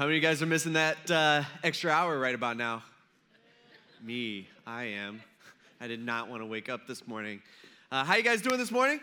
How 0.00 0.06
many 0.06 0.16
of 0.16 0.22
you 0.22 0.28
guys 0.30 0.40
are 0.40 0.46
missing 0.46 0.72
that 0.72 1.10
uh, 1.10 1.42
extra 1.62 1.90
hour 1.90 2.18
right 2.18 2.34
about 2.34 2.56
now? 2.56 2.82
Me, 4.02 4.48
I 4.66 4.84
am. 4.84 5.20
I 5.78 5.88
did 5.88 6.02
not 6.02 6.30
want 6.30 6.40
to 6.40 6.46
wake 6.46 6.70
up 6.70 6.86
this 6.86 7.06
morning. 7.06 7.42
Uh, 7.92 8.02
how 8.02 8.14
you 8.14 8.22
guys 8.22 8.40
doing 8.40 8.56
this 8.56 8.70
morning? 8.70 8.98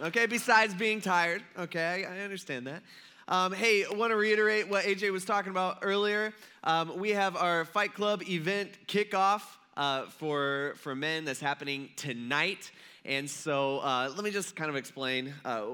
Okay, 0.00 0.26
besides 0.26 0.72
being 0.72 1.00
tired. 1.00 1.42
Okay, 1.58 2.06
I, 2.06 2.14
I 2.14 2.20
understand 2.20 2.68
that. 2.68 2.84
Um, 3.26 3.52
hey, 3.54 3.86
want 3.90 4.12
to 4.12 4.16
reiterate 4.16 4.68
what 4.68 4.84
AJ 4.84 5.10
was 5.10 5.24
talking 5.24 5.50
about 5.50 5.78
earlier. 5.82 6.32
Um, 6.62 6.96
we 6.96 7.10
have 7.10 7.34
our 7.34 7.64
Fight 7.64 7.94
Club 7.94 8.22
event 8.28 8.70
kickoff 8.86 9.42
uh, 9.76 10.04
for, 10.04 10.74
for 10.76 10.94
men 10.94 11.24
that's 11.24 11.40
happening 11.40 11.90
tonight. 11.96 12.70
And 13.04 13.28
so 13.28 13.80
uh, 13.80 14.12
let 14.14 14.22
me 14.22 14.30
just 14.30 14.54
kind 14.54 14.70
of 14.70 14.76
explain 14.76 15.34
uh, 15.44 15.64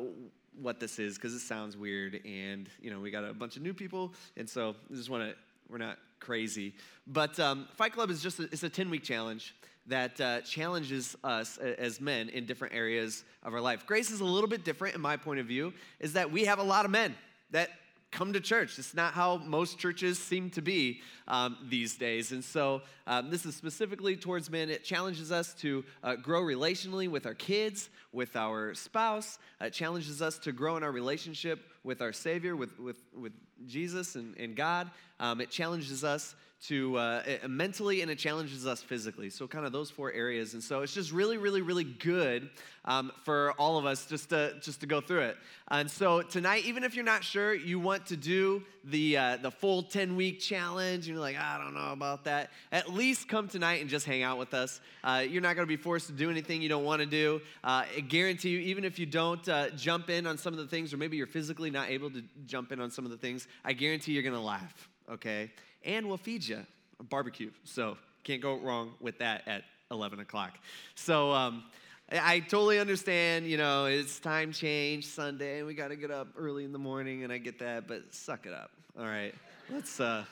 what 0.61 0.81
this 0.81 0.99
is 0.99 1.17
because 1.17 1.35
it 1.35 1.41
sounds 1.41 1.77
weird. 1.77 2.21
And, 2.25 2.69
you 2.81 2.91
know, 2.91 3.01
we 3.01 3.11
got 3.11 3.25
a 3.25 3.33
bunch 3.33 3.57
of 3.57 3.63
new 3.63 3.75
people. 3.75 4.13
And 4.37 4.49
so 4.49 4.75
I 4.91 4.95
just 4.95 5.11
want 5.11 5.31
to, 5.31 5.37
we're 5.69 5.79
not 5.79 5.99
crazy. 6.19 6.75
But 7.07 7.39
um, 7.41 7.69
Fight 7.77 7.93
Club 7.93 8.11
is 8.11 8.23
just, 8.23 8.39
a, 8.41 8.45
it's 8.45 8.63
a 8.63 8.69
10 8.69 8.91
week 8.91 9.03
challenge 9.03 9.55
that 9.87 10.21
uh, 10.21 10.41
challenges 10.43 11.17
us 11.25 11.57
as 11.59 12.01
men 12.01 12.29
in 12.29 12.47
different 12.47 12.75
areas 12.75 13.25
of 13.43 13.55
our 13.55 13.61
life. 13.61 13.87
Grace 13.87 14.11
is 14.11 14.21
a 14.21 14.25
little 14.25 14.49
bit 14.49 14.65
different 14.65 14.95
in 14.95 15.01
my 15.01 15.17
point 15.17 15.41
of 15.41 15.47
view, 15.47 15.73
is 15.99 16.13
that 16.13 16.31
we 16.31 16.45
have 16.45 16.59
a 16.59 16.63
lot 16.63 16.85
of 16.85 16.91
men 16.91 17.15
that 17.51 17.71
come 18.11 18.33
to 18.33 18.41
church. 18.41 18.79
It's 18.79 18.95
not 18.95 19.15
how 19.15 19.39
most 19.39 19.79
churches 19.79 20.19
seem 20.19 20.51
to 20.51 20.63
be 20.63 21.01
um, 21.29 21.57
these 21.69 21.97
days. 21.97 22.33
And 22.33 22.45
so, 22.45 22.83
um, 23.07 23.31
this 23.31 23.47
is 23.47 23.55
specifically 23.55 24.17
towards 24.17 24.51
men. 24.51 24.69
It 24.69 24.85
challenges 24.85 25.31
us 25.31 25.55
to 25.55 25.85
uh, 26.03 26.17
grow 26.17 26.43
relationally 26.43 27.09
with 27.09 27.27
our 27.27 27.35
kids, 27.35 27.89
with 28.13 28.37
our 28.37 28.75
spouse. 28.75 29.39
It 29.61 29.73
challenges 29.73 30.21
us 30.23 30.39
to 30.41 30.53
grow 30.53 30.77
in 30.77 30.83
our 30.83 30.93
relationship 30.93 31.61
with 31.85 32.03
our 32.03 32.13
Savior, 32.13 32.57
with, 32.57 32.79
with, 32.79 32.97
with 33.17 33.33
Jesus 33.67 34.17
and, 34.17 34.37
and 34.37 34.57
God. 34.57 34.91
Um, 35.19 35.41
it 35.41 35.51
challenges 35.51 36.03
us 36.05 36.35
to 36.69 36.97
uh, 36.99 37.23
mentally 37.49 38.03
and 38.03 38.11
it 38.11 38.19
challenges 38.19 38.67
us 38.67 38.83
physically. 38.83 39.31
So, 39.31 39.47
kind 39.47 39.65
of 39.65 39.73
those 39.73 39.91
four 39.91 40.13
areas. 40.13 40.55
And 40.55 40.63
so, 40.63 40.83
it's 40.83 40.93
just 40.93 41.13
really, 41.13 41.39
really, 41.39 41.63
really 41.63 41.85
good 41.85 42.51
um, 42.85 43.13
for 43.25 43.53
all 43.53 43.79
of 43.79 43.87
us 43.87 44.07
just 44.07 44.31
to 44.31 44.55
just 44.61 44.81
to 44.81 44.87
go 44.87 45.01
through 45.01 45.21
it. 45.21 45.37
And 45.69 45.91
so, 45.91 46.23
tonight, 46.23 46.65
even 46.67 46.85
if 46.85 46.95
you're 46.95 47.05
not 47.05 47.25
sure 47.25 47.55
you 47.55 47.79
want 47.79 48.07
to 48.07 48.17
do 48.17 48.63
the 48.85 49.17
uh, 49.17 49.37
the 49.39 49.51
full 49.51 49.83
10 49.83 50.17
week 50.17 50.41
challenge, 50.41 51.09
you're 51.09 51.19
like, 51.19 51.37
I 51.37 51.59
don't 51.63 51.75
know 51.75 51.93
about 51.93 52.25
that. 52.25 52.51
At 52.73 52.93
least 52.93 53.29
come 53.29 53.49
tonight 53.49 53.81
and 53.81 53.89
just 53.89 54.05
hang 54.05 54.23
out 54.23 54.39
with 54.39 54.53
us. 54.53 54.81
Uh, 55.03 55.25
you're 55.27 55.43
not 55.43 55.57
going 55.57 55.67
to 55.67 55.77
be 55.77 55.81
forced 55.81 56.09
to 56.09 56.13
do 56.13 56.31
anything 56.31 56.61
you 56.61 56.69
don't 56.69 56.85
want 56.85 57.01
to 57.01 57.07
do. 57.07 57.41
Uh, 57.65 57.85
I 57.97 58.01
guarantee 58.01 58.51
you, 58.51 58.59
even 58.61 58.85
if 58.85 58.99
you 58.99 59.07
don't 59.07 59.47
uh, 59.49 59.71
jump 59.71 60.11
in 60.11 60.27
on 60.27 60.37
some 60.37 60.53
of 60.53 60.59
the 60.59 60.67
things, 60.67 60.93
or 60.93 60.99
maybe 60.99 61.17
you're 61.17 61.27
physically 61.27 61.71
not 61.71 61.89
able 61.89 62.11
to 62.11 62.23
jump 62.47 62.71
in 62.73 62.81
on 62.81 62.91
some 62.91 63.07
of 63.07 63.11
the 63.11 63.17
things, 63.17 63.49
I 63.65 63.73
guarantee 63.73 64.13
you're 64.13 64.23
going 64.23 64.35
to 64.35 64.41
laugh. 64.41 64.89
Okay 65.11 65.51
and 65.85 66.07
we'll 66.07 66.17
feed 66.17 66.47
you 66.47 66.65
a 66.99 67.03
barbecue. 67.03 67.51
So 67.65 67.97
can't 68.25 68.43
go 68.43 68.59
wrong 68.59 68.93
with 69.01 69.19
that 69.19 69.47
at 69.47 69.65
11 69.91 70.21
o'clock. 70.21 70.59
So 70.95 71.33
um, 71.33 71.65
I 72.13 72.41
totally 72.41 72.79
understand, 72.79 73.47
you 73.47 73.57
know, 73.57 73.87
it's 73.87 74.19
time 74.19 74.53
change, 74.53 75.07
Sunday, 75.07 75.59
and 75.59 75.67
we 75.67 75.75
got 75.75 75.89
to 75.89 75.97
get 75.97 76.11
up 76.11 76.29
early 76.37 76.65
in 76.65 76.73
the 76.73 76.79
morning, 76.79 77.25
and 77.25 77.33
I 77.33 77.39
get 77.39 77.59
that, 77.61 77.87
but 77.87 78.15
suck 78.15 78.47
it 78.47 78.53
up. 78.53 78.71
All 78.99 79.05
right, 79.05 79.35
let's 79.71 80.01
uh, 80.01 80.25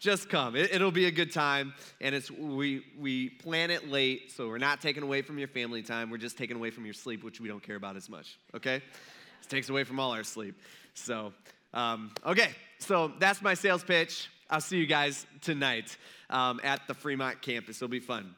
just 0.00 0.30
come. 0.30 0.56
It, 0.56 0.80
will 0.80 0.90
be 0.90 1.04
a 1.04 1.10
good 1.10 1.32
time, 1.32 1.74
and 2.00 2.14
it's 2.14 2.30
we 2.30 2.82
we 2.98 3.28
plan 3.28 3.70
it 3.70 3.88
late, 3.88 4.32
so 4.32 4.48
we're 4.48 4.56
not 4.56 4.80
taking 4.80 5.02
away 5.02 5.20
from 5.20 5.38
your 5.38 5.48
family 5.48 5.82
time. 5.82 6.08
We're 6.08 6.16
just 6.16 6.38
taking 6.38 6.56
away 6.56 6.70
from 6.70 6.86
your 6.86 6.94
sleep, 6.94 7.22
which 7.22 7.40
we 7.40 7.48
don't 7.48 7.62
care 7.62 7.76
about 7.76 7.96
as 7.96 8.08
much. 8.08 8.38
Okay, 8.54 8.76
it 8.76 9.48
takes 9.48 9.68
away 9.68 9.84
from 9.84 10.00
all 10.00 10.12
our 10.12 10.24
sleep. 10.24 10.58
So 10.94 11.34
um, 11.74 12.12
okay, 12.24 12.50
so 12.78 13.12
that's 13.18 13.42
my 13.42 13.52
sales 13.52 13.84
pitch. 13.84 14.30
I'll 14.50 14.62
see 14.62 14.78
you 14.78 14.86
guys 14.86 15.26
tonight 15.42 15.98
um, 16.30 16.58
at 16.64 16.80
the 16.88 16.94
Fremont 16.94 17.42
campus. 17.42 17.76
It'll 17.76 17.88
be 17.88 18.00
fun. 18.00 18.34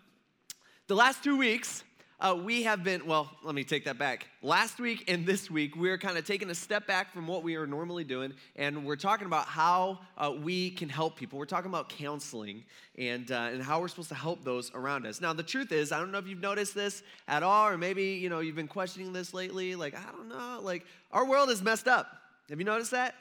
The 0.88 0.96
last 0.96 1.22
two 1.22 1.38
weeks, 1.38 1.84
uh, 2.18 2.36
we 2.36 2.64
have 2.64 2.82
been, 2.82 3.06
well, 3.06 3.30
let 3.44 3.54
me 3.54 3.62
take 3.62 3.84
that 3.84 3.96
back. 3.96 4.26
Last 4.42 4.80
week 4.80 5.04
and 5.08 5.24
this 5.24 5.48
week, 5.48 5.76
we're 5.76 5.98
kind 5.98 6.18
of 6.18 6.26
taking 6.26 6.50
a 6.50 6.54
step 6.54 6.84
back 6.88 7.12
from 7.12 7.28
what 7.28 7.44
we 7.44 7.54
are 7.54 7.66
normally 7.66 8.02
doing, 8.02 8.34
and 8.56 8.84
we're 8.84 8.96
talking 8.96 9.28
about 9.28 9.46
how 9.46 10.00
uh, 10.18 10.32
we 10.36 10.70
can 10.72 10.88
help 10.88 11.14
people. 11.14 11.38
We're 11.38 11.44
talking 11.44 11.70
about 11.70 11.90
counseling 11.90 12.64
and, 12.98 13.30
uh, 13.30 13.50
and 13.52 13.62
how 13.62 13.80
we're 13.80 13.86
supposed 13.86 14.08
to 14.08 14.16
help 14.16 14.42
those 14.42 14.72
around 14.74 15.06
us. 15.06 15.20
Now, 15.20 15.32
the 15.32 15.44
truth 15.44 15.70
is, 15.70 15.92
I 15.92 16.00
don't 16.00 16.10
know 16.10 16.18
if 16.18 16.26
you've 16.26 16.40
noticed 16.40 16.74
this 16.74 17.04
at 17.28 17.44
all, 17.44 17.68
or 17.68 17.78
maybe, 17.78 18.14
you 18.14 18.28
know, 18.28 18.40
you've 18.40 18.56
been 18.56 18.66
questioning 18.66 19.12
this 19.12 19.32
lately. 19.32 19.76
Like, 19.76 19.94
I 19.96 20.10
don't 20.10 20.28
know, 20.28 20.58
like, 20.60 20.84
our 21.12 21.24
world 21.24 21.50
is 21.50 21.62
messed 21.62 21.86
up. 21.86 22.08
Have 22.48 22.58
you 22.58 22.64
noticed 22.64 22.90
that? 22.90 23.14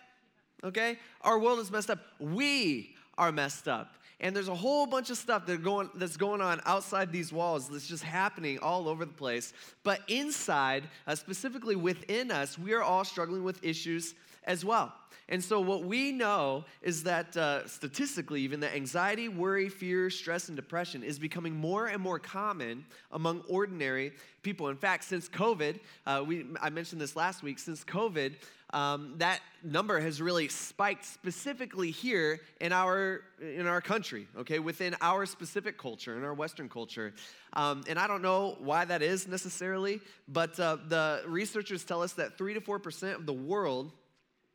Okay? 0.64 0.98
Our 1.22 1.40
world 1.40 1.60
is 1.60 1.72
messed 1.72 1.90
up. 1.90 2.00
We 2.20 2.96
are 3.18 3.32
messed 3.32 3.68
up. 3.68 3.94
And 4.22 4.36
there's 4.36 4.50
a 4.50 4.56
whole 4.56 4.86
bunch 4.86 5.10
of 5.10 5.18
stuff 5.18 5.46
that 5.46 5.64
going, 5.64 5.90
that's 5.96 6.18
going 6.18 6.42
on 6.42 6.60
outside 6.66 7.12
these 7.12 7.32
walls 7.32 7.70
that's 7.70 7.88
just 7.88 8.04
happening 8.04 8.60
all 8.60 8.90
over 8.90 9.06
the 9.06 9.14
place. 9.14 9.54
But 9.84 10.02
inside, 10.10 10.84
uh, 11.08 11.16
specifically 11.16 11.78
within 11.78 12.30
us, 12.30 12.60
we 12.60 12.74
are 12.74 12.84
all 12.84 13.06
struggling 13.06 13.44
with 13.44 13.64
issues 13.64 14.16
as 14.44 14.66
well. 14.66 14.94
And 15.32 15.44
so, 15.44 15.60
what 15.60 15.84
we 15.84 16.12
know 16.12 16.66
is 16.82 17.04
that 17.04 17.38
uh, 17.38 17.68
statistically, 17.68 18.42
even 18.42 18.60
that 18.62 18.76
anxiety, 18.76 19.30
worry, 19.30 19.70
fear, 19.70 20.10
stress, 20.10 20.48
and 20.50 20.56
depression 20.56 21.04
is 21.04 21.20
becoming 21.20 21.56
more 21.56 21.86
and 21.86 22.02
more 22.02 22.18
common 22.18 22.84
among 23.12 23.44
ordinary 23.48 24.14
people. 24.42 24.70
In 24.70 24.76
fact, 24.76 25.04
since 25.04 25.30
COVID, 25.30 25.80
uh, 26.08 26.24
we, 26.26 26.48
I 26.60 26.72
mentioned 26.72 27.00
this 27.00 27.16
last 27.16 27.44
week, 27.44 27.60
since 27.60 27.84
COVID, 27.84 28.34
um, 28.72 29.16
that 29.18 29.40
number 29.64 30.00
has 30.00 30.22
really 30.22 30.48
spiked 30.48 31.06
specifically 31.06 31.92
here 31.92 32.40
in 32.62 32.72
our 32.72 33.22
in 33.42 33.68
our 33.68 33.82
country 33.82 34.28
okay 34.38 34.60
within 34.60 34.96
our 35.02 35.26
specific 35.26 35.78
culture 35.78 36.18
in 36.18 36.24
our 36.24 36.34
western 36.34 36.70
culture. 36.70 37.14
Um, 37.54 37.84
and 37.88 37.98
i 37.98 38.08
don't 38.08 38.22
know 38.22 38.58
why 38.60 38.86
that 38.86 39.02
is 39.02 39.28
necessarily 39.28 40.00
but 40.28 40.60
uh, 40.60 40.78
the 40.88 41.24
researchers 41.28 41.84
tell 41.84 42.02
us 42.04 42.14
that 42.14 42.38
3 42.38 42.54
to 42.54 42.62
4 42.62 42.80
percent 42.80 43.16
of 43.18 43.26
the 43.26 43.34
world 43.34 43.92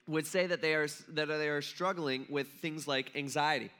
would 0.06 0.26
say 0.26 0.46
that 0.46 0.62
they 0.62 0.74
are 0.74 0.88
that 1.10 1.26
they 1.26 1.48
are 1.48 1.62
struggling 1.62 2.26
with 2.28 2.46
things 2.46 2.86
like 2.86 3.16
anxiety. 3.16 3.70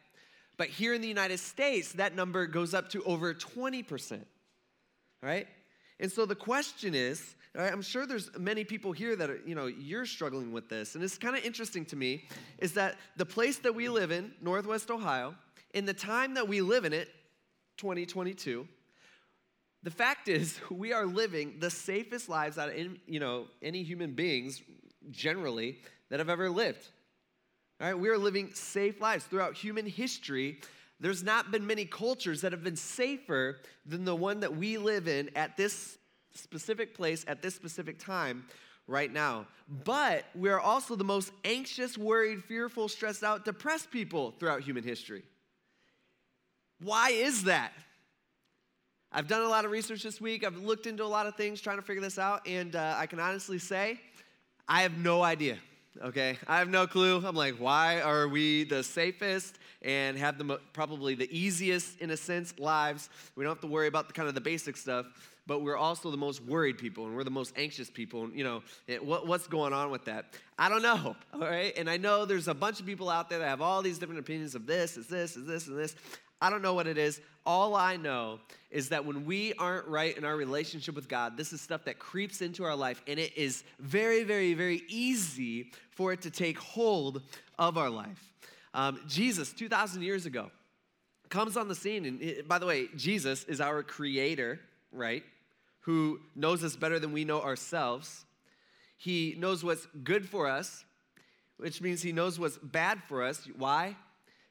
But 0.57 0.69
here 0.69 0.95
in 0.95 1.01
the 1.01 1.09
united 1.09 1.39
states 1.39 1.93
that 1.93 2.15
number 2.15 2.47
goes 2.47 2.75
up 2.75 2.91
to 2.91 3.03
over 3.05 3.35
20 3.35 3.83
percent 3.83 4.27
right? 5.25 5.49
And 5.99 6.13
so 6.13 6.27
the 6.27 6.35
question 6.35 6.95
is 6.95 7.35
I'm 7.57 7.83
sure 7.83 8.05
there's 8.05 8.31
many 8.37 8.65
people 8.65 8.91
here 8.91 9.15
that 9.15 9.31
are, 9.31 9.41
you 9.47 9.55
know, 9.55 9.67
you're 9.67 10.07
struggling 10.07 10.53
with 10.53 10.69
this. 10.69 10.97
And 10.97 11.05
it's 11.05 11.17
kind 11.17 11.37
of 11.37 11.45
interesting 11.45 11.85
to 11.87 11.97
me 11.97 12.27
is 12.59 12.73
that 12.73 12.97
the 13.17 13.27
place 13.27 13.59
that 13.59 13.75
we 13.75 13.89
live 13.89 14.11
in, 14.11 14.33
Northwest 14.41 14.91
Ohio, 14.91 15.37
in 15.73 15.85
the 15.85 15.95
time 15.95 16.35
that 16.35 16.49
we 16.49 16.61
live 16.61 16.85
in 16.85 16.93
it, 16.93 17.09
2022, 17.77 18.67
the 19.85 19.91
fact 19.91 20.29
is 20.29 20.59
we 20.71 20.93
are 20.93 21.07
living 21.07 21.57
the 21.61 21.71
safest 21.71 22.29
lives 22.29 22.59
out 22.59 22.71
of 22.71 22.75
any, 22.75 23.01
you 23.07 23.21
know, 23.21 23.47
any 23.63 23.85
human 23.85 24.15
beings 24.15 24.61
generally 25.11 25.79
that 26.11 26.19
have 26.19 26.29
ever 26.29 26.51
lived. 26.51 26.89
All 27.81 27.87
right, 27.87 27.99
we 27.99 28.09
are 28.09 28.19
living 28.19 28.53
safe 28.55 29.01
lives 29.01 29.25
throughout 29.25 29.55
human 29.55 29.87
history. 29.87 30.61
There's 31.01 31.23
not 31.23 31.51
been 31.51 31.67
many 31.67 31.85
cultures 31.85 32.41
that 32.41 32.53
have 32.53 32.65
been 32.65 32.77
safer 32.77 33.61
than 33.85 34.05
the 34.05 34.15
one 34.15 34.41
that 34.41 34.57
we 34.57 34.79
live 34.79 35.07
in 35.07 35.31
at 35.37 35.57
this 35.57 35.99
specific 36.35 36.95
place 36.95 37.25
at 37.29 37.43
this 37.43 37.55
specific 37.55 37.99
time 37.99 38.45
right 38.87 39.13
now. 39.13 39.47
But 39.85 40.25
we're 40.35 40.61
also 40.61 40.97
the 40.97 41.05
most 41.05 41.33
anxious, 41.45 41.97
worried, 41.97 42.45
fearful, 42.45 42.89
stressed 42.89 43.23
out, 43.23 43.45
depressed 43.45 43.91
people 43.91 44.35
throughout 44.39 44.63
human 44.63 44.85
history. 44.85 45.23
Why 46.83 47.11
is 47.11 47.45
that? 47.45 47.73
I've 49.11 49.29
done 49.29 49.43
a 49.43 49.49
lot 49.49 49.65
of 49.65 49.71
research 49.71 50.03
this 50.03 50.21
week. 50.21 50.45
I've 50.45 50.57
looked 50.57 50.87
into 50.87 51.05
a 51.05 51.07
lot 51.07 51.27
of 51.27 51.37
things 51.37 51.61
trying 51.61 51.77
to 51.77 51.83
figure 51.83 52.03
this 52.03 52.19
out, 52.19 52.47
and 52.47 52.75
uh, 52.75 52.97
I 52.99 53.07
can 53.07 53.21
honestly 53.21 53.59
say 53.59 54.01
I 54.69 54.83
have 54.83 54.99
no 54.99 55.23
idea. 55.23 55.59
Okay, 56.03 56.37
I 56.49 56.59
have 56.59 56.69
no 56.69 56.89
clue. 56.89 57.25
I'm 57.25 57.37
like, 57.37 57.55
why 57.55 58.01
are 58.01 58.27
we 58.27 58.65
the 58.65 58.83
safest 58.83 59.61
and 59.83 60.19
have 60.19 60.39
the 60.39 60.59
probably 60.73 61.15
the 61.15 61.29
easiest, 61.31 62.01
in 62.01 62.11
a 62.11 62.17
sense, 62.17 62.53
lives? 62.59 63.09
We 63.37 63.45
don't 63.45 63.53
have 63.53 63.61
to 63.61 63.69
worry 63.69 63.87
about 63.87 64.09
the 64.09 64.13
kind 64.13 64.29
of 64.29 64.35
the 64.35 64.41
basic 64.41 64.77
stuff 64.77 65.07
but 65.47 65.61
we're 65.61 65.77
also 65.77 66.11
the 66.11 66.17
most 66.17 66.43
worried 66.43 66.79
people 66.79 67.07
and 67.07 67.15
we're 67.15 67.25
the 67.25 67.31
most 67.31 67.53
anxious 67.57 67.91
people. 67.91 68.25
And, 68.25 68.37
you 68.37 68.45
know, 68.45 68.63
it, 68.87 69.05
what, 69.05 69.27
what's 69.27 69.47
going 69.47 69.73
on 69.73 69.91
with 69.91 70.07
that? 70.07 70.35
I 70.59 70.69
don't 70.69 70.83
know, 70.83 71.17
all 71.35 71.41
right? 71.41 71.77
And 71.77 71.89
I 71.91 71.97
know 71.97 72.25
there's 72.25 72.49
a 72.49 72.55
bunch 72.55 72.81
of 72.81 72.87
people 72.87 73.11
out 73.11 73.29
there 73.29 73.41
that 73.41 73.49
have 73.49 73.61
all 73.61 73.83
these 73.83 73.99
different 73.99 74.21
opinions 74.21 74.55
of 74.55 74.67
this, 74.67 74.97
is 74.97 75.07
this, 75.07 75.37
is 75.37 75.47
this, 75.47 75.67
and 75.67 75.79
this. 75.79 75.95
I 76.41 76.51
don't 76.51 76.63
know 76.63 76.75
what 76.75 76.87
it 76.87 76.99
is. 76.99 77.21
All 77.47 77.75
I 77.75 77.97
know 77.97 78.41
is 78.71 78.89
that 78.89 79.05
when 79.05 79.25
we 79.25 79.55
aren't 79.55 79.87
right 79.87 80.17
in 80.17 80.25
our 80.25 80.37
relationship 80.37 80.95
with 80.95 81.09
God, 81.09 81.37
this 81.37 81.53
is 81.53 81.61
stuff 81.61 81.85
that 81.85 81.99
creeps 81.99 82.43
into 82.43 82.65
our 82.65 82.77
life, 82.77 83.03
and 83.07 83.19
it 83.19 83.37
is 83.37 83.65
very, 83.79 84.25
very, 84.25 84.55
very 84.55 84.83
easy 84.89 85.73
for 85.91 86.13
it 86.13 86.23
to 86.23 86.31
take 86.31 86.59
hold 86.59 87.23
of 87.59 87.79
our 87.79 87.91
life. 87.91 88.33
Um, 88.73 89.01
Jesus, 89.07 89.53
2,000 89.53 90.03
years 90.03 90.27
ago, 90.27 90.51
comes 91.29 91.57
on 91.57 91.69
the 91.69 91.75
scene, 91.75 92.05
and 92.05 92.21
it, 92.21 92.49
by 92.49 92.59
the 92.59 92.67
way, 92.67 92.89
Jesus 92.97 93.45
is 93.45 93.61
our 93.61 93.83
creator, 93.83 94.61
right? 94.93 95.23
Who 95.85 96.19
knows 96.35 96.65
us 96.65 96.77
better 96.77 96.99
than 96.99 97.13
we 97.13 97.25
know 97.25 97.43
ourselves. 97.43 98.25
He 98.97 99.35
knows 99.39 99.63
what's 99.63 99.87
good 100.03 100.29
for 100.29 100.47
us. 100.49 100.85
which 101.57 101.81
means 101.81 102.03
he 102.03 102.11
knows 102.11 102.39
what's 102.39 102.59
bad 102.59 103.01
for 103.07 103.23
us. 103.23 103.47
Why? 103.57 103.97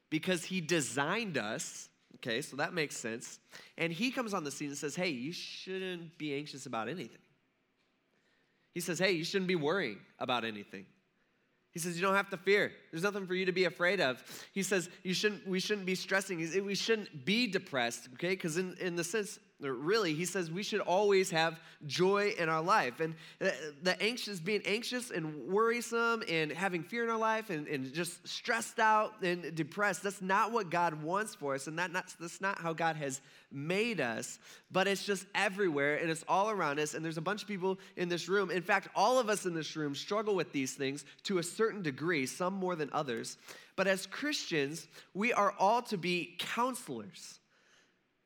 Because 0.08 0.44
he 0.44 0.60
designed 0.60 1.36
us. 1.36 1.90
Okay, 2.16 2.40
so 2.40 2.56
that 2.56 2.72
makes 2.72 2.96
sense. 2.96 3.38
And 3.76 3.92
he 3.92 4.10
comes 4.10 4.32
on 4.32 4.44
the 4.44 4.50
scene 4.50 4.68
and 4.68 4.78
says, 4.78 4.96
Hey, 4.96 5.10
you 5.10 5.32
shouldn't 5.32 6.16
be 6.16 6.34
anxious 6.34 6.64
about 6.64 6.88
anything. 6.88 7.18
He 8.72 8.80
says, 8.80 8.98
Hey, 8.98 9.12
you 9.12 9.24
shouldn't 9.24 9.48
be 9.48 9.56
worrying 9.56 9.98
about 10.18 10.44
anything. 10.44 10.86
He 11.72 11.80
says, 11.80 11.96
You 11.96 12.02
don't 12.02 12.14
have 12.14 12.30
to 12.30 12.36
fear. 12.36 12.72
There's 12.90 13.02
nothing 13.02 13.26
for 13.26 13.34
you 13.34 13.44
to 13.46 13.52
be 13.52 13.64
afraid 13.64 14.00
of. 14.00 14.22
He 14.52 14.62
says, 14.62 14.88
you 15.02 15.12
shouldn't, 15.12 15.46
We 15.46 15.60
shouldn't 15.60 15.86
be 15.86 15.96
stressing. 15.96 16.38
We 16.64 16.74
shouldn't 16.74 17.24
be 17.24 17.48
depressed, 17.48 18.08
okay? 18.14 18.30
Because, 18.30 18.56
in, 18.56 18.76
in 18.80 18.96
the 18.96 19.04
sense, 19.04 19.38
really, 19.72 20.14
he 20.14 20.24
says 20.24 20.50
we 20.50 20.62
should 20.62 20.80
always 20.80 21.30
have 21.30 21.58
joy 21.86 22.34
in 22.38 22.48
our 22.48 22.62
life. 22.62 23.00
And 23.00 23.14
uh, 23.40 23.50
the 23.82 24.00
anxious, 24.02 24.40
being 24.40 24.62
anxious 24.66 25.10
and 25.10 25.48
worrisome 25.48 26.22
and 26.28 26.52
having 26.52 26.82
fear 26.82 27.04
in 27.04 27.10
our 27.10 27.18
life 27.18 27.50
and, 27.50 27.66
and 27.66 27.92
just 27.92 28.26
stressed 28.26 28.78
out 28.78 29.22
and 29.22 29.54
depressed, 29.54 30.02
that's 30.02 30.22
not 30.22 30.52
what 30.52 30.70
God 30.70 31.02
wants 31.02 31.34
for 31.34 31.54
us. 31.54 31.66
And 31.66 31.78
that 31.78 31.92
not, 31.92 32.12
that's 32.20 32.40
not 32.40 32.58
how 32.58 32.72
God 32.72 32.96
has 32.96 33.20
made 33.50 34.00
us, 34.00 34.38
but 34.70 34.86
it's 34.86 35.04
just 35.04 35.26
everywhere 35.34 35.96
and 35.96 36.10
it's 36.10 36.24
all 36.28 36.50
around 36.50 36.78
us. 36.78 36.94
And 36.94 37.04
there's 37.04 37.18
a 37.18 37.22
bunch 37.22 37.42
of 37.42 37.48
people 37.48 37.78
in 37.96 38.08
this 38.08 38.28
room. 38.28 38.50
In 38.50 38.62
fact, 38.62 38.88
all 38.94 39.18
of 39.18 39.28
us 39.28 39.46
in 39.46 39.54
this 39.54 39.76
room 39.76 39.94
struggle 39.94 40.34
with 40.34 40.52
these 40.52 40.74
things 40.74 41.04
to 41.24 41.38
a 41.38 41.42
certain 41.42 41.82
degree, 41.82 42.26
some 42.26 42.54
more 42.54 42.76
than 42.76 42.90
others. 42.92 43.38
But 43.76 43.86
as 43.86 44.06
Christians, 44.06 44.86
we 45.14 45.32
are 45.32 45.54
all 45.58 45.82
to 45.82 45.96
be 45.96 46.36
counselors. 46.38 47.40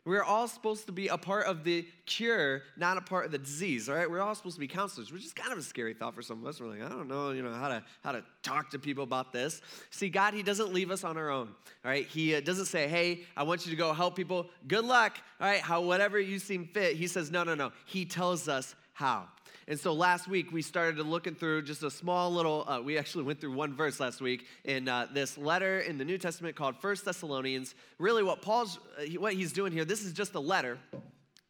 We're 0.09 0.25
all 0.25 0.49
supposed 0.49 0.87
to 0.87 0.93
be 0.93 1.09
a 1.09 1.19
part 1.19 1.45
of 1.45 1.65
the 1.65 1.87
cure, 2.07 2.63
not 2.79 2.97
a 2.97 3.03
part 3.03 3.27
of 3.27 3.31
the 3.31 3.37
disease, 3.37 3.91
all 3.91 3.95
right? 3.95 4.11
We're 4.11 4.23
all 4.23 4.35
supposed 4.35 4.57
to 4.57 4.61
be 4.61 4.67
counselors, 4.67 5.13
which 5.13 5.23
is 5.23 5.35
kind 5.35 5.53
of 5.53 5.59
a 5.59 5.63
scary 5.63 5.93
thought 5.93 6.15
for 6.15 6.23
some 6.23 6.41
of 6.41 6.47
us. 6.47 6.59
We're 6.59 6.69
like, 6.69 6.83
I 6.83 6.89
don't 6.89 7.09
know, 7.09 7.33
you 7.33 7.43
know, 7.43 7.53
how 7.53 7.69
to 7.69 7.83
how 8.03 8.13
to 8.13 8.25
talk 8.43 8.71
to 8.71 8.79
people 8.79 9.05
about 9.05 9.35
this. 9.35 9.61
See, 9.91 10.09
God, 10.09 10.33
He 10.33 10.43
doesn't 10.43 10.73
leave 10.73 10.91
us 10.91 11.05
on 11.05 11.19
our 11.19 11.29
own, 11.29 11.49
all 11.85 11.91
right? 11.91 12.07
He 12.07 12.35
uh, 12.35 12.41
doesn't 12.41 12.65
say, 12.65 12.89
hey, 12.89 13.25
I 13.37 13.43
want 13.43 13.67
you 13.67 13.71
to 13.71 13.77
go 13.77 13.93
help 13.93 14.17
people. 14.17 14.49
Good 14.67 14.87
luck, 14.87 15.19
all 15.43 15.47
right? 15.47 15.61
How 15.61 15.83
whatever 15.83 16.19
you 16.19 16.39
seem 16.39 16.69
fit. 16.69 16.97
He 16.97 17.07
says, 17.07 17.31
no, 17.31 17.45
no, 17.45 17.55
no. 17.55 17.73
He 17.85 18.07
tells 18.07 18.49
us 18.49 18.75
how. 18.95 19.29
And 19.69 19.79
so 19.79 19.93
last 19.93 20.29
week 20.29 20.51
we 20.51 20.63
started 20.63 20.99
looking 21.05 21.35
through 21.35 21.61
just 21.61 21.83
a 21.83 21.91
small 21.91 22.33
little, 22.33 22.67
uh, 22.67 22.81
we 22.81 22.97
actually 22.97 23.25
went 23.25 23.39
through 23.39 23.53
one 23.53 23.75
verse 23.75 24.01
last 24.01 24.23
week 24.23 24.47
in 24.65 24.89
uh, 24.89 25.09
this 25.13 25.37
letter 25.37 25.81
in 25.81 25.99
the 25.99 26.07
New 26.07 26.17
Testament 26.17 26.57
called 26.57 26.75
First 26.79 27.05
Thessalonians. 27.05 27.75
Really, 27.99 28.23
what 28.23 28.41
Paul's, 28.41 28.79
uh, 28.99 29.05
what 29.21 29.35
he's 29.35 29.53
doing 29.53 29.71
here, 29.71 29.85
this 29.85 30.07
is 30.07 30.15
just 30.15 30.35
a 30.35 30.41
letter 30.41 30.79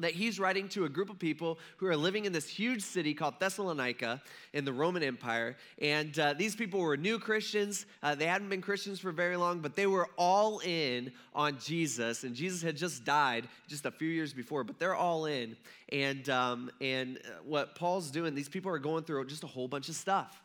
that 0.01 0.13
he's 0.13 0.39
writing 0.39 0.69
to 0.71 0.85
a 0.85 0.89
group 0.89 1.11
of 1.11 1.19
people 1.19 1.59
who 1.77 1.87
are 1.87 1.97
living 1.97 2.25
in 2.25 2.33
this 2.33 2.49
huge 2.49 2.83
city 2.83 3.15
called 3.15 3.35
Thessalonica 3.41 4.23
in 4.53 4.65
the 4.65 4.73
Roman 4.73 5.03
Empire. 5.03 5.57
And 5.81 6.17
uh, 6.19 6.35
these 6.35 6.55
people 6.55 6.81
were 6.81 6.97
new 6.97 7.19
Christians. 7.19 7.87
Uh, 8.03 8.15
they 8.15 8.27
hadn't 8.27 8.49
been 8.49 8.63
Christians 8.63 9.01
for 9.01 9.13
very 9.13 9.37
long, 9.37 9.61
but 9.61 9.75
they 9.75 9.87
were 9.87 10.09
all 10.17 10.61
in 10.61 11.13
on 11.35 11.59
Jesus. 11.59 12.25
And 12.25 12.35
Jesus 12.35 12.63
had 12.63 12.77
just 12.77 13.05
died 13.05 13.49
just 13.67 13.87
a 13.87 13.91
few 13.91 14.09
years 14.09 14.33
before, 14.33 14.65
but 14.65 14.79
they're 14.79 14.97
all 14.97 15.27
in. 15.27 15.57
And, 15.91 16.29
um, 16.29 16.71
and 16.81 17.19
uh, 17.19 17.43
what 17.45 17.75
Paul's 17.75 18.11
doing, 18.11 18.35
these 18.35 18.49
people 18.49 18.71
are 18.71 18.79
going 18.79 19.05
through 19.05 19.27
just 19.27 19.45
a 19.45 19.49
whole 19.49 19.69
bunch 19.69 19.89
of 19.89 19.95
stuff. 19.95 20.43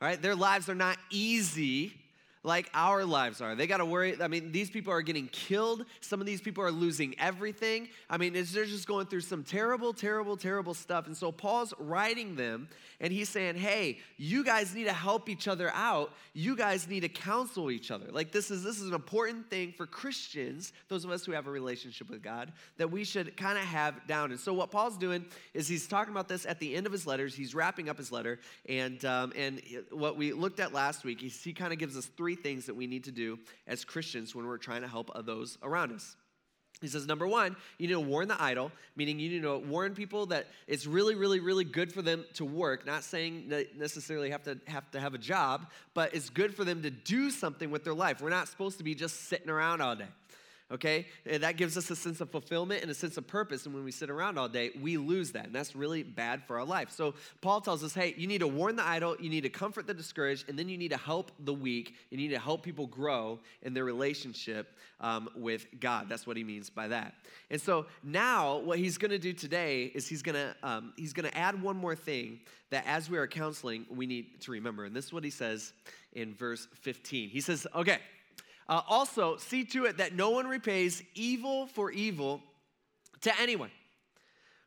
Right? 0.00 0.20
Their 0.20 0.34
lives 0.34 0.68
are 0.68 0.74
not 0.74 0.98
easy 1.10 1.94
like 2.46 2.70
our 2.74 3.04
lives 3.04 3.40
are. 3.40 3.56
They 3.56 3.66
got 3.66 3.78
to 3.78 3.84
worry. 3.84 4.16
I 4.22 4.28
mean, 4.28 4.52
these 4.52 4.70
people 4.70 4.92
are 4.92 5.02
getting 5.02 5.26
killed. 5.26 5.84
Some 6.00 6.20
of 6.20 6.26
these 6.26 6.40
people 6.40 6.62
are 6.62 6.70
losing 6.70 7.18
everything. 7.18 7.88
I 8.08 8.18
mean, 8.18 8.34
they're 8.34 8.64
just 8.64 8.86
going 8.86 9.06
through 9.06 9.22
some 9.22 9.42
terrible, 9.42 9.92
terrible, 9.92 10.36
terrible 10.36 10.72
stuff. 10.72 11.06
And 11.06 11.16
so 11.16 11.32
Paul's 11.32 11.74
writing 11.78 12.36
them 12.36 12.68
and 13.00 13.12
he's 13.12 13.28
saying, 13.28 13.56
hey, 13.56 13.98
you 14.16 14.44
guys 14.44 14.74
need 14.74 14.84
to 14.84 14.92
help 14.92 15.28
each 15.28 15.48
other 15.48 15.70
out. 15.74 16.12
You 16.34 16.56
guys 16.56 16.88
need 16.88 17.00
to 17.00 17.08
counsel 17.08 17.70
each 17.70 17.90
other. 17.90 18.06
Like 18.12 18.30
this 18.30 18.50
is 18.50 18.62
this 18.62 18.80
is 18.80 18.88
an 18.88 18.94
important 18.94 19.50
thing 19.50 19.72
for 19.72 19.84
Christians, 19.84 20.72
those 20.88 21.04
of 21.04 21.10
us 21.10 21.26
who 21.26 21.32
have 21.32 21.48
a 21.48 21.50
relationship 21.50 22.08
with 22.08 22.22
God, 22.22 22.52
that 22.78 22.90
we 22.90 23.02
should 23.02 23.36
kind 23.36 23.58
of 23.58 23.64
have 23.64 24.06
down. 24.06 24.30
And 24.30 24.38
so 24.38 24.54
what 24.54 24.70
Paul's 24.70 24.96
doing 24.96 25.24
is 25.52 25.66
he's 25.66 25.88
talking 25.88 26.12
about 26.12 26.28
this 26.28 26.46
at 26.46 26.60
the 26.60 26.76
end 26.76 26.86
of 26.86 26.92
his 26.92 27.08
letters. 27.08 27.34
He's 27.34 27.56
wrapping 27.56 27.88
up 27.88 27.98
his 27.98 28.12
letter, 28.12 28.38
and 28.68 29.04
um, 29.04 29.32
and 29.36 29.60
what 29.90 30.16
we 30.16 30.32
looked 30.32 30.60
at 30.60 30.72
last 30.72 31.04
week, 31.04 31.20
he, 31.20 31.28
he 31.28 31.52
kind 31.52 31.72
of 31.72 31.78
gives 31.78 31.96
us 31.96 32.06
three 32.06 32.35
things 32.36 32.66
that 32.66 32.74
we 32.74 32.86
need 32.86 33.04
to 33.04 33.12
do 33.12 33.38
as 33.66 33.84
Christians 33.84 34.34
when 34.34 34.46
we're 34.46 34.58
trying 34.58 34.82
to 34.82 34.88
help 34.88 35.10
those 35.24 35.58
around 35.62 35.92
us. 35.92 36.16
He 36.82 36.88
says, 36.88 37.06
number 37.06 37.26
one, 37.26 37.56
you 37.78 37.86
need 37.86 37.94
to 37.94 38.00
warn 38.00 38.28
the 38.28 38.40
idle, 38.40 38.70
meaning 38.96 39.18
you 39.18 39.30
need 39.30 39.42
to 39.42 39.56
warn 39.56 39.94
people 39.94 40.26
that 40.26 40.46
it's 40.66 40.86
really, 40.86 41.14
really, 41.14 41.40
really 41.40 41.64
good 41.64 41.90
for 41.90 42.02
them 42.02 42.26
to 42.34 42.44
work. 42.44 42.84
Not 42.84 43.02
saying 43.02 43.48
that 43.48 43.78
necessarily 43.78 44.28
have 44.30 44.42
to 44.42 44.58
have 44.66 44.90
to 44.90 45.00
have 45.00 45.14
a 45.14 45.18
job, 45.18 45.68
but 45.94 46.14
it's 46.14 46.28
good 46.28 46.54
for 46.54 46.64
them 46.64 46.82
to 46.82 46.90
do 46.90 47.30
something 47.30 47.70
with 47.70 47.82
their 47.82 47.94
life. 47.94 48.20
We're 48.20 48.28
not 48.28 48.48
supposed 48.48 48.76
to 48.76 48.84
be 48.84 48.94
just 48.94 49.28
sitting 49.28 49.48
around 49.48 49.80
all 49.80 49.96
day 49.96 50.04
okay? 50.70 51.06
And 51.24 51.42
that 51.42 51.56
gives 51.56 51.76
us 51.76 51.90
a 51.90 51.96
sense 51.96 52.20
of 52.20 52.30
fulfillment 52.30 52.82
and 52.82 52.90
a 52.90 52.94
sense 52.94 53.16
of 53.16 53.26
purpose. 53.26 53.66
And 53.66 53.74
when 53.74 53.84
we 53.84 53.92
sit 53.92 54.10
around 54.10 54.38
all 54.38 54.48
day, 54.48 54.70
we 54.80 54.96
lose 54.96 55.32
that. 55.32 55.46
And 55.46 55.54
that's 55.54 55.76
really 55.76 56.02
bad 56.02 56.42
for 56.44 56.58
our 56.58 56.64
life. 56.64 56.90
So 56.90 57.14
Paul 57.40 57.60
tells 57.60 57.84
us 57.84 57.94
hey, 57.94 58.14
you 58.16 58.26
need 58.26 58.38
to 58.38 58.48
warn 58.48 58.76
the 58.76 58.84
idle, 58.84 59.16
you 59.20 59.30
need 59.30 59.42
to 59.42 59.48
comfort 59.48 59.86
the 59.86 59.94
discouraged, 59.94 60.48
and 60.48 60.58
then 60.58 60.68
you 60.68 60.76
need 60.76 60.90
to 60.90 60.96
help 60.96 61.30
the 61.40 61.54
weak. 61.54 61.94
You 62.10 62.16
need 62.16 62.28
to 62.28 62.38
help 62.38 62.62
people 62.62 62.86
grow 62.86 63.40
in 63.62 63.74
their 63.74 63.84
relationship 63.84 64.76
um, 65.00 65.28
with 65.36 65.66
God. 65.80 66.08
That's 66.08 66.26
what 66.26 66.36
he 66.36 66.44
means 66.44 66.70
by 66.70 66.88
that. 66.88 67.14
And 67.50 67.60
so 67.60 67.86
now, 68.02 68.58
what 68.58 68.78
he's 68.78 68.98
going 68.98 69.10
to 69.10 69.18
do 69.18 69.32
today 69.32 69.84
is 69.94 70.08
he's 70.08 70.22
going 70.22 70.34
to 70.34 70.56
um, 70.62 70.92
he's 70.96 71.12
going 71.12 71.28
to 71.28 71.36
add 71.36 71.60
one 71.60 71.76
more 71.76 71.94
thing 71.94 72.40
that 72.70 72.84
as 72.86 73.08
we 73.08 73.18
are 73.18 73.26
counseling, 73.26 73.86
we 73.88 74.06
need 74.06 74.40
to 74.40 74.50
remember. 74.50 74.84
And 74.84 74.94
this 74.94 75.06
is 75.06 75.12
what 75.12 75.22
he 75.22 75.30
says 75.30 75.72
in 76.12 76.34
verse 76.34 76.66
15. 76.80 77.28
He 77.28 77.40
says, 77.40 77.66
okay, 77.74 77.98
uh, 78.68 78.82
also, 78.88 79.36
see 79.36 79.64
to 79.64 79.84
it 79.84 79.98
that 79.98 80.14
no 80.14 80.30
one 80.30 80.46
repays 80.46 81.02
evil 81.14 81.66
for 81.66 81.90
evil 81.90 82.42
to 83.22 83.40
anyone. 83.40 83.70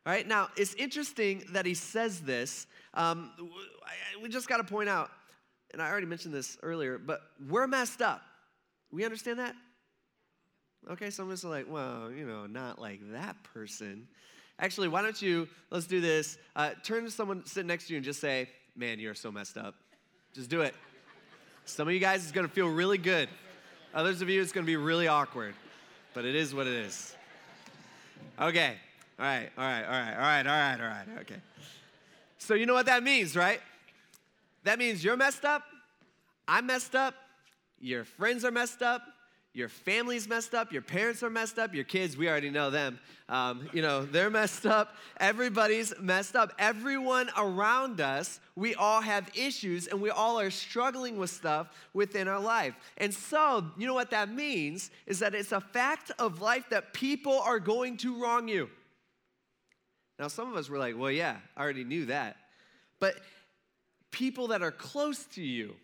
All 0.06 0.12
right, 0.12 0.26
now 0.26 0.48
it's 0.56 0.74
interesting 0.74 1.44
that 1.52 1.66
he 1.66 1.74
says 1.74 2.20
this. 2.20 2.66
Um, 2.94 3.32
we 4.22 4.28
just 4.30 4.48
got 4.48 4.56
to 4.56 4.64
point 4.64 4.88
out, 4.88 5.10
and 5.72 5.82
I 5.82 5.90
already 5.90 6.06
mentioned 6.06 6.32
this 6.32 6.56
earlier, 6.62 6.98
but 6.98 7.20
we're 7.48 7.66
messed 7.66 8.00
up. 8.00 8.22
We 8.90 9.04
understand 9.04 9.38
that? 9.38 9.54
Okay, 10.90 11.10
some 11.10 11.26
of 11.26 11.32
us 11.32 11.44
are 11.44 11.50
like, 11.50 11.66
well, 11.70 12.10
you 12.10 12.26
know, 12.26 12.46
not 12.46 12.80
like 12.80 13.00
that 13.12 13.36
person. 13.44 14.08
Actually, 14.58 14.88
why 14.88 15.02
don't 15.02 15.20
you, 15.20 15.46
let's 15.70 15.86
do 15.86 16.00
this. 16.00 16.38
Uh, 16.56 16.70
turn 16.82 17.04
to 17.04 17.10
someone 17.10 17.44
sitting 17.44 17.68
next 17.68 17.86
to 17.86 17.92
you 17.92 17.98
and 17.98 18.04
just 18.04 18.20
say, 18.20 18.48
man, 18.74 18.98
you're 18.98 19.14
so 19.14 19.30
messed 19.30 19.58
up. 19.58 19.74
Just 20.32 20.48
do 20.48 20.62
it. 20.62 20.74
Some 21.66 21.86
of 21.86 21.94
you 21.94 22.00
guys 22.00 22.24
is 22.24 22.32
gonna 22.32 22.48
feel 22.48 22.68
really 22.68 22.98
good. 22.98 23.28
Others 23.94 24.22
of 24.22 24.28
you, 24.28 24.40
it's 24.40 24.52
going 24.52 24.64
to 24.64 24.70
be 24.70 24.76
really 24.76 25.08
awkward, 25.08 25.54
but 26.14 26.24
it 26.24 26.34
is 26.34 26.54
what 26.54 26.66
it 26.66 26.74
is. 26.74 27.16
Okay. 28.40 28.74
All 29.18 29.26
right, 29.26 29.50
all 29.58 29.64
right, 29.64 29.84
all 29.84 29.90
right, 29.90 30.14
all 30.14 30.20
right, 30.20 30.46
all 30.46 30.52
right, 30.52 30.80
all 30.80 30.86
right, 30.86 31.20
okay. 31.22 31.40
So, 32.38 32.54
you 32.54 32.66
know 32.66 32.72
what 32.72 32.86
that 32.86 33.02
means, 33.02 33.36
right? 33.36 33.60
That 34.64 34.78
means 34.78 35.04
you're 35.04 35.16
messed 35.16 35.44
up, 35.44 35.62
I'm 36.48 36.66
messed 36.66 36.94
up, 36.94 37.14
your 37.80 38.04
friends 38.04 38.44
are 38.44 38.50
messed 38.50 38.80
up, 38.80 39.02
your 39.52 39.68
family's 39.68 40.28
messed 40.28 40.54
up, 40.54 40.72
your 40.72 40.82
parents 40.82 41.24
are 41.24 41.30
messed 41.30 41.58
up, 41.58 41.74
your 41.74 41.84
kids, 41.84 42.16
we 42.16 42.28
already 42.28 42.50
know 42.50 42.70
them. 42.70 43.00
Um, 43.28 43.68
you 43.72 43.82
know, 43.82 44.04
they're 44.04 44.30
messed 44.30 44.64
up. 44.64 44.94
Everybody's 45.18 45.92
messed 46.00 46.36
up. 46.36 46.52
Everyone 46.56 47.28
around 47.36 48.00
us, 48.00 48.38
we 48.54 48.76
all 48.76 49.00
have 49.00 49.28
issues 49.34 49.88
and 49.88 50.00
we 50.00 50.08
all 50.10 50.38
are 50.38 50.50
struggling 50.50 51.16
with 51.16 51.30
stuff 51.30 51.68
within 51.94 52.28
our 52.28 52.38
life. 52.38 52.74
And 52.96 53.12
so, 53.12 53.66
you 53.76 53.88
know 53.88 53.94
what 53.94 54.10
that 54.10 54.32
means 54.32 54.92
is 55.06 55.18
that 55.18 55.34
it's 55.34 55.52
a 55.52 55.60
fact 55.60 56.12
of 56.20 56.40
life 56.40 56.66
that 56.70 56.92
people 56.92 57.40
are 57.40 57.58
going 57.58 57.96
to 57.98 58.22
wrong 58.22 58.46
you. 58.46 58.70
Now, 60.20 60.28
some 60.28 60.48
of 60.48 60.56
us 60.56 60.68
were 60.68 60.78
like, 60.78 60.96
well, 60.96 61.10
yeah, 61.10 61.38
I 61.56 61.62
already 61.62 61.84
knew 61.84 62.06
that. 62.06 62.36
But 63.00 63.14
people 64.12 64.48
that 64.48 64.62
are 64.62 64.70
close 64.70 65.24
to 65.26 65.42
you, 65.42 65.74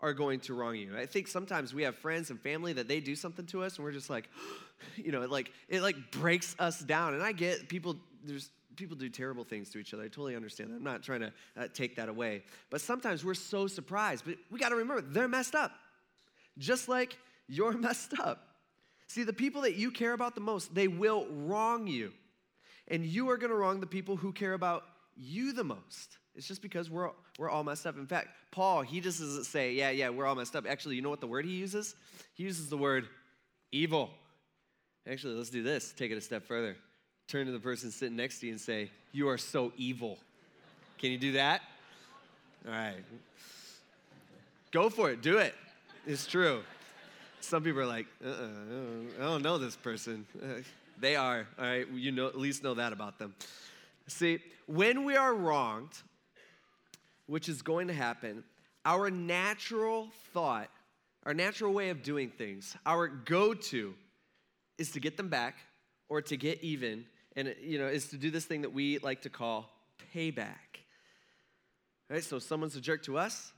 are 0.00 0.12
going 0.12 0.40
to 0.40 0.54
wrong 0.54 0.76
you. 0.76 0.96
I 0.96 1.06
think 1.06 1.26
sometimes 1.26 1.72
we 1.72 1.82
have 1.84 1.96
friends 1.96 2.30
and 2.30 2.40
family 2.40 2.74
that 2.74 2.86
they 2.86 3.00
do 3.00 3.16
something 3.16 3.46
to 3.46 3.62
us 3.62 3.76
and 3.76 3.84
we're 3.84 3.92
just 3.92 4.10
like, 4.10 4.28
you 4.96 5.12
know, 5.12 5.22
it 5.22 5.30
like 5.30 5.52
it 5.68 5.82
like 5.82 5.96
breaks 6.10 6.54
us 6.58 6.80
down. 6.80 7.14
And 7.14 7.22
I 7.22 7.32
get 7.32 7.68
people 7.68 7.96
there's 8.24 8.50
people 8.76 8.96
do 8.96 9.08
terrible 9.08 9.44
things 9.44 9.70
to 9.70 9.78
each 9.78 9.94
other. 9.94 10.02
I 10.02 10.08
totally 10.08 10.36
understand 10.36 10.70
that. 10.70 10.76
I'm 10.76 10.84
not 10.84 11.02
trying 11.02 11.20
to 11.20 11.32
uh, 11.56 11.68
take 11.72 11.96
that 11.96 12.08
away. 12.08 12.42
But 12.70 12.80
sometimes 12.80 13.24
we're 13.24 13.34
so 13.34 13.66
surprised. 13.66 14.24
But 14.26 14.36
we 14.50 14.58
got 14.58 14.68
to 14.68 14.76
remember 14.76 15.02
they're 15.02 15.28
messed 15.28 15.54
up. 15.54 15.72
Just 16.58 16.88
like 16.88 17.16
you're 17.48 17.72
messed 17.78 18.18
up. 18.20 18.42
See, 19.08 19.22
the 19.22 19.32
people 19.32 19.62
that 19.62 19.76
you 19.76 19.90
care 19.90 20.12
about 20.12 20.34
the 20.34 20.40
most, 20.40 20.74
they 20.74 20.88
will 20.88 21.26
wrong 21.30 21.86
you. 21.86 22.12
And 22.88 23.04
you 23.04 23.30
are 23.30 23.36
going 23.36 23.50
to 23.50 23.56
wrong 23.56 23.80
the 23.80 23.86
people 23.86 24.16
who 24.16 24.32
care 24.32 24.52
about 24.52 24.84
you 25.16 25.52
the 25.52 25.64
most. 25.64 26.18
It's 26.36 26.46
just 26.46 26.60
because 26.60 26.90
we're, 26.90 27.10
we're 27.38 27.48
all 27.48 27.64
messed 27.64 27.86
up. 27.86 27.96
In 27.96 28.06
fact, 28.06 28.28
Paul, 28.50 28.82
he 28.82 29.00
just 29.00 29.20
doesn't 29.20 29.44
say, 29.44 29.72
yeah, 29.72 29.90
yeah, 29.90 30.10
we're 30.10 30.26
all 30.26 30.34
messed 30.34 30.54
up. 30.54 30.66
Actually, 30.68 30.96
you 30.96 31.02
know 31.02 31.08
what 31.08 31.20
the 31.20 31.26
word 31.26 31.46
he 31.46 31.52
uses? 31.52 31.94
He 32.34 32.42
uses 32.42 32.68
the 32.68 32.76
word 32.76 33.08
evil. 33.72 34.10
Actually, 35.10 35.34
let's 35.34 35.50
do 35.50 35.62
this. 35.62 35.94
Take 35.96 36.10
it 36.10 36.18
a 36.18 36.20
step 36.20 36.46
further. 36.46 36.76
Turn 37.26 37.46
to 37.46 37.52
the 37.52 37.58
person 37.58 37.90
sitting 37.90 38.16
next 38.16 38.40
to 38.40 38.46
you 38.46 38.52
and 38.52 38.60
say, 38.60 38.90
You 39.12 39.28
are 39.28 39.38
so 39.38 39.72
evil. 39.76 40.18
Can 40.98 41.10
you 41.10 41.18
do 41.18 41.32
that? 41.32 41.62
All 42.66 42.72
right. 42.72 42.96
Go 44.70 44.90
for 44.90 45.10
it. 45.10 45.22
Do 45.22 45.38
it. 45.38 45.54
It's 46.06 46.26
true. 46.26 46.62
Some 47.40 47.62
people 47.62 47.80
are 47.80 47.86
like, 47.86 48.06
uh-uh, 48.24 49.20
I 49.20 49.22
don't 49.22 49.42
know 49.42 49.58
this 49.58 49.76
person. 49.76 50.26
They 50.98 51.14
are. 51.14 51.46
All 51.58 51.64
right. 51.66 51.86
You 51.92 52.10
know, 52.10 52.26
at 52.26 52.38
least 52.38 52.64
know 52.64 52.72
that 52.72 52.94
about 52.94 53.18
them. 53.18 53.34
See, 54.06 54.38
when 54.66 55.04
we 55.04 55.14
are 55.14 55.34
wronged, 55.34 55.90
which 57.26 57.48
is 57.48 57.62
going 57.62 57.88
to 57.88 57.94
happen, 57.94 58.44
our 58.84 59.10
natural 59.10 60.08
thought, 60.32 60.70
our 61.24 61.34
natural 61.34 61.72
way 61.72 61.90
of 61.90 62.02
doing 62.02 62.30
things, 62.30 62.76
our 62.86 63.08
go-to 63.08 63.94
is 64.78 64.92
to 64.92 65.00
get 65.00 65.16
them 65.16 65.28
back 65.28 65.56
or 66.08 66.22
to 66.22 66.36
get 66.36 66.62
even, 66.62 67.04
and 67.34 67.54
you 67.60 67.78
know, 67.78 67.86
is 67.86 68.08
to 68.08 68.16
do 68.16 68.30
this 68.30 68.44
thing 68.44 68.62
that 68.62 68.72
we 68.72 68.98
like 68.98 69.22
to 69.22 69.30
call 69.30 69.70
payback. 70.14 70.80
Right? 72.08 72.22
So 72.22 72.38
someone's 72.38 72.76
a 72.76 72.80
jerk 72.80 73.02
to 73.04 73.18
us, 73.18 73.52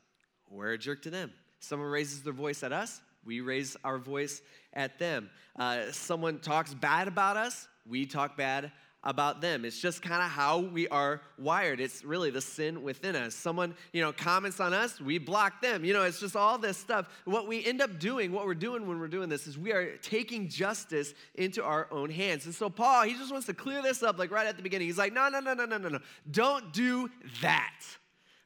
we're 0.49 0.73
a 0.73 0.79
jerk 0.79 1.03
to 1.03 1.11
them. 1.11 1.33
Someone 1.61 1.91
raises 1.91 2.23
their 2.23 2.33
voice 2.33 2.63
at 2.63 2.73
us, 2.73 3.01
we 3.25 3.41
raise 3.41 3.77
our 3.85 3.99
voice 3.99 4.41
at 4.73 4.99
them. 4.99 5.29
Uh, 5.59 5.93
someone 5.93 6.39
talks 6.39 6.73
bad 6.73 7.09
about 7.09 7.37
us, 7.37 7.69
we 7.87 8.07
talk 8.07 8.37
bad 8.37 8.73
about 9.05 9.41
them. 9.41 9.65
It's 9.65 9.81
just 9.81 10.03
kind 10.03 10.23
of 10.23 10.29
how 10.29 10.59
we 10.59 10.89
are 10.89 11.21
wired. 11.39 11.81
It's 11.81 12.05
really 12.05 12.31
the 12.31 12.41
sin 12.41 12.83
within 12.83 13.15
us. 13.15 13.35
Someone, 13.35 13.75
you 13.93 14.03
know, 14.03 14.13
comments 14.13 14.59
on 14.61 14.75
us, 14.75 15.01
we 15.01 15.19
block 15.19 15.63
them. 15.63 15.85
You 15.85 15.93
know, 15.93 16.03
it's 16.03 16.21
just 16.21 16.35
all 16.35 16.59
this 16.59 16.77
stuff. 16.77 17.09
What 17.25 17.47
we 17.47 17.65
end 17.65 17.81
up 17.81 17.99
doing, 17.99 18.33
what 18.33 18.47
we're 18.47 18.55
doing 18.55 18.87
when 18.89 18.99
we're 18.99 19.09
doing 19.09 19.29
this 19.29 19.47
is 19.47 19.57
we 19.57 19.73
are 19.73 19.97
taking 19.99 20.49
justice 20.49 21.15
into 21.37 21.63
our 21.63 21.87
own 21.93 22.11
hands. 22.11 22.47
And 22.47 22.55
so 22.55 22.69
Paul, 22.69 23.05
he 23.05 23.15
just 23.15 23.31
wants 23.31 23.47
to 23.47 23.55
clear 23.55 23.83
this 23.83 24.03
up 24.03 24.19
like 24.19 24.31
right 24.31 24.47
at 24.47 24.57
the 24.57 24.63
beginning. 24.63 24.89
He's 24.89 24.99
like, 24.99 25.13
"No, 25.13 25.29
no, 25.29 25.41
no, 25.41 25.55
no, 25.55 25.65
no, 25.65 25.79
no, 25.79 25.89
no. 25.89 25.99
Don't 26.31 26.73
do 26.73 27.11
that." 27.43 27.75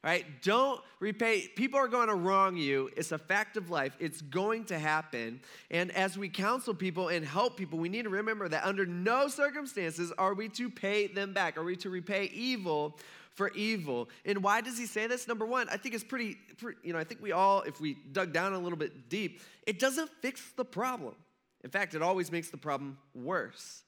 Right? 0.03 0.25
Don't 0.41 0.81
repay. 0.99 1.47
People 1.55 1.79
are 1.79 1.87
going 1.87 2.09
to 2.09 2.15
wrong 2.15 2.57
you. 2.57 2.89
It's 2.97 3.11
a 3.11 3.17
fact 3.17 3.55
of 3.55 3.69
life. 3.69 3.95
It's 3.99 4.21
going 4.21 4.65
to 4.65 4.77
happen. 4.77 5.39
And 5.71 5.91
as 5.91 6.17
we 6.17 6.27
counsel 6.27 6.73
people 6.73 7.07
and 7.07 7.25
help 7.25 7.55
people, 7.55 7.79
we 7.79 7.89
need 7.89 8.03
to 8.03 8.09
remember 8.09 8.49
that 8.49 8.65
under 8.65 8.85
no 8.85 9.29
circumstances 9.29 10.11
are 10.17 10.33
we 10.33 10.49
to 10.49 10.69
pay 10.69 11.07
them 11.07 11.33
back. 11.33 11.57
Are 11.57 11.63
we 11.63 11.77
to 11.77 11.89
repay 11.89 12.25
evil 12.33 12.99
for 13.35 13.51
evil? 13.51 14.09
And 14.25 14.43
why 14.43 14.59
does 14.59 14.77
he 14.77 14.85
say 14.85 15.07
this? 15.07 15.27
Number 15.27 15.45
one, 15.45 15.69
I 15.69 15.77
think 15.77 15.95
it's 15.95 16.03
pretty, 16.03 16.37
you 16.83 16.91
know, 16.91 16.99
I 16.99 17.05
think 17.05 17.21
we 17.21 17.31
all, 17.31 17.61
if 17.61 17.79
we 17.79 17.95
dug 18.11 18.33
down 18.33 18.53
a 18.53 18.59
little 18.59 18.77
bit 18.77 19.09
deep, 19.09 19.41
it 19.65 19.79
doesn't 19.79 20.09
fix 20.21 20.51
the 20.57 20.65
problem. 20.65 21.15
In 21.63 21.69
fact, 21.69 21.95
it 21.95 22.01
always 22.01 22.29
makes 22.29 22.49
the 22.49 22.57
problem 22.57 22.97
worse. 23.15 23.83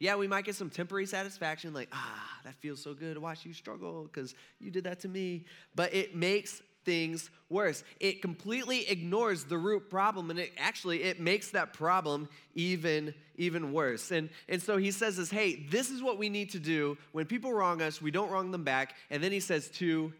Yeah, 0.00 0.16
we 0.16 0.26
might 0.26 0.46
get 0.46 0.54
some 0.54 0.70
temporary 0.70 1.04
satisfaction, 1.04 1.74
like, 1.74 1.90
ah, 1.92 2.40
that 2.44 2.54
feels 2.56 2.82
so 2.82 2.94
good 2.94 3.14
to 3.14 3.20
watch 3.20 3.44
you 3.44 3.52
struggle 3.52 4.04
because 4.04 4.34
you 4.58 4.70
did 4.70 4.84
that 4.84 5.00
to 5.00 5.08
me. 5.08 5.44
But 5.74 5.94
it 5.94 6.16
makes 6.16 6.62
things 6.86 7.28
worse. 7.50 7.84
It 8.00 8.22
completely 8.22 8.88
ignores 8.88 9.44
the 9.44 9.58
root 9.58 9.90
problem 9.90 10.30
and 10.30 10.38
it 10.38 10.52
actually 10.56 11.02
it 11.02 11.20
makes 11.20 11.50
that 11.50 11.74
problem 11.74 12.28
even 12.54 13.14
even 13.36 13.74
worse. 13.74 14.10
And 14.10 14.30
and 14.48 14.62
so 14.62 14.78
he 14.78 14.90
says 14.90 15.18
this, 15.18 15.30
"Hey, 15.30 15.66
this 15.68 15.90
is 15.90 16.02
what 16.02 16.16
we 16.16 16.30
need 16.30 16.50
to 16.50 16.58
do 16.58 16.96
when 17.12 17.26
people 17.26 17.52
wrong 17.52 17.82
us, 17.82 18.00
we 18.00 18.10
don't 18.10 18.30
wrong 18.30 18.50
them 18.50 18.64
back." 18.64 18.96
And 19.10 19.22
then 19.22 19.30
he 19.30 19.40
says 19.40 19.68
to 19.72 20.14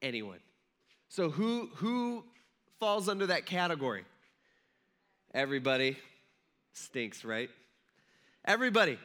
anyone. 0.00 0.38
So 1.10 1.28
who 1.28 1.68
who 1.74 2.24
falls 2.80 3.10
under 3.10 3.26
that 3.26 3.44
category? 3.44 4.06
Everybody 5.34 5.98
stinks, 6.72 7.26
right? 7.26 7.50
Everybody. 8.46 8.98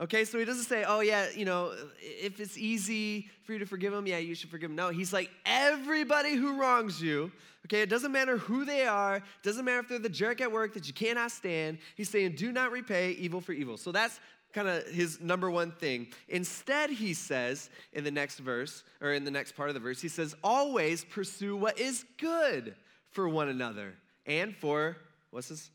Okay, 0.00 0.24
so 0.24 0.38
he 0.38 0.44
doesn't 0.44 0.64
say, 0.64 0.84
oh, 0.86 1.00
yeah, 1.00 1.28
you 1.36 1.44
know, 1.44 1.74
if 2.00 2.40
it's 2.40 2.56
easy 2.56 3.28
for 3.44 3.52
you 3.52 3.58
to 3.58 3.66
forgive 3.66 3.92
them, 3.92 4.06
yeah, 4.06 4.18
you 4.18 4.34
should 4.34 4.50
forgive 4.50 4.70
them. 4.70 4.76
No, 4.76 4.88
he's 4.88 5.12
like, 5.12 5.30
everybody 5.44 6.34
who 6.34 6.58
wrongs 6.58 7.00
you, 7.00 7.30
okay, 7.66 7.82
it 7.82 7.90
doesn't 7.90 8.10
matter 8.10 8.38
who 8.38 8.64
they 8.64 8.86
are, 8.86 9.16
it 9.16 9.22
doesn't 9.42 9.64
matter 9.64 9.80
if 9.80 9.88
they're 9.88 9.98
the 9.98 10.08
jerk 10.08 10.40
at 10.40 10.50
work 10.50 10.74
that 10.74 10.88
you 10.88 10.94
cannot 10.94 11.30
stand. 11.30 11.78
He's 11.94 12.08
saying, 12.08 12.36
do 12.36 12.52
not 12.52 12.72
repay 12.72 13.12
evil 13.12 13.40
for 13.40 13.52
evil. 13.52 13.76
So 13.76 13.92
that's 13.92 14.18
kind 14.52 14.66
of 14.66 14.86
his 14.86 15.20
number 15.20 15.50
one 15.50 15.70
thing. 15.70 16.08
Instead, 16.28 16.90
he 16.90 17.14
says 17.14 17.70
in 17.92 18.02
the 18.02 18.10
next 18.10 18.38
verse, 18.38 18.84
or 19.00 19.12
in 19.12 19.24
the 19.24 19.30
next 19.30 19.52
part 19.52 19.68
of 19.68 19.74
the 19.74 19.80
verse, 19.80 20.00
he 20.00 20.08
says, 20.08 20.34
always 20.42 21.04
pursue 21.04 21.54
what 21.54 21.78
is 21.78 22.04
good 22.18 22.74
for 23.12 23.28
one 23.28 23.48
another 23.48 23.94
and 24.26 24.56
for, 24.56 24.96
what's 25.30 25.48
this? 25.48 25.70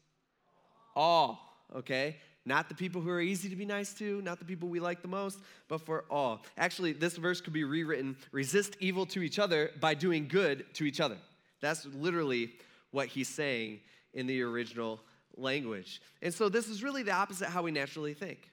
All, 0.95 1.39
okay? 1.75 2.17
Not 2.47 2.69
the 2.69 2.75
people 2.75 3.01
who 3.01 3.09
are 3.09 3.19
easy 3.19 3.49
to 3.49 3.57
be 3.57 3.65
nice 3.65 3.93
to, 3.95 4.21
not 4.21 4.39
the 4.39 4.45
people 4.45 4.69
we 4.69 4.79
like 4.79 5.01
the 5.01 5.09
most, 5.09 5.39
but 5.67 5.81
for 5.81 6.05
all. 6.09 6.45
Actually, 6.57 6.93
this 6.93 7.17
verse 7.17 7.41
could 7.41 7.51
be 7.51 7.65
rewritten 7.65 8.15
resist 8.31 8.77
evil 8.79 9.05
to 9.07 9.21
each 9.21 9.37
other 9.37 9.69
by 9.81 9.93
doing 9.93 10.29
good 10.29 10.65
to 10.75 10.85
each 10.85 11.01
other. 11.01 11.17
That's 11.59 11.85
literally 11.87 12.53
what 12.91 13.07
he's 13.07 13.27
saying 13.27 13.81
in 14.13 14.27
the 14.27 14.41
original 14.43 15.01
language. 15.35 16.01
And 16.21 16.33
so, 16.33 16.47
this 16.47 16.69
is 16.69 16.81
really 16.81 17.03
the 17.03 17.11
opposite 17.11 17.49
of 17.49 17.53
how 17.53 17.63
we 17.63 17.71
naturally 17.71 18.13
think, 18.13 18.49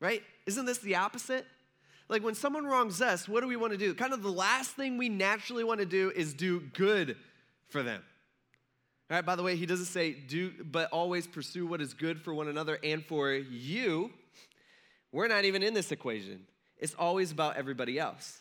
right? 0.00 0.22
Isn't 0.44 0.66
this 0.66 0.78
the 0.78 0.96
opposite? 0.96 1.46
Like 2.10 2.22
when 2.22 2.34
someone 2.34 2.66
wrongs 2.66 3.00
us, 3.00 3.26
what 3.26 3.40
do 3.40 3.48
we 3.48 3.56
want 3.56 3.72
to 3.72 3.78
do? 3.78 3.94
Kind 3.94 4.12
of 4.12 4.22
the 4.22 4.30
last 4.30 4.72
thing 4.72 4.98
we 4.98 5.08
naturally 5.08 5.64
want 5.64 5.80
to 5.80 5.86
do 5.86 6.12
is 6.14 6.34
do 6.34 6.60
good 6.60 7.16
for 7.70 7.82
them. 7.82 8.02
All 9.10 9.16
right, 9.16 9.26
by 9.26 9.34
the 9.34 9.42
way, 9.42 9.56
he 9.56 9.66
doesn't 9.66 9.86
say 9.86 10.12
do, 10.12 10.52
but 10.62 10.88
always 10.92 11.26
pursue 11.26 11.66
what 11.66 11.80
is 11.80 11.94
good 11.94 12.22
for 12.22 12.32
one 12.32 12.46
another 12.46 12.78
and 12.84 13.04
for 13.04 13.32
you. 13.32 14.12
We're 15.10 15.26
not 15.26 15.44
even 15.44 15.64
in 15.64 15.74
this 15.74 15.90
equation. 15.90 16.46
It's 16.78 16.94
always 16.94 17.32
about 17.32 17.56
everybody 17.56 17.98
else. 17.98 18.40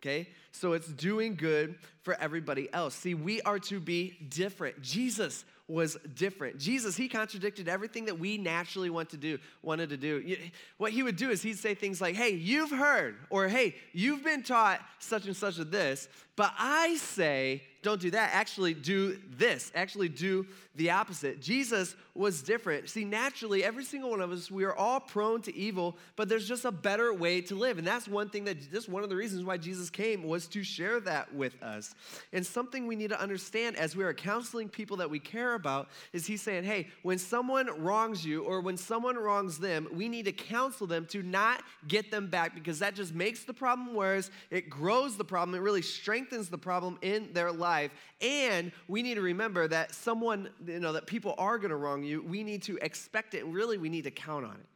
Okay? 0.00 0.28
So 0.50 0.72
it's 0.72 0.88
doing 0.88 1.36
good 1.36 1.76
for 2.02 2.14
everybody 2.20 2.68
else. 2.72 2.96
See, 2.96 3.14
we 3.14 3.40
are 3.42 3.60
to 3.60 3.78
be 3.78 4.16
different. 4.28 4.82
Jesus 4.82 5.44
was 5.68 5.96
different. 6.16 6.58
Jesus, 6.58 6.96
he 6.96 7.08
contradicted 7.08 7.68
everything 7.68 8.06
that 8.06 8.18
we 8.18 8.36
naturally 8.36 8.90
want 8.90 9.10
to 9.10 9.16
do, 9.16 9.38
wanted 9.62 9.90
to 9.90 9.96
do. 9.96 10.36
What 10.78 10.90
he 10.90 11.04
would 11.04 11.16
do 11.16 11.30
is 11.30 11.42
he'd 11.42 11.58
say 11.58 11.74
things 11.76 12.00
like, 12.00 12.16
"Hey, 12.16 12.30
you've 12.30 12.72
heard," 12.72 13.16
or 13.30 13.46
"Hey, 13.46 13.76
you've 13.92 14.24
been 14.24 14.42
taught 14.42 14.80
such 14.98 15.26
and 15.26 15.36
such 15.36 15.60
of 15.60 15.70
this, 15.70 16.08
but 16.34 16.52
I 16.58 16.96
say 16.96 17.62
don't 17.82 18.00
do 18.00 18.12
that. 18.12 18.30
Actually, 18.32 18.74
do 18.74 19.18
this. 19.36 19.72
Actually, 19.74 20.08
do 20.08 20.46
the 20.76 20.90
opposite. 20.90 21.42
Jesus 21.42 21.96
was 22.14 22.42
different. 22.42 22.88
See, 22.88 23.04
naturally, 23.04 23.64
every 23.64 23.84
single 23.84 24.10
one 24.10 24.20
of 24.20 24.30
us, 24.30 24.50
we 24.50 24.64
are 24.64 24.74
all 24.74 25.00
prone 25.00 25.42
to 25.42 25.54
evil, 25.54 25.96
but 26.14 26.28
there's 26.28 26.46
just 26.46 26.64
a 26.64 26.70
better 26.70 27.12
way 27.12 27.40
to 27.42 27.54
live. 27.56 27.78
And 27.78 27.86
that's 27.86 28.06
one 28.06 28.28
thing 28.28 28.44
that, 28.44 28.70
just 28.70 28.88
one 28.88 29.02
of 29.02 29.08
the 29.08 29.16
reasons 29.16 29.44
why 29.44 29.56
Jesus 29.56 29.90
came 29.90 30.22
was 30.22 30.46
to 30.48 30.62
share 30.62 31.00
that 31.00 31.34
with 31.34 31.60
us. 31.62 31.94
And 32.32 32.46
something 32.46 32.86
we 32.86 32.94
need 32.94 33.10
to 33.10 33.20
understand 33.20 33.76
as 33.76 33.96
we 33.96 34.04
are 34.04 34.14
counseling 34.14 34.68
people 34.68 34.98
that 34.98 35.10
we 35.10 35.18
care 35.18 35.54
about 35.54 35.88
is 36.12 36.24
He's 36.24 36.42
saying, 36.42 36.64
hey, 36.64 36.88
when 37.02 37.18
someone 37.18 37.68
wrongs 37.82 38.24
you 38.24 38.44
or 38.44 38.60
when 38.60 38.76
someone 38.76 39.16
wrongs 39.16 39.58
them, 39.58 39.88
we 39.92 40.08
need 40.08 40.26
to 40.26 40.32
counsel 40.32 40.86
them 40.86 41.06
to 41.06 41.22
not 41.22 41.62
get 41.88 42.10
them 42.10 42.28
back 42.28 42.54
because 42.54 42.78
that 42.78 42.94
just 42.94 43.12
makes 43.12 43.44
the 43.44 43.54
problem 43.54 43.94
worse. 43.94 44.30
It 44.50 44.70
grows 44.70 45.16
the 45.16 45.24
problem. 45.24 45.56
It 45.56 45.62
really 45.62 45.82
strengthens 45.82 46.48
the 46.48 46.58
problem 46.58 46.98
in 47.02 47.32
their 47.32 47.50
life 47.50 47.71
life. 47.72 47.90
And 48.20 48.72
we 48.88 49.02
need 49.02 49.14
to 49.14 49.22
remember 49.22 49.66
that 49.68 49.94
someone, 49.94 50.50
you 50.66 50.80
know, 50.80 50.92
that 50.92 51.06
people 51.06 51.34
are 51.38 51.58
going 51.58 51.70
to 51.70 51.76
wrong 51.76 52.02
you. 52.02 52.22
We 52.22 52.42
need 52.42 52.62
to 52.64 52.76
expect 52.82 53.34
it, 53.34 53.44
really, 53.46 53.78
we 53.78 53.88
need 53.88 54.04
to 54.04 54.10
count 54.10 54.44
on 54.44 54.54
it. 54.54 54.68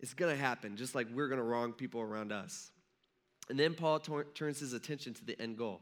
It's 0.00 0.14
going 0.14 0.34
to 0.34 0.40
happen, 0.40 0.76
just 0.76 0.94
like 0.94 1.08
we're 1.12 1.28
going 1.28 1.40
to 1.40 1.44
wrong 1.44 1.72
people 1.72 2.00
around 2.00 2.32
us. 2.32 2.70
And 3.50 3.58
then 3.58 3.74
Paul 3.74 3.98
turns 4.34 4.60
his 4.60 4.72
attention 4.72 5.14
to 5.14 5.24
the 5.24 5.40
end 5.40 5.58
goal 5.58 5.80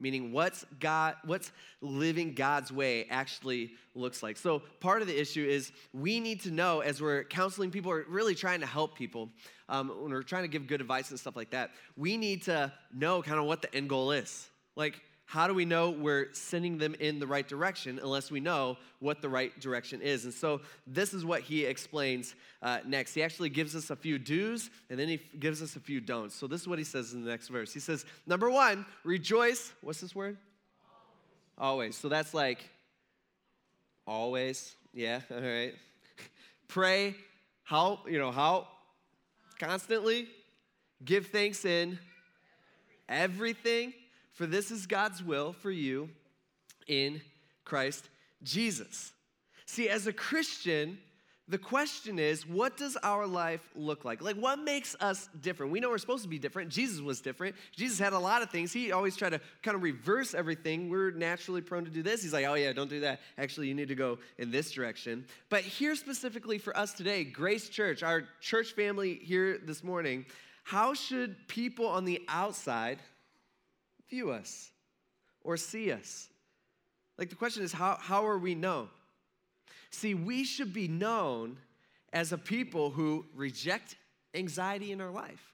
meaning 0.00 0.32
what's 0.32 0.64
god 0.80 1.14
what's 1.24 1.52
living 1.80 2.34
god's 2.34 2.72
way 2.72 3.06
actually 3.10 3.72
looks 3.94 4.22
like 4.22 4.36
so 4.36 4.60
part 4.80 5.00
of 5.00 5.08
the 5.08 5.18
issue 5.18 5.44
is 5.44 5.72
we 5.92 6.20
need 6.20 6.40
to 6.40 6.50
know 6.50 6.80
as 6.80 7.00
we're 7.00 7.24
counseling 7.24 7.70
people 7.70 7.90
or 7.90 8.04
really 8.08 8.34
trying 8.34 8.60
to 8.60 8.66
help 8.66 8.96
people 8.96 9.30
um, 9.68 9.88
when 9.88 10.10
we're 10.10 10.22
trying 10.22 10.42
to 10.42 10.48
give 10.48 10.66
good 10.66 10.80
advice 10.80 11.10
and 11.10 11.18
stuff 11.18 11.36
like 11.36 11.50
that 11.50 11.70
we 11.96 12.16
need 12.16 12.42
to 12.42 12.72
know 12.92 13.22
kind 13.22 13.38
of 13.38 13.46
what 13.46 13.62
the 13.62 13.74
end 13.74 13.88
goal 13.88 14.10
is 14.10 14.48
like, 14.76 15.00
how 15.26 15.46
do 15.46 15.54
we 15.54 15.64
know 15.64 15.90
we're 15.90 16.32
sending 16.32 16.78
them 16.78 16.94
in 17.00 17.18
the 17.18 17.26
right 17.26 17.48
direction 17.48 17.98
unless 18.02 18.30
we 18.30 18.40
know 18.40 18.76
what 19.00 19.22
the 19.22 19.28
right 19.28 19.58
direction 19.58 20.02
is? 20.02 20.24
And 20.24 20.34
so, 20.34 20.60
this 20.86 21.14
is 21.14 21.24
what 21.24 21.40
he 21.40 21.64
explains 21.64 22.34
uh, 22.62 22.80
next. 22.86 23.14
He 23.14 23.22
actually 23.22 23.48
gives 23.48 23.74
us 23.74 23.90
a 23.90 23.96
few 23.96 24.18
do's 24.18 24.70
and 24.90 24.98
then 24.98 25.08
he 25.08 25.20
gives 25.38 25.62
us 25.62 25.76
a 25.76 25.80
few 25.80 26.00
don'ts. 26.00 26.34
So, 26.34 26.46
this 26.46 26.60
is 26.60 26.68
what 26.68 26.78
he 26.78 26.84
says 26.84 27.14
in 27.14 27.24
the 27.24 27.30
next 27.30 27.48
verse. 27.48 27.72
He 27.72 27.80
says, 27.80 28.04
Number 28.26 28.50
one, 28.50 28.84
rejoice. 29.02 29.72
What's 29.80 30.00
this 30.00 30.14
word? 30.14 30.36
Always. 31.56 31.96
So, 31.96 32.08
that's 32.08 32.34
like 32.34 32.68
always. 34.06 34.76
Yeah, 34.92 35.20
all 35.30 35.40
right. 35.40 35.74
Pray 36.68 37.16
how, 37.64 38.00
you 38.06 38.18
know, 38.18 38.30
how? 38.30 38.68
Constantly. 39.58 40.28
Give 41.02 41.26
thanks 41.26 41.64
in 41.64 41.98
everything 43.08 43.92
for 44.34 44.46
this 44.46 44.70
is 44.70 44.86
God's 44.86 45.22
will 45.22 45.52
for 45.52 45.70
you 45.70 46.10
in 46.86 47.22
Christ 47.64 48.08
Jesus. 48.42 49.12
See, 49.64 49.88
as 49.88 50.06
a 50.06 50.12
Christian, 50.12 50.98
The 51.46 51.58
question 51.58 52.18
is, 52.18 52.46
what 52.46 52.78
does 52.78 52.96
our 53.02 53.26
life 53.26 53.68
look 53.76 54.06
like? 54.06 54.22
Like, 54.22 54.36
what 54.36 54.58
makes 54.60 54.96
us 54.98 55.28
different? 55.42 55.72
We 55.72 55.78
know 55.78 55.90
we're 55.90 55.98
supposed 55.98 56.22
to 56.22 56.28
be 56.28 56.38
different. 56.38 56.70
Jesus 56.70 57.02
was 57.02 57.20
different. 57.20 57.54
Jesus 57.76 57.98
had 57.98 58.14
a 58.14 58.18
lot 58.18 58.40
of 58.40 58.48
things. 58.48 58.72
He 58.72 58.92
always 58.92 59.14
tried 59.14 59.30
to 59.30 59.40
kind 59.62 59.74
of 59.74 59.82
reverse 59.82 60.32
everything. 60.32 60.88
We're 60.88 61.10
naturally 61.10 61.60
prone 61.60 61.84
to 61.84 61.90
do 61.90 62.02
this. 62.02 62.22
He's 62.22 62.32
like, 62.32 62.46
oh, 62.46 62.54
yeah, 62.54 62.72
don't 62.72 62.88
do 62.88 63.00
that. 63.00 63.20
Actually, 63.36 63.68
you 63.68 63.74
need 63.74 63.88
to 63.88 63.94
go 63.94 64.18
in 64.38 64.50
this 64.50 64.70
direction. 64.70 65.26
But 65.50 65.60
here, 65.60 65.94
specifically 65.96 66.56
for 66.56 66.74
us 66.78 66.94
today, 66.94 67.24
Grace 67.24 67.68
Church, 67.68 68.02
our 68.02 68.22
church 68.40 68.72
family 68.72 69.20
here 69.22 69.58
this 69.58 69.84
morning, 69.84 70.24
how 70.62 70.94
should 70.94 71.36
people 71.46 71.86
on 71.86 72.06
the 72.06 72.22
outside 72.26 73.00
view 74.08 74.30
us 74.30 74.70
or 75.42 75.56
see 75.56 75.92
us? 75.92 76.28
Like, 77.18 77.30
the 77.30 77.36
question 77.36 77.62
is, 77.62 77.72
how, 77.72 77.96
how 78.00 78.26
are 78.26 78.38
we 78.38 78.54
known? 78.54 78.88
See, 79.90 80.14
we 80.14 80.44
should 80.44 80.72
be 80.72 80.88
known 80.88 81.58
as 82.12 82.32
a 82.32 82.38
people 82.38 82.90
who 82.90 83.24
reject 83.34 83.96
anxiety 84.34 84.92
in 84.92 85.00
our 85.00 85.10
life, 85.10 85.52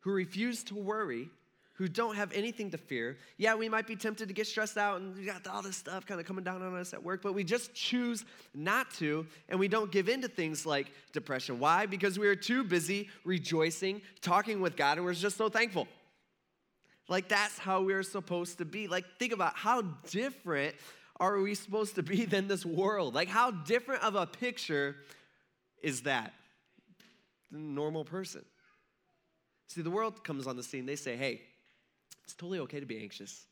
who 0.00 0.12
refuse 0.12 0.62
to 0.64 0.74
worry, 0.74 1.28
who 1.74 1.88
don't 1.88 2.14
have 2.14 2.32
anything 2.32 2.70
to 2.70 2.78
fear. 2.78 3.16
Yeah, 3.36 3.56
we 3.56 3.68
might 3.68 3.86
be 3.86 3.96
tempted 3.96 4.28
to 4.28 4.34
get 4.34 4.46
stressed 4.46 4.78
out 4.78 5.00
and 5.00 5.16
we 5.16 5.24
got 5.24 5.44
all 5.48 5.60
this 5.60 5.76
stuff 5.76 6.06
kind 6.06 6.20
of 6.20 6.26
coming 6.26 6.44
down 6.44 6.62
on 6.62 6.76
us 6.76 6.94
at 6.94 7.02
work, 7.02 7.20
but 7.20 7.34
we 7.34 7.42
just 7.42 7.74
choose 7.74 8.24
not 8.54 8.92
to 8.94 9.26
and 9.48 9.58
we 9.58 9.66
don't 9.66 9.90
give 9.90 10.08
in 10.08 10.22
to 10.22 10.28
things 10.28 10.64
like 10.64 10.92
depression. 11.12 11.58
Why? 11.58 11.86
Because 11.86 12.16
we 12.16 12.28
are 12.28 12.36
too 12.36 12.62
busy 12.62 13.08
rejoicing, 13.24 14.02
talking 14.20 14.60
with 14.60 14.76
God, 14.76 14.98
and 14.98 15.04
we're 15.04 15.14
just 15.14 15.36
so 15.36 15.48
thankful. 15.48 15.88
Like 17.08 17.28
that's 17.28 17.58
how 17.58 17.82
we're 17.82 18.02
supposed 18.02 18.58
to 18.58 18.64
be. 18.64 18.88
Like, 18.88 19.04
think 19.18 19.32
about 19.32 19.56
how 19.56 19.82
different 20.10 20.74
are 21.20 21.38
we 21.40 21.54
supposed 21.54 21.94
to 21.96 22.02
be 22.02 22.24
than 22.26 22.48
this 22.48 22.64
world? 22.64 23.14
Like, 23.14 23.28
how 23.28 23.50
different 23.50 24.02
of 24.02 24.14
a 24.14 24.26
picture 24.26 24.96
is 25.82 26.02
that? 26.02 26.32
The 27.50 27.58
normal 27.58 28.04
person. 28.04 28.44
See, 29.68 29.82
the 29.82 29.90
world 29.90 30.24
comes 30.24 30.46
on 30.46 30.56
the 30.56 30.62
scene, 30.62 30.86
they 30.86 30.96
say, 30.96 31.16
hey, 31.16 31.42
it's 32.24 32.34
totally 32.34 32.60
okay 32.60 32.80
to 32.80 32.86
be 32.86 33.00
anxious. 33.00 33.46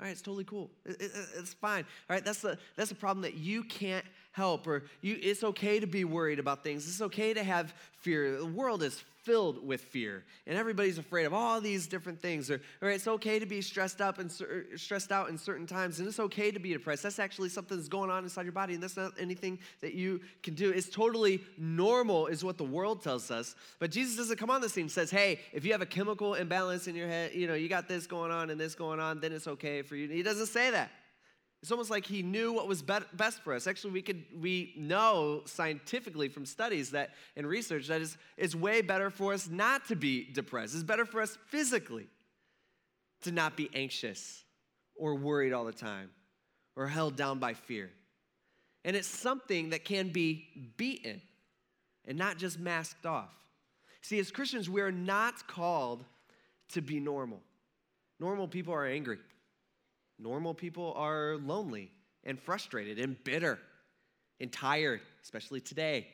All 0.00 0.06
right, 0.06 0.12
it's 0.12 0.22
totally 0.22 0.44
cool. 0.44 0.70
It, 0.84 1.00
it, 1.00 1.10
it's 1.36 1.54
fine. 1.54 1.84
All 2.08 2.14
right, 2.14 2.24
that's 2.24 2.40
the 2.40 2.58
that's 2.76 2.88
the 2.88 2.94
problem 2.94 3.22
that 3.22 3.34
you 3.34 3.62
can't 3.62 4.04
help, 4.32 4.66
or 4.66 4.84
you. 5.00 5.16
It's 5.20 5.44
okay 5.44 5.78
to 5.78 5.86
be 5.86 6.04
worried 6.04 6.38
about 6.38 6.64
things. 6.64 6.88
It's 6.88 7.02
okay 7.02 7.34
to 7.34 7.44
have 7.44 7.74
fear. 8.00 8.38
The 8.38 8.46
world 8.46 8.82
is 8.82 9.04
filled 9.22 9.64
with 9.64 9.80
fear, 9.80 10.24
and 10.46 10.58
everybody's 10.58 10.98
afraid 10.98 11.24
of 11.24 11.32
all 11.32 11.60
these 11.60 11.86
different 11.86 12.20
things. 12.20 12.50
Or, 12.50 12.60
or 12.80 12.90
it's 12.90 13.06
okay 13.06 13.38
to 13.38 13.46
be 13.46 13.60
stressed 13.60 14.00
up 14.00 14.18
and 14.18 14.32
er, 14.40 14.66
stressed 14.76 15.12
out 15.12 15.28
in 15.28 15.38
certain 15.38 15.66
times, 15.66 15.98
and 15.98 16.08
it's 16.08 16.20
okay 16.20 16.50
to 16.50 16.58
be 16.58 16.72
depressed. 16.72 17.02
That's 17.02 17.18
actually 17.18 17.48
something 17.48 17.76
that's 17.76 17.88
going 17.88 18.10
on 18.10 18.24
inside 18.24 18.42
your 18.42 18.52
body, 18.52 18.74
and 18.74 18.82
that's 18.82 18.96
not 18.96 19.12
anything 19.18 19.58
that 19.80 19.94
you 19.94 20.20
can 20.42 20.54
do. 20.54 20.70
It's 20.70 20.88
totally 20.88 21.40
normal, 21.56 22.26
is 22.26 22.44
what 22.44 22.58
the 22.58 22.64
world 22.64 23.02
tells 23.02 23.30
us. 23.30 23.54
But 23.78 23.90
Jesus 23.90 24.16
doesn't 24.16 24.36
come 24.38 24.50
on 24.50 24.60
the 24.60 24.68
scene 24.68 24.82
and 24.82 24.90
says, 24.90 25.10
"Hey, 25.10 25.40
if 25.52 25.64
you 25.64 25.72
have 25.72 25.82
a 25.82 25.86
chemical 25.86 26.34
imbalance 26.34 26.86
in 26.86 26.94
your 26.94 27.08
head, 27.08 27.32
you 27.34 27.46
know, 27.46 27.54
you 27.54 27.68
got 27.68 27.88
this 27.88 28.06
going 28.06 28.30
on 28.30 28.50
and 28.50 28.60
this 28.60 28.74
going 28.74 29.00
on, 29.00 29.20
then 29.20 29.32
it's 29.32 29.46
okay 29.46 29.82
for 29.82 29.96
you." 29.96 30.08
He 30.08 30.22
doesn't 30.22 30.46
say 30.46 30.70
that. 30.70 30.90
It's 31.62 31.70
almost 31.70 31.90
like 31.90 32.04
he 32.04 32.22
knew 32.22 32.52
what 32.52 32.66
was 32.66 32.82
best 32.82 33.40
for 33.44 33.54
us. 33.54 33.68
Actually, 33.68 33.92
we 33.92 34.02
could 34.02 34.24
we 34.36 34.74
know 34.76 35.42
scientifically 35.44 36.28
from 36.28 36.44
studies 36.44 36.90
that 36.90 37.10
and 37.36 37.46
research 37.46 37.86
that 37.86 38.00
is 38.00 38.18
it's 38.36 38.54
way 38.54 38.82
better 38.82 39.10
for 39.10 39.32
us 39.32 39.48
not 39.48 39.86
to 39.86 39.94
be 39.94 40.24
depressed. 40.24 40.74
It's 40.74 40.82
better 40.82 41.04
for 41.04 41.20
us 41.20 41.38
physically 41.46 42.08
to 43.22 43.30
not 43.30 43.56
be 43.56 43.70
anxious 43.74 44.42
or 44.96 45.14
worried 45.14 45.52
all 45.52 45.64
the 45.64 45.72
time 45.72 46.10
or 46.74 46.88
held 46.88 47.14
down 47.14 47.38
by 47.38 47.54
fear. 47.54 47.90
And 48.84 48.96
it's 48.96 49.06
something 49.06 49.70
that 49.70 49.84
can 49.84 50.08
be 50.08 50.72
beaten 50.76 51.22
and 52.04 52.18
not 52.18 52.38
just 52.38 52.58
masked 52.58 53.06
off. 53.06 53.30
See, 54.00 54.18
as 54.18 54.32
Christians, 54.32 54.68
we 54.68 54.80
are 54.80 54.90
not 54.90 55.46
called 55.46 56.04
to 56.70 56.82
be 56.82 56.98
normal. 56.98 57.40
Normal 58.18 58.48
people 58.48 58.74
are 58.74 58.84
angry. 58.84 59.18
Normal 60.22 60.54
people 60.54 60.94
are 60.96 61.36
lonely 61.36 61.90
and 62.24 62.38
frustrated 62.38 62.98
and 62.98 63.22
bitter 63.24 63.58
and 64.40 64.52
tired, 64.52 65.00
especially 65.22 65.60
today, 65.60 66.06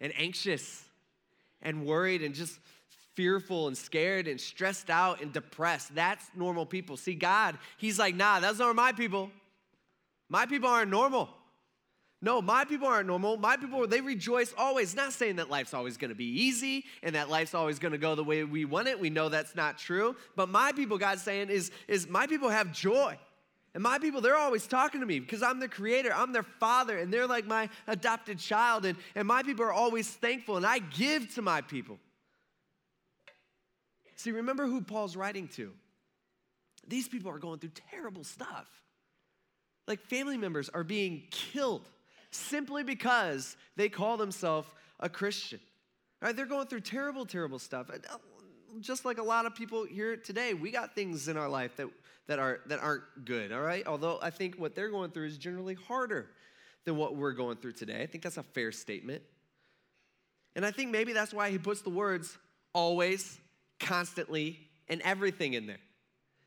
and 0.00 0.12
anxious 0.16 0.84
and 1.60 1.84
worried 1.84 2.22
and 2.22 2.34
just 2.34 2.58
fearful 3.14 3.66
and 3.68 3.76
scared 3.76 4.26
and 4.26 4.40
stressed 4.40 4.88
out 4.88 5.20
and 5.20 5.32
depressed. 5.32 5.94
That's 5.94 6.24
normal 6.34 6.64
people. 6.64 6.96
See, 6.96 7.14
God, 7.14 7.58
He's 7.76 7.98
like, 7.98 8.14
nah, 8.14 8.40
those 8.40 8.60
aren't 8.60 8.76
my 8.76 8.92
people. 8.92 9.30
My 10.30 10.46
people 10.46 10.68
aren't 10.68 10.90
normal. 10.90 11.28
No, 12.20 12.42
my 12.42 12.64
people 12.64 12.88
aren't 12.88 13.06
normal. 13.06 13.36
My 13.36 13.56
people, 13.56 13.86
they 13.86 14.00
rejoice 14.00 14.52
always. 14.58 14.96
Not 14.96 15.12
saying 15.12 15.36
that 15.36 15.50
life's 15.50 15.72
always 15.72 15.96
going 15.96 16.08
to 16.08 16.16
be 16.16 16.42
easy 16.42 16.84
and 17.02 17.14
that 17.14 17.30
life's 17.30 17.54
always 17.54 17.78
going 17.78 17.92
to 17.92 17.98
go 17.98 18.16
the 18.16 18.24
way 18.24 18.42
we 18.42 18.64
want 18.64 18.88
it. 18.88 18.98
We 18.98 19.08
know 19.08 19.28
that's 19.28 19.54
not 19.54 19.78
true. 19.78 20.16
But 20.34 20.48
my 20.48 20.72
people, 20.72 20.98
God's 20.98 21.22
saying, 21.22 21.48
is, 21.48 21.70
is 21.86 22.08
my 22.08 22.26
people 22.26 22.48
have 22.48 22.72
joy. 22.72 23.16
And 23.74 23.82
my 23.84 24.00
people, 24.00 24.20
they're 24.20 24.36
always 24.36 24.66
talking 24.66 25.00
to 25.00 25.06
me 25.06 25.20
because 25.20 25.42
I'm 25.44 25.60
their 25.60 25.68
creator, 25.68 26.12
I'm 26.12 26.32
their 26.32 26.42
father, 26.42 26.98
and 26.98 27.12
they're 27.12 27.28
like 27.28 27.46
my 27.46 27.68
adopted 27.86 28.40
child. 28.40 28.84
And, 28.84 28.98
and 29.14 29.28
my 29.28 29.44
people 29.44 29.64
are 29.64 29.72
always 29.72 30.08
thankful, 30.08 30.56
and 30.56 30.66
I 30.66 30.80
give 30.80 31.32
to 31.36 31.42
my 31.42 31.60
people. 31.60 31.98
See, 34.16 34.32
remember 34.32 34.66
who 34.66 34.80
Paul's 34.80 35.14
writing 35.14 35.46
to. 35.48 35.70
These 36.88 37.06
people 37.06 37.30
are 37.30 37.38
going 37.38 37.60
through 37.60 37.72
terrible 37.92 38.24
stuff. 38.24 38.66
Like 39.86 40.00
family 40.00 40.38
members 40.38 40.68
are 40.70 40.82
being 40.82 41.22
killed 41.30 41.86
simply 42.30 42.82
because 42.82 43.56
they 43.76 43.88
call 43.88 44.16
themselves 44.16 44.68
a 45.00 45.08
Christian. 45.08 45.60
Right? 46.20 46.34
They're 46.34 46.46
going 46.46 46.66
through 46.66 46.80
terrible, 46.80 47.24
terrible 47.24 47.58
stuff. 47.58 47.90
Uh, 47.90 48.16
just 48.80 49.04
like 49.04 49.18
a 49.18 49.22
lot 49.22 49.46
of 49.46 49.54
people 49.54 49.84
here 49.84 50.16
today, 50.16 50.54
we 50.54 50.70
got 50.70 50.94
things 50.94 51.28
in 51.28 51.36
our 51.36 51.48
life 51.48 51.76
that, 51.76 51.88
that, 52.26 52.38
are, 52.38 52.60
that 52.66 52.80
aren't 52.80 53.24
good, 53.24 53.52
all 53.52 53.60
right? 53.62 53.86
Although 53.86 54.18
I 54.20 54.30
think 54.30 54.56
what 54.56 54.74
they're 54.74 54.90
going 54.90 55.10
through 55.10 55.26
is 55.26 55.38
generally 55.38 55.74
harder 55.74 56.28
than 56.84 56.96
what 56.96 57.16
we're 57.16 57.32
going 57.32 57.56
through 57.56 57.72
today. 57.72 58.02
I 58.02 58.06
think 58.06 58.24
that's 58.24 58.36
a 58.36 58.42
fair 58.42 58.72
statement. 58.72 59.22
And 60.56 60.66
I 60.66 60.70
think 60.70 60.90
maybe 60.90 61.12
that's 61.12 61.32
why 61.32 61.50
he 61.50 61.58
puts 61.58 61.82
the 61.82 61.90
words 61.90 62.36
always, 62.72 63.38
constantly, 63.78 64.58
and 64.88 65.00
everything 65.02 65.54
in 65.54 65.66
there. 65.66 65.78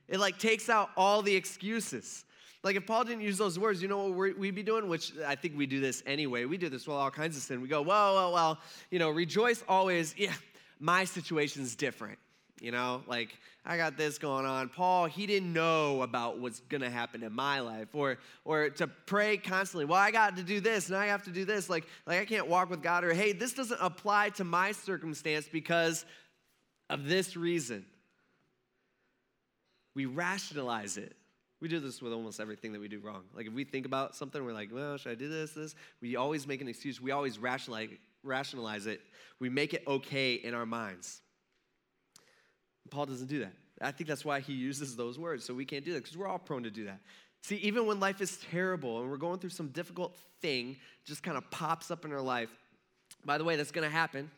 It 0.07 0.19
like 0.19 0.37
takes 0.37 0.69
out 0.69 0.89
all 0.97 1.21
the 1.21 1.35
excuses. 1.35 2.25
Like 2.63 2.75
if 2.75 2.85
Paul 2.85 3.03
didn't 3.03 3.21
use 3.21 3.37
those 3.37 3.57
words, 3.57 3.81
you 3.81 3.87
know 3.87 4.07
what 4.09 4.37
we'd 4.37 4.53
be 4.53 4.63
doing? 4.63 4.87
Which 4.87 5.13
I 5.25 5.35
think 5.35 5.57
we 5.57 5.65
do 5.65 5.79
this 5.79 6.03
anyway. 6.05 6.45
We 6.45 6.57
do 6.57 6.69
this 6.69 6.85
with 6.85 6.95
all 6.95 7.09
kinds 7.09 7.35
of 7.35 7.41
sin. 7.41 7.59
We 7.59 7.67
go, 7.67 7.81
well, 7.81 8.15
well, 8.15 8.33
well, 8.33 8.59
you 8.91 8.99
know, 8.99 9.09
rejoice 9.09 9.63
always. 9.67 10.13
Yeah, 10.17 10.33
my 10.79 11.05
situation's 11.05 11.75
different. 11.75 12.19
You 12.59 12.71
know, 12.71 13.01
like 13.07 13.35
I 13.65 13.75
got 13.77 13.97
this 13.97 14.19
going 14.19 14.45
on. 14.45 14.69
Paul, 14.69 15.07
he 15.07 15.25
didn't 15.25 15.51
know 15.51 16.03
about 16.03 16.37
what's 16.37 16.59
gonna 16.59 16.91
happen 16.91 17.23
in 17.23 17.33
my 17.33 17.59
life, 17.59 17.87
or 17.93 18.19
or 18.45 18.69
to 18.69 18.85
pray 18.85 19.37
constantly. 19.37 19.85
Well, 19.85 19.99
I 19.99 20.11
got 20.11 20.37
to 20.37 20.43
do 20.43 20.59
this 20.59 20.87
and 20.87 20.95
I 20.95 21.07
have 21.07 21.23
to 21.23 21.31
do 21.31 21.43
this. 21.43 21.71
Like 21.71 21.85
like 22.05 22.19
I 22.19 22.25
can't 22.25 22.47
walk 22.47 22.69
with 22.69 22.83
God, 22.83 23.03
or 23.03 23.13
hey, 23.13 23.31
this 23.31 23.53
doesn't 23.53 23.79
apply 23.81 24.29
to 24.31 24.43
my 24.43 24.73
circumstance 24.73 25.49
because 25.51 26.05
of 26.91 27.07
this 27.07 27.35
reason. 27.35 27.83
We 29.95 30.05
rationalize 30.05 30.97
it. 30.97 31.15
We 31.61 31.67
do 31.67 31.79
this 31.79 32.01
with 32.01 32.11
almost 32.11 32.39
everything 32.39 32.73
that 32.73 32.81
we 32.81 32.87
do 32.87 32.99
wrong. 32.99 33.23
Like 33.35 33.45
if 33.45 33.53
we 33.53 33.63
think 33.63 33.85
about 33.85 34.15
something, 34.15 34.43
we're 34.43 34.51
like, 34.51 34.69
well, 34.73 34.97
should 34.97 35.11
I 35.11 35.15
do 35.15 35.29
this, 35.29 35.51
this? 35.51 35.75
We 36.01 36.15
always 36.15 36.47
make 36.47 36.59
an 36.59 36.67
excuse. 36.67 36.99
We 36.99 37.11
always 37.11 37.37
rationalize, 37.37 37.89
rationalize 38.23 38.87
it. 38.87 39.01
We 39.39 39.49
make 39.49 39.73
it 39.75 39.83
okay 39.87 40.33
in 40.33 40.55
our 40.55 40.65
minds. 40.65 41.21
Paul 42.89 43.05
doesn't 43.05 43.27
do 43.27 43.39
that. 43.39 43.53
I 43.79 43.91
think 43.91 44.07
that's 44.07 44.25
why 44.25 44.39
he 44.39 44.53
uses 44.53 44.95
those 44.95 45.19
words. 45.19 45.45
So 45.45 45.53
we 45.53 45.65
can't 45.65 45.85
do 45.85 45.93
that 45.93 46.03
because 46.03 46.17
we're 46.17 46.27
all 46.27 46.39
prone 46.39 46.63
to 46.63 46.71
do 46.71 46.85
that. 46.85 46.99
See, 47.43 47.55
even 47.57 47.85
when 47.85 47.99
life 47.99 48.21
is 48.21 48.37
terrible 48.51 49.01
and 49.01 49.09
we're 49.09 49.17
going 49.17 49.39
through 49.39 49.49
some 49.51 49.69
difficult 49.69 50.17
thing, 50.41 50.77
just 51.05 51.23
kind 51.23 51.37
of 51.37 51.49
pops 51.51 51.89
up 51.89 52.05
in 52.05 52.11
our 52.11 52.21
life. 52.21 52.49
By 53.23 53.37
the 53.37 53.43
way, 53.43 53.55
that's 53.55 53.71
going 53.71 53.87
to 53.87 53.93
happen, 53.93 54.29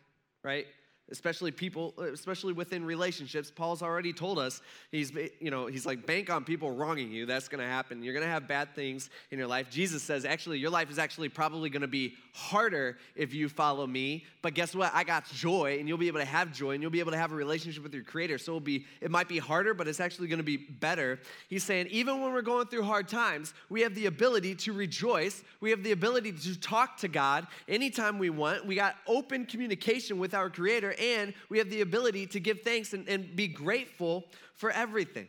right? 0.43 0.67
Especially 1.13 1.51
people 1.51 1.93
uh, 1.97 2.11
especially 2.11 2.51
within 2.51 2.83
relationships. 2.83 3.51
Paul's 3.51 3.81
already 3.81 4.11
told 4.11 4.39
us 4.39 4.61
he's 4.91 5.13
you 5.39 5.51
know 5.51 5.67
he's 5.67 5.85
like 5.85 6.05
bank 6.05 6.29
on 6.29 6.43
people 6.43 6.71
wronging 6.71 7.11
you. 7.11 7.25
That's 7.25 7.47
going 7.47 7.61
to 7.61 7.67
happen. 7.67 8.03
You're 8.03 8.13
going 8.13 8.25
to 8.25 8.31
have 8.31 8.47
bad 8.47 8.75
things 8.75 9.09
in 9.31 9.37
your 9.37 9.47
life. 9.47 9.69
Jesus 9.69 10.03
says 10.03 10.25
actually 10.25 10.59
your 10.59 10.71
life 10.71 10.89
is 10.89 10.99
actually 10.99 11.29
probably 11.29 11.69
going 11.69 11.81
to 11.81 11.87
be 11.87 12.15
harder 12.33 12.97
if 13.15 13.33
you 13.33 13.47
follow 13.47 13.85
me. 13.85 14.25
But 14.41 14.55
guess 14.55 14.75
what? 14.75 14.91
I 14.93 15.03
got 15.03 15.25
joy 15.29 15.77
and 15.79 15.87
you'll 15.87 15.99
be 15.99 16.07
able 16.07 16.19
to 16.19 16.25
have 16.25 16.51
joy 16.51 16.71
and 16.71 16.81
you'll 16.81 16.91
be 16.91 16.99
able 16.99 17.11
to 17.11 17.17
have 17.17 17.31
a 17.31 17.35
relationship 17.35 17.83
with 17.83 17.93
your 17.93 18.03
creator. 18.03 18.37
So 18.37 18.53
it'll 18.53 18.59
be 18.59 18.85
it 18.99 19.11
might 19.11 19.29
be 19.29 19.37
harder 19.37 19.73
but 19.73 19.87
it's 19.87 19.99
actually 19.99 20.27
going 20.27 20.39
to 20.39 20.43
be 20.43 20.57
better. 20.57 21.19
He's 21.47 21.63
saying 21.63 21.87
even 21.91 22.21
when 22.21 22.33
we're 22.33 22.41
going 22.41 22.67
through 22.67 22.83
hard 22.83 23.07
times 23.07 23.53
we 23.69 23.81
have 23.81 23.93
the 23.93 24.07
ability 24.07 24.55
to 24.55 24.73
rejoice. 24.73 25.43
We 25.61 25.69
have 25.69 25.83
the 25.83 25.91
ability 25.91 26.31
to 26.31 26.59
talk 26.59 26.97
to 26.97 27.07
god 27.07 27.45
anytime 27.67 28.17
we 28.17 28.31
want. 28.31 28.65
We 28.65 28.75
got 28.75 28.95
open 29.07 29.45
communication 29.45 30.17
with 30.17 30.33
our 30.33 30.49
creator 30.49 30.95
and 31.03 31.33
we 31.49 31.57
have 31.57 31.69
the 31.69 31.81
ability 31.81 32.27
to 32.27 32.39
give 32.39 32.61
thanks 32.61 32.93
and, 32.93 33.07
and 33.07 33.35
be 33.35 33.47
grateful 33.47 34.25
for 34.55 34.71
everything. 34.71 35.27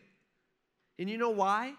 And 0.97 1.09
you 1.09 1.17
know 1.17 1.31
why? 1.31 1.73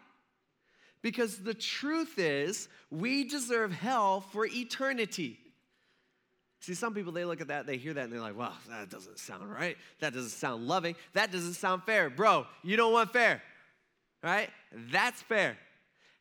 Because 1.03 1.39
the 1.39 1.55
truth 1.55 2.19
is, 2.19 2.69
we 2.91 3.25
deserve 3.25 3.73
hell 3.73 4.21
for 4.21 4.47
eternity. 4.47 5.39
See, 6.61 6.75
some 6.75 6.95
people, 6.95 7.13
they 7.13 7.25
look 7.25 7.41
at 7.41 7.49
that, 7.49 7.67
they 7.67 7.77
hear 7.77 7.95
that, 7.95 8.05
and 8.05 8.13
they're 8.13 8.21
like, 8.21 8.37
well, 8.37 8.53
that 8.69 8.91
doesn't 8.91 9.19
sound 9.19 9.49
right. 9.49 9.77
That 10.01 10.13
doesn't 10.13 10.31
sound 10.31 10.67
loving. 10.67 10.97
That 11.13 11.31
doesn't 11.31 11.55
sound 11.55 11.85
fair. 11.85 12.11
Bro, 12.11 12.47
you 12.65 12.77
don't 12.77 12.93
want 12.93 13.13
fair, 13.13 13.43
right? 14.23 14.51
That's 14.73 15.23
fair. 15.23 15.57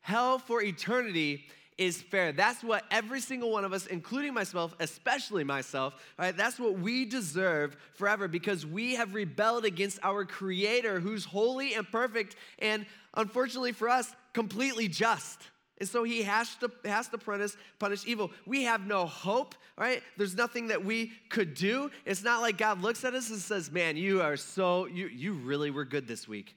Hell 0.02 0.38
for 0.38 0.62
eternity 0.62 1.46
is 1.78 2.02
fair. 2.02 2.32
That's 2.32 2.64
what 2.64 2.86
every 2.90 3.20
single 3.20 3.52
one 3.52 3.66
of 3.66 3.74
us, 3.74 3.86
including 3.88 4.34
myself, 4.34 4.74
especially 4.80 5.44
myself, 5.44 5.94
right? 6.18 6.36
That's 6.36 6.60
what 6.60 6.80
we 6.80 7.06
deserve 7.06 7.76
forever 7.94 8.28
because 8.28 8.66
we 8.66 8.96
have 8.96 9.14
rebelled 9.14 9.66
against 9.66 10.00
our 10.02 10.24
Creator 10.26 11.00
who's 11.00 11.26
holy 11.26 11.74
and 11.74 11.90
perfect 11.92 12.38
and, 12.60 12.86
unfortunately 13.14 13.74
for 13.74 13.90
us, 13.90 14.14
completely 14.34 14.88
just. 14.88 15.40
And 15.78 15.90
so 15.90 16.04
he 16.04 16.24
has 16.24 16.56
to, 16.56 16.72
has 16.86 17.10
to 17.10 17.18
punish, 17.18 17.52
punish 17.80 18.06
evil. 18.08 18.32
We 18.46 18.64
have 18.64 18.88
no 18.88 19.06
hope, 19.06 19.56
right? 19.78 20.02
There's 20.18 20.36
nothing 20.36 20.68
that 20.68 20.86
we 20.86 21.12
could 21.30 21.54
do. 21.54 21.92
It's 22.06 22.24
not 22.24 22.42
like 22.42 22.58
God 22.58 22.82
looks 22.82 23.04
at 23.04 23.14
us 23.14 23.30
and 23.30 23.40
says, 23.40 23.70
Man, 23.70 23.98
you 23.98 24.22
are 24.22 24.38
so, 24.38 24.86
you, 24.86 25.08
you 25.08 25.34
really 25.34 25.72
were 25.72 25.84
good 25.84 26.08
this 26.08 26.30
week. 26.30 26.56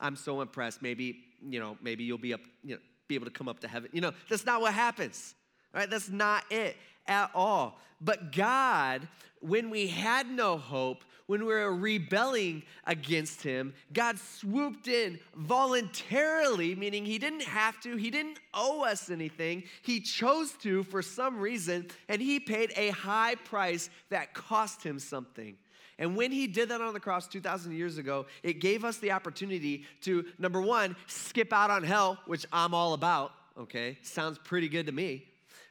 I'm 0.00 0.14
so 0.14 0.40
impressed. 0.40 0.80
Maybe, 0.80 1.24
you 1.44 1.58
know, 1.58 1.76
maybe 1.82 2.04
you'll 2.04 2.18
be 2.18 2.34
up, 2.34 2.40
you 2.62 2.76
know, 2.76 2.80
be 3.08 3.14
able 3.14 3.26
to 3.26 3.32
come 3.32 3.48
up 3.48 3.60
to 3.60 3.68
heaven. 3.68 3.90
You 3.92 4.00
know, 4.00 4.12
that's 4.28 4.46
not 4.46 4.60
what 4.60 4.74
happens, 4.74 5.34
right? 5.74 5.88
That's 5.88 6.08
not 6.08 6.44
it 6.50 6.76
at 7.06 7.30
all. 7.34 7.78
But 8.00 8.32
God, 8.32 9.06
when 9.40 9.70
we 9.70 9.86
had 9.86 10.28
no 10.28 10.56
hope, 10.56 11.04
when 11.26 11.46
we 11.46 11.52
were 11.52 11.74
rebelling 11.74 12.62
against 12.84 13.42
Him, 13.42 13.74
God 13.92 14.18
swooped 14.18 14.88
in 14.88 15.18
voluntarily, 15.36 16.74
meaning 16.74 17.04
He 17.04 17.18
didn't 17.18 17.42
have 17.42 17.80
to, 17.80 17.96
He 17.96 18.10
didn't 18.10 18.38
owe 18.52 18.84
us 18.84 19.08
anything. 19.08 19.62
He 19.82 20.00
chose 20.00 20.52
to 20.62 20.82
for 20.84 21.00
some 21.00 21.38
reason, 21.38 21.88
and 22.08 22.20
He 22.20 22.40
paid 22.40 22.72
a 22.76 22.90
high 22.90 23.36
price 23.36 23.88
that 24.10 24.34
cost 24.34 24.82
Him 24.82 24.98
something. 24.98 25.56
And 26.02 26.16
when 26.16 26.32
he 26.32 26.48
did 26.48 26.70
that 26.70 26.80
on 26.80 26.94
the 26.94 27.00
cross 27.00 27.28
2,000 27.28 27.76
years 27.76 27.96
ago, 27.96 28.26
it 28.42 28.54
gave 28.54 28.84
us 28.84 28.96
the 28.96 29.12
opportunity 29.12 29.84
to, 30.00 30.24
number 30.36 30.60
one, 30.60 30.96
skip 31.06 31.52
out 31.52 31.70
on 31.70 31.84
hell, 31.84 32.18
which 32.26 32.44
I'm 32.52 32.74
all 32.74 32.94
about, 32.94 33.30
okay? 33.56 33.96
Sounds 34.02 34.36
pretty 34.36 34.68
good 34.68 34.86
to 34.86 34.92
me. 34.92 35.28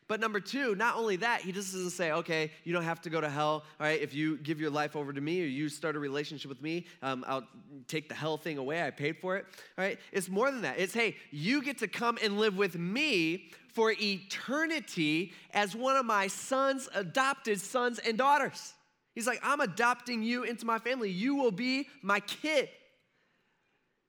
But 0.08 0.22
number 0.22 0.40
two, 0.40 0.74
not 0.74 0.96
only 0.96 1.18
that, 1.18 1.42
he 1.42 1.52
just 1.52 1.74
doesn't 1.74 1.90
say, 1.90 2.14
okay, 2.14 2.50
you 2.64 2.72
don't 2.72 2.86
have 2.86 3.02
to 3.02 3.10
go 3.10 3.20
to 3.20 3.30
hell, 3.30 3.66
all 3.78 3.88
right, 3.88 4.00
if 4.00 4.14
you 4.14 4.38
give 4.38 4.62
your 4.62 4.70
life 4.70 4.96
over 4.96 5.12
to 5.12 5.20
me 5.20 5.42
or 5.42 5.48
you 5.48 5.68
start 5.68 5.98
a 5.98 6.00
relationship 6.00 6.48
with 6.48 6.62
me, 6.62 6.86
um, 7.02 7.26
I'll 7.28 7.46
take 7.90 8.08
the 8.08 8.16
hell 8.16 8.38
thing 8.38 8.58
away. 8.58 8.82
I 8.82 8.90
paid 8.90 9.18
for 9.18 9.36
it, 9.36 9.46
all 9.78 9.84
right? 9.84 10.00
It's 10.14 10.30
more 10.30 10.50
than 10.50 10.62
that. 10.62 10.80
It's, 10.80 10.94
hey, 10.94 11.18
you 11.32 11.62
get 11.62 11.80
to 11.80 11.90
come 11.90 12.18
and 12.24 12.40
live 12.40 12.56
with 12.56 12.78
me 12.78 13.50
for 13.68 13.94
eternity 14.00 15.34
as 15.54 15.76
one 15.76 15.98
of 15.98 16.06
my 16.06 16.28
sons, 16.28 16.88
adopted 16.96 17.60
sons 17.60 18.00
and 18.00 18.18
daughters. 18.18 18.76
He's 19.14 19.28
like, 19.28 19.40
I'm 19.44 19.60
adopting 19.60 20.24
you 20.24 20.44
into 20.44 20.66
my 20.66 20.80
family. 20.80 21.10
You 21.10 21.36
will 21.36 21.52
be 21.52 21.88
my 22.02 22.20
kid. 22.22 22.70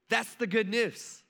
That's 0.08 0.34
the 0.34 0.46
good 0.46 0.68
news. 0.68 1.22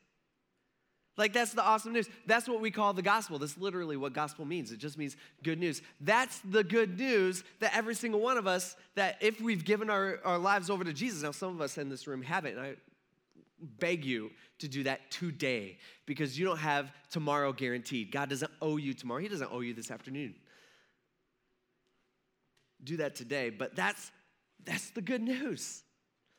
Like, 1.18 1.32
that's 1.34 1.52
the 1.52 1.62
awesome 1.62 1.92
news. 1.92 2.08
That's 2.26 2.48
what 2.48 2.60
we 2.60 2.70
call 2.70 2.94
the 2.94 3.02
gospel. 3.02 3.38
That's 3.38 3.58
literally 3.58 3.96
what 3.96 4.14
gospel 4.14 4.46
means. 4.46 4.72
It 4.72 4.78
just 4.78 4.96
means 4.96 5.16
good 5.42 5.58
news. 5.58 5.82
That's 6.00 6.38
the 6.40 6.64
good 6.64 6.98
news 6.98 7.44
that 7.60 7.76
every 7.76 7.94
single 7.94 8.20
one 8.20 8.38
of 8.38 8.46
us, 8.46 8.76
that 8.94 9.18
if 9.20 9.40
we've 9.40 9.64
given 9.64 9.90
our, 9.90 10.20
our 10.24 10.38
lives 10.38 10.70
over 10.70 10.84
to 10.84 10.92
Jesus, 10.92 11.22
now 11.22 11.30
some 11.30 11.50
of 11.50 11.60
us 11.60 11.76
in 11.76 11.90
this 11.90 12.06
room 12.06 12.22
haven't, 12.22 12.56
and 12.56 12.66
I 12.66 12.74
beg 13.78 14.04
you 14.04 14.30
to 14.58 14.68
do 14.68 14.84
that 14.84 15.10
today 15.10 15.76
because 16.06 16.38
you 16.38 16.46
don't 16.46 16.58
have 16.58 16.90
tomorrow 17.10 17.52
guaranteed. 17.52 18.10
God 18.10 18.30
doesn't 18.30 18.50
owe 18.62 18.78
you 18.78 18.94
tomorrow, 18.94 19.20
He 19.20 19.28
doesn't 19.28 19.52
owe 19.52 19.60
you 19.60 19.74
this 19.74 19.90
afternoon. 19.90 20.34
Do 22.84 22.98
that 22.98 23.14
today, 23.14 23.50
but 23.50 23.76
that's 23.76 24.10
that's 24.64 24.90
the 24.90 25.00
good 25.00 25.22
news. 25.22 25.82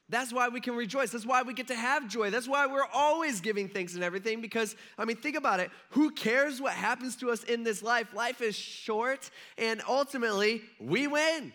That's 0.09 0.33
why 0.33 0.49
we 0.49 0.59
can 0.59 0.75
rejoice. 0.75 1.11
That's 1.11 1.25
why 1.25 1.41
we 1.43 1.53
get 1.53 1.67
to 1.69 1.75
have 1.75 2.07
joy. 2.07 2.29
That's 2.29 2.47
why 2.47 2.67
we're 2.67 2.87
always 2.93 3.41
giving 3.41 3.69
thanks 3.69 3.95
and 3.95 4.03
everything 4.03 4.41
because, 4.41 4.75
I 4.97 5.05
mean, 5.05 5.15
think 5.15 5.37
about 5.37 5.59
it. 5.59 5.71
Who 5.91 6.11
cares 6.11 6.61
what 6.61 6.73
happens 6.73 7.15
to 7.17 7.31
us 7.31 7.43
in 7.43 7.63
this 7.63 7.81
life? 7.81 8.13
Life 8.13 8.41
is 8.41 8.55
short, 8.55 9.29
and 9.57 9.81
ultimately, 9.87 10.61
we 10.79 11.07
win. 11.07 11.53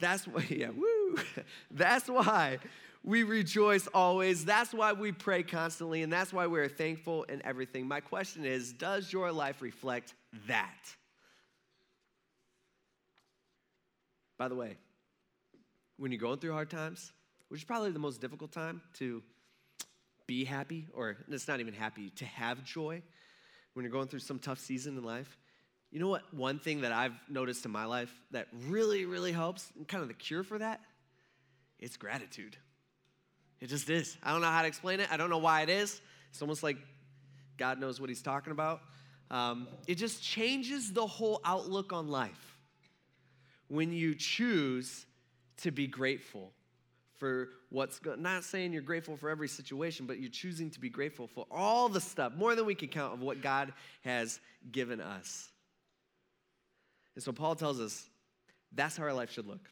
That's 0.00 0.26
why, 0.26 0.46
yeah, 0.50 0.70
woo. 0.70 1.18
That's 1.70 2.08
why 2.08 2.60
we 3.04 3.24
rejoice 3.24 3.88
always. 3.88 4.44
That's 4.44 4.72
why 4.72 4.92
we 4.92 5.12
pray 5.12 5.42
constantly, 5.42 6.02
and 6.02 6.12
that's 6.12 6.32
why 6.32 6.46
we're 6.46 6.68
thankful 6.68 7.24
in 7.24 7.44
everything. 7.44 7.86
My 7.86 8.00
question 8.00 8.44
is 8.44 8.72
Does 8.72 9.12
your 9.12 9.32
life 9.32 9.60
reflect 9.60 10.14
that? 10.46 10.94
By 14.42 14.48
the 14.48 14.56
way, 14.56 14.76
when 15.98 16.10
you're 16.10 16.20
going 16.20 16.40
through 16.40 16.50
hard 16.50 16.68
times, 16.68 17.12
which 17.46 17.60
is 17.60 17.64
probably 17.64 17.92
the 17.92 18.00
most 18.00 18.20
difficult 18.20 18.50
time 18.50 18.82
to 18.94 19.22
be 20.26 20.44
happy, 20.44 20.88
or 20.94 21.16
it's 21.30 21.46
not 21.46 21.60
even 21.60 21.72
happy, 21.72 22.10
to 22.16 22.24
have 22.24 22.64
joy 22.64 23.02
when 23.74 23.84
you're 23.84 23.92
going 23.92 24.08
through 24.08 24.18
some 24.18 24.40
tough 24.40 24.58
season 24.58 24.98
in 24.98 25.04
life. 25.04 25.38
You 25.92 26.00
know 26.00 26.08
what? 26.08 26.22
One 26.34 26.58
thing 26.58 26.80
that 26.80 26.90
I've 26.90 27.14
noticed 27.28 27.64
in 27.66 27.70
my 27.70 27.84
life 27.84 28.12
that 28.32 28.48
really, 28.66 29.04
really 29.04 29.30
helps, 29.30 29.70
and 29.76 29.86
kind 29.86 30.02
of 30.02 30.08
the 30.08 30.14
cure 30.14 30.42
for 30.42 30.58
that, 30.58 30.80
it's 31.78 31.96
gratitude. 31.96 32.56
It 33.60 33.68
just 33.68 33.88
is. 33.90 34.18
I 34.24 34.32
don't 34.32 34.40
know 34.40 34.48
how 34.48 34.62
to 34.62 34.66
explain 34.66 34.98
it. 34.98 35.06
I 35.12 35.18
don't 35.18 35.30
know 35.30 35.38
why 35.38 35.62
it 35.62 35.68
is. 35.68 36.00
It's 36.30 36.42
almost 36.42 36.64
like 36.64 36.78
God 37.58 37.78
knows 37.78 38.00
what 38.00 38.08
He's 38.08 38.22
talking 38.22 38.50
about. 38.50 38.80
Um, 39.30 39.68
it 39.86 39.98
just 39.98 40.20
changes 40.20 40.92
the 40.92 41.06
whole 41.06 41.40
outlook 41.44 41.92
on 41.92 42.08
life 42.08 42.51
when 43.72 43.90
you 43.90 44.14
choose 44.14 45.06
to 45.56 45.70
be 45.70 45.86
grateful 45.86 46.52
for 47.16 47.48
what's 47.70 47.98
good. 47.98 48.20
Not 48.20 48.44
saying 48.44 48.74
you're 48.74 48.82
grateful 48.82 49.16
for 49.16 49.30
every 49.30 49.48
situation, 49.48 50.04
but 50.04 50.20
you're 50.20 50.28
choosing 50.28 50.68
to 50.72 50.80
be 50.80 50.90
grateful 50.90 51.26
for 51.26 51.46
all 51.50 51.88
the 51.88 52.00
stuff, 52.00 52.34
more 52.36 52.54
than 52.54 52.66
we 52.66 52.74
can 52.74 52.88
count, 52.88 53.14
of 53.14 53.22
what 53.22 53.40
God 53.40 53.72
has 54.04 54.40
given 54.70 55.00
us. 55.00 55.48
And 57.14 57.24
so 57.24 57.32
Paul 57.32 57.54
tells 57.54 57.80
us 57.80 58.10
that's 58.74 58.98
how 58.98 59.04
our 59.04 59.14
life 59.14 59.32
should 59.32 59.46
look. 59.46 59.70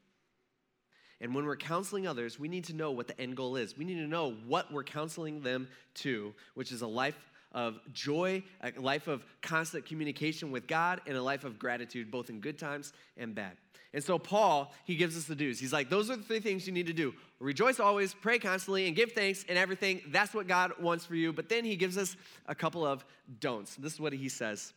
And 1.20 1.34
when 1.34 1.44
we're 1.44 1.56
counseling 1.56 2.06
others, 2.06 2.40
we 2.40 2.48
need 2.48 2.64
to 2.64 2.72
know 2.72 2.92
what 2.92 3.06
the 3.06 3.20
end 3.20 3.36
goal 3.36 3.56
is. 3.56 3.76
We 3.76 3.84
need 3.84 3.98
to 3.98 4.06
know 4.06 4.32
what 4.46 4.72
we're 4.72 4.82
counseling 4.82 5.42
them 5.42 5.68
to, 5.96 6.32
which 6.54 6.72
is 6.72 6.80
a 6.80 6.86
life 6.86 7.18
of 7.52 7.80
joy, 7.92 8.42
a 8.62 8.72
life 8.80 9.08
of 9.08 9.24
constant 9.42 9.86
communication 9.86 10.50
with 10.50 10.66
God, 10.66 11.00
and 11.06 11.16
a 11.16 11.22
life 11.22 11.44
of 11.44 11.58
gratitude, 11.58 12.10
both 12.10 12.30
in 12.30 12.40
good 12.40 12.58
times 12.58 12.92
and 13.16 13.34
bad. 13.34 13.56
And 13.92 14.02
so, 14.02 14.18
Paul, 14.18 14.72
he 14.84 14.94
gives 14.94 15.16
us 15.16 15.24
the 15.24 15.34
do's. 15.34 15.58
He's 15.58 15.72
like, 15.72 15.90
those 15.90 16.10
are 16.10 16.16
the 16.16 16.22
three 16.22 16.38
things 16.40 16.66
you 16.66 16.72
need 16.72 16.86
to 16.86 16.92
do 16.92 17.12
rejoice 17.40 17.80
always, 17.80 18.14
pray 18.14 18.38
constantly, 18.38 18.86
and 18.86 18.94
give 18.94 19.12
thanks 19.12 19.44
in 19.44 19.56
everything. 19.56 20.02
That's 20.08 20.34
what 20.34 20.46
God 20.46 20.72
wants 20.78 21.06
for 21.06 21.14
you. 21.14 21.32
But 21.32 21.48
then 21.48 21.64
he 21.64 21.74
gives 21.74 21.96
us 21.96 22.16
a 22.46 22.54
couple 22.54 22.86
of 22.86 23.04
don'ts. 23.40 23.76
This 23.76 23.94
is 23.94 24.00
what 24.00 24.12
he 24.12 24.28
says 24.28 24.72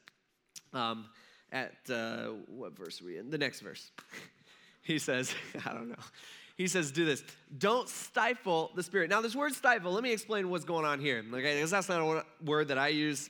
um, 0.74 1.06
at 1.52 1.74
uh, 1.90 2.30
what 2.48 2.76
verse 2.76 3.02
are 3.02 3.06
we 3.06 3.18
in? 3.18 3.30
The 3.30 3.38
next 3.38 3.60
verse. 3.60 3.92
he 4.82 4.98
says, 4.98 5.36
I 5.66 5.74
don't 5.74 5.90
know. 5.90 5.96
He 6.56 6.68
says, 6.68 6.92
do 6.92 7.06
this. 7.06 7.24
Don't 7.58 7.90
stifle 7.90 8.72
the 8.76 8.84
spirit. 8.84 9.10
Now, 9.10 9.22
this 9.22 9.36
word 9.36 9.54
stifle, 9.54 9.92
let 9.92 10.04
me 10.04 10.12
explain 10.12 10.50
what's 10.50 10.66
going 10.66 10.86
on 10.86 11.00
here. 11.00 11.24
Okay, 11.34 11.56
because 11.56 11.72
that's 11.72 11.90
not 11.90 12.02
a 12.02 12.24
word 12.44 12.68
that 12.68 12.78
I 12.78 12.90
use 12.90 13.30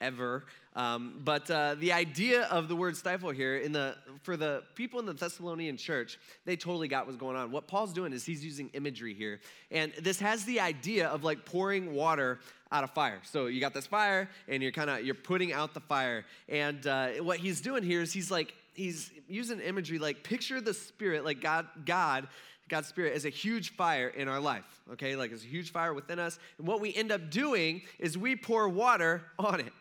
ever. 0.00 0.44
Um, 0.74 1.22
but 1.24 1.50
uh, 1.50 1.74
the 1.76 1.92
idea 1.92 2.42
of 2.44 2.68
the 2.68 2.76
word 2.76 2.96
stifle 2.96 3.30
here, 3.30 3.56
in 3.56 3.72
the, 3.72 3.96
for 4.22 4.36
the 4.36 4.62
people 4.74 5.00
in 5.00 5.06
the 5.06 5.14
Thessalonian 5.14 5.78
church, 5.78 6.18
they 6.44 6.54
totally 6.54 6.86
got 6.86 7.06
what's 7.06 7.16
going 7.16 7.36
on. 7.36 7.50
What 7.50 7.66
Paul's 7.66 7.94
doing 7.94 8.12
is 8.12 8.26
he's 8.26 8.44
using 8.44 8.68
imagery 8.74 9.14
here. 9.14 9.40
And 9.70 9.92
this 10.02 10.20
has 10.20 10.44
the 10.44 10.60
idea 10.60 11.08
of 11.08 11.24
like 11.24 11.46
pouring 11.46 11.94
water 11.94 12.40
out 12.72 12.84
of 12.84 12.90
fire. 12.90 13.20
So 13.24 13.46
you 13.46 13.58
got 13.58 13.72
this 13.72 13.86
fire 13.86 14.28
and 14.48 14.62
you're 14.62 14.72
kind 14.72 14.90
of, 14.90 15.02
you're 15.02 15.14
putting 15.14 15.52
out 15.52 15.72
the 15.72 15.80
fire. 15.80 16.26
And 16.48 16.86
uh, 16.86 17.08
what 17.22 17.38
he's 17.38 17.62
doing 17.62 17.82
here 17.82 18.02
is 18.02 18.12
he's 18.12 18.30
like, 18.30 18.52
he's 18.74 19.10
using 19.28 19.60
imagery 19.60 19.98
like 19.98 20.22
picture 20.22 20.60
the 20.60 20.74
spirit, 20.74 21.24
like 21.24 21.40
God, 21.40 21.66
God 21.86 22.28
God's 22.68 22.88
Spirit 22.88 23.14
is 23.14 23.24
a 23.24 23.30
huge 23.30 23.72
fire 23.76 24.08
in 24.08 24.28
our 24.28 24.40
life, 24.40 24.64
okay? 24.92 25.16
Like 25.16 25.32
it's 25.32 25.44
a 25.44 25.46
huge 25.46 25.70
fire 25.70 25.94
within 25.94 26.18
us. 26.18 26.38
And 26.58 26.66
what 26.66 26.80
we 26.80 26.94
end 26.94 27.12
up 27.12 27.30
doing 27.30 27.82
is 27.98 28.18
we 28.18 28.36
pour 28.36 28.68
water 28.68 29.22
on 29.38 29.60
it. 29.60 29.72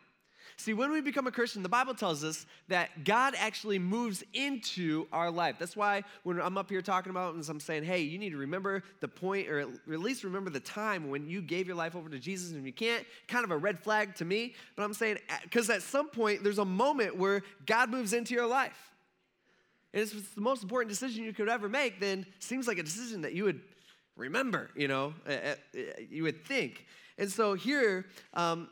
See, 0.58 0.74
when 0.74 0.92
we 0.92 1.02
become 1.02 1.28
a 1.28 1.32
Christian, 1.32 1.64
the 1.64 1.70
Bible 1.70 1.94
tells 1.94 2.24
us 2.24 2.46
that 2.70 3.04
God 3.04 3.34
actually 3.38 3.78
moves 3.78 4.24
into 4.34 5.06
our 5.12 5.30
life. 5.30 5.58
That's 5.60 5.76
why 5.76 6.04
when 6.24 6.40
I'm 6.40 6.58
up 6.58 6.70
here 6.70 6.82
talking 6.82 7.10
about 7.10 7.36
and 7.36 7.48
I'm 7.50 7.60
saying, 7.60 7.84
hey, 7.84 8.02
you 8.02 8.18
need 8.18 8.30
to 8.30 8.38
remember 8.38 8.82
the 9.02 9.08
point, 9.10 9.50
or 9.50 9.60
at 9.60 9.68
least 9.86 10.24
remember 10.24 10.50
the 10.50 10.62
time 10.62 11.10
when 11.10 11.28
you 11.28 11.42
gave 11.42 11.68
your 11.68 11.76
life 11.76 11.94
over 11.94 12.08
to 12.08 12.20
Jesus, 12.20 12.52
and 12.52 12.66
you 12.66 12.72
can't, 12.72 13.06
kind 13.28 13.44
of 13.44 13.52
a 13.52 13.58
red 13.58 13.80
flag 13.80 14.16
to 14.16 14.26
me. 14.26 14.56
But 14.78 14.84
I'm 14.84 14.94
saying, 14.94 15.18
uh, 15.30 15.34
because 15.44 15.70
at 15.70 15.82
some 15.82 16.10
point, 16.10 16.42
there's 16.42 16.60
a 16.60 16.66
moment 16.66 17.18
where 17.18 17.42
God 17.66 17.90
moves 17.90 18.14
into 18.14 18.34
your 18.34 18.48
life. 18.48 18.95
And 19.96 20.04
if 20.04 20.14
it's 20.14 20.32
the 20.32 20.42
most 20.42 20.62
important 20.62 20.90
decision 20.90 21.24
you 21.24 21.32
could 21.32 21.48
ever 21.48 21.70
make, 21.70 22.02
then 22.02 22.26
seems 22.40 22.68
like 22.68 22.78
a 22.78 22.84
decision 22.84 23.22
that 23.22 23.32
you 23.32 23.46
would 23.46 23.62
remember, 24.18 24.70
you 24.76 24.90
know, 24.90 25.14
eh, 25.26 25.40
eh, 25.42 25.56
eh, 25.74 26.02
you 26.10 26.24
would 26.24 26.46
think. 26.46 26.86
And 27.18 27.32
so 27.32 27.54
here, 27.54 28.06
um, 28.34 28.68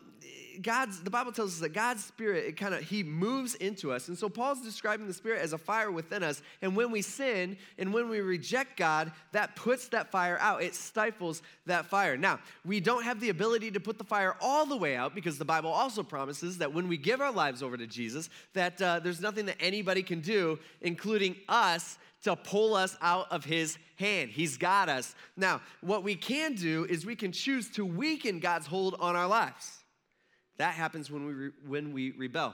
God's 0.61 1.01
the 1.01 1.09
Bible 1.09 1.31
tells 1.31 1.53
us 1.53 1.59
that 1.59 1.73
God's 1.73 2.03
spirit 2.03 2.45
it 2.45 2.57
kind 2.57 2.73
of 2.73 2.81
he 2.81 3.03
moves 3.03 3.55
into 3.55 3.91
us. 3.91 4.07
And 4.07 4.17
so 4.17 4.29
Paul's 4.29 4.61
describing 4.61 5.07
the 5.07 5.13
spirit 5.13 5.41
as 5.41 5.53
a 5.53 5.57
fire 5.57 5.91
within 5.91 6.23
us. 6.23 6.41
And 6.61 6.75
when 6.75 6.91
we 6.91 7.01
sin 7.01 7.57
and 7.77 7.93
when 7.93 8.09
we 8.09 8.21
reject 8.21 8.77
God, 8.77 9.11
that 9.31 9.55
puts 9.55 9.87
that 9.89 10.11
fire 10.11 10.37
out. 10.39 10.63
It 10.63 10.75
stifles 10.75 11.41
that 11.65 11.85
fire. 11.85 12.17
Now, 12.17 12.39
we 12.65 12.79
don't 12.79 13.03
have 13.03 13.19
the 13.19 13.29
ability 13.29 13.71
to 13.71 13.79
put 13.79 13.97
the 13.97 14.03
fire 14.03 14.35
all 14.41 14.65
the 14.65 14.77
way 14.77 14.95
out 14.95 15.15
because 15.15 15.37
the 15.37 15.45
Bible 15.45 15.71
also 15.71 16.03
promises 16.03 16.57
that 16.59 16.73
when 16.73 16.87
we 16.87 16.97
give 16.97 17.21
our 17.21 17.31
lives 17.31 17.63
over 17.63 17.77
to 17.77 17.87
Jesus, 17.87 18.29
that 18.53 18.81
uh, 18.81 18.99
there's 18.99 19.21
nothing 19.21 19.45
that 19.47 19.57
anybody 19.59 20.03
can 20.03 20.21
do, 20.21 20.59
including 20.81 21.35
us, 21.49 21.97
to 22.23 22.35
pull 22.35 22.73
us 22.73 22.97
out 23.01 23.27
of 23.31 23.43
his 23.45 23.77
hand. 23.97 24.31
He's 24.31 24.57
got 24.57 24.89
us. 24.89 25.15
Now, 25.35 25.61
what 25.81 26.03
we 26.03 26.15
can 26.15 26.55
do 26.55 26.85
is 26.89 27.05
we 27.05 27.15
can 27.15 27.31
choose 27.31 27.69
to 27.71 27.85
weaken 27.85 28.39
God's 28.39 28.65
hold 28.65 28.95
on 28.99 29.15
our 29.15 29.27
lives. 29.27 29.82
That 30.57 30.73
happens 30.73 31.09
when 31.09 31.25
we, 31.25 31.33
re- 31.33 31.51
when 31.65 31.93
we 31.93 32.11
rebel. 32.11 32.53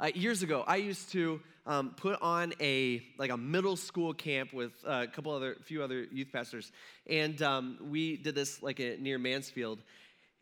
Uh, 0.00 0.10
years 0.14 0.42
ago, 0.42 0.64
I 0.66 0.76
used 0.76 1.10
to 1.12 1.40
um, 1.66 1.90
put 1.96 2.22
on 2.22 2.54
a 2.60 3.02
like 3.18 3.30
a 3.30 3.36
middle 3.36 3.76
school 3.76 4.14
camp 4.14 4.52
with 4.52 4.72
uh, 4.86 5.06
a 5.08 5.10
couple 5.10 5.32
other, 5.32 5.56
few 5.64 5.82
other 5.82 6.04
youth 6.04 6.28
pastors, 6.32 6.70
and 7.08 7.40
um, 7.42 7.78
we 7.90 8.16
did 8.16 8.34
this 8.34 8.62
like 8.62 8.80
a, 8.80 8.96
near 8.98 9.18
Mansfield. 9.18 9.80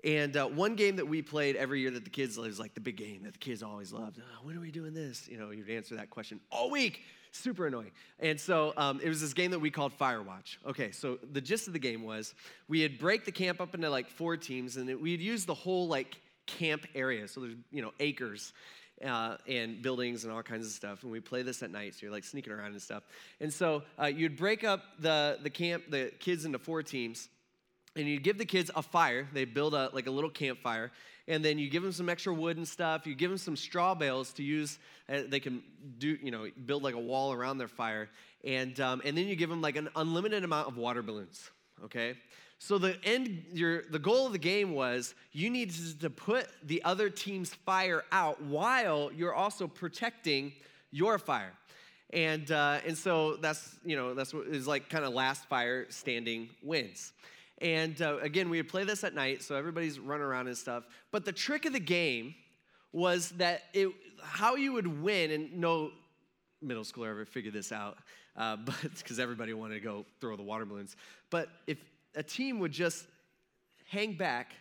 And 0.04 0.36
uh, 0.36 0.46
one 0.46 0.76
game 0.76 0.96
that 0.96 1.08
we 1.08 1.22
played 1.22 1.56
every 1.56 1.80
year 1.80 1.90
that 1.90 2.04
the 2.04 2.10
kids 2.10 2.36
was 2.36 2.60
like 2.60 2.74
the 2.74 2.80
big 2.80 2.96
game 2.96 3.22
that 3.24 3.32
the 3.32 3.38
kids 3.38 3.62
always 3.62 3.92
loved. 3.92 4.20
Oh, 4.20 4.46
when 4.46 4.56
are 4.56 4.60
we 4.60 4.70
doing 4.70 4.92
this? 4.92 5.26
You 5.26 5.38
know, 5.38 5.50
you'd 5.50 5.70
answer 5.70 5.96
that 5.96 6.10
question 6.10 6.38
all 6.52 6.70
week. 6.70 7.00
Super 7.32 7.66
annoying. 7.66 7.90
And 8.20 8.38
so 8.38 8.72
um, 8.76 9.00
it 9.02 9.08
was 9.08 9.20
this 9.20 9.32
game 9.32 9.50
that 9.50 9.58
we 9.58 9.70
called 9.70 9.98
Firewatch. 9.98 10.58
Okay, 10.66 10.90
so 10.90 11.18
the 11.32 11.40
gist 11.40 11.66
of 11.66 11.72
the 11.72 11.78
game 11.78 12.04
was 12.04 12.34
we 12.68 12.82
had 12.82 12.98
break 12.98 13.24
the 13.24 13.32
camp 13.32 13.60
up 13.60 13.74
into 13.74 13.90
like 13.90 14.08
four 14.08 14.36
teams, 14.36 14.76
and 14.76 14.88
it, 14.88 15.00
we'd 15.00 15.20
use 15.20 15.44
the 15.44 15.54
whole 15.54 15.88
like 15.88 16.16
camp 16.46 16.86
area. 16.94 17.28
So 17.28 17.40
there's, 17.40 17.54
you 17.70 17.82
know, 17.82 17.92
acres 18.00 18.52
uh, 19.04 19.36
and 19.46 19.82
buildings 19.82 20.24
and 20.24 20.32
all 20.32 20.42
kinds 20.42 20.66
of 20.66 20.72
stuff. 20.72 21.02
And 21.02 21.12
we 21.12 21.20
play 21.20 21.42
this 21.42 21.62
at 21.62 21.70
night, 21.70 21.94
so 21.94 22.00
you're 22.02 22.12
like 22.12 22.24
sneaking 22.24 22.52
around 22.52 22.72
and 22.72 22.82
stuff. 22.82 23.02
And 23.40 23.52
so 23.52 23.82
uh, 24.00 24.06
you'd 24.06 24.36
break 24.36 24.64
up 24.64 24.82
the, 24.98 25.38
the 25.42 25.50
camp, 25.50 25.84
the 25.90 26.12
kids 26.18 26.44
into 26.44 26.58
four 26.58 26.82
teams, 26.82 27.28
and 27.96 28.06
you 28.06 28.20
give 28.20 28.38
the 28.38 28.44
kids 28.44 28.70
a 28.74 28.82
fire. 28.82 29.26
They 29.32 29.44
build 29.44 29.74
a 29.74 29.90
like 29.92 30.06
a 30.06 30.10
little 30.10 30.30
campfire, 30.30 30.92
and 31.26 31.44
then 31.44 31.58
you 31.58 31.70
give 31.70 31.82
them 31.82 31.92
some 31.92 32.08
extra 32.08 32.32
wood 32.32 32.58
and 32.58 32.68
stuff. 32.68 33.06
You 33.06 33.14
give 33.14 33.30
them 33.30 33.38
some 33.38 33.56
straw 33.56 33.94
bales 33.94 34.32
to 34.34 34.42
use. 34.42 34.78
Uh, 35.08 35.22
they 35.26 35.40
can 35.40 35.62
do 35.98 36.18
you 36.22 36.30
know 36.30 36.46
build 36.66 36.82
like 36.82 36.94
a 36.94 37.00
wall 37.00 37.32
around 37.32 37.58
their 37.58 37.68
fire, 37.68 38.10
and 38.44 38.78
um, 38.80 39.00
and 39.04 39.16
then 39.16 39.26
you 39.26 39.34
give 39.34 39.48
them 39.48 39.62
like 39.62 39.76
an 39.76 39.88
unlimited 39.96 40.44
amount 40.44 40.68
of 40.68 40.76
water 40.76 41.02
balloons. 41.02 41.50
Okay, 41.84 42.16
so 42.58 42.78
the 42.78 42.96
end, 43.04 43.44
your, 43.52 43.82
the 43.82 43.98
goal 43.98 44.26
of 44.26 44.32
the 44.32 44.38
game 44.38 44.72
was 44.72 45.14
you 45.32 45.50
needed 45.50 46.00
to 46.00 46.10
put 46.10 46.48
the 46.64 46.82
other 46.84 47.10
team's 47.10 47.52
fire 47.52 48.04
out 48.12 48.42
while 48.42 49.10
you're 49.14 49.34
also 49.34 49.66
protecting 49.68 50.52
your 50.90 51.18
fire. 51.18 51.52
And, 52.10 52.50
uh, 52.50 52.78
and 52.86 52.96
so 52.96 53.36
that's, 53.36 53.76
you 53.84 53.96
know, 53.96 54.14
that's 54.14 54.32
what 54.32 54.46
is 54.46 54.66
like 54.66 54.88
kind 54.88 55.04
of 55.04 55.12
last 55.12 55.46
fire 55.46 55.86
standing 55.90 56.48
wins. 56.62 57.12
And 57.58 58.00
uh, 58.00 58.18
again, 58.18 58.48
we 58.48 58.58
would 58.58 58.68
play 58.68 58.84
this 58.84 59.02
at 59.02 59.14
night, 59.14 59.42
so 59.42 59.54
everybody's 59.54 59.98
running 59.98 60.24
around 60.24 60.46
and 60.46 60.56
stuff. 60.56 60.84
But 61.10 61.24
the 61.24 61.32
trick 61.32 61.64
of 61.64 61.72
the 61.72 61.80
game 61.80 62.34
was 62.92 63.30
that 63.32 63.62
it, 63.72 63.88
how 64.22 64.56
you 64.56 64.72
would 64.72 65.02
win, 65.02 65.30
and 65.30 65.54
no 65.54 65.90
middle 66.62 66.84
schooler 66.84 67.10
ever 67.10 67.24
figured 67.24 67.54
this 67.54 67.72
out, 67.72 67.98
uh, 68.36 68.56
but 68.64 68.74
because 68.96 69.18
everybody 69.18 69.52
wanted 69.52 69.74
to 69.74 69.80
go 69.80 70.04
throw 70.20 70.36
the 70.36 70.42
water 70.42 70.64
balloons. 70.64 70.96
But 71.30 71.48
if 71.66 71.78
a 72.16 72.22
team 72.22 72.58
would 72.58 72.72
just 72.72 73.06
hang 73.88 74.14
back 74.14 74.52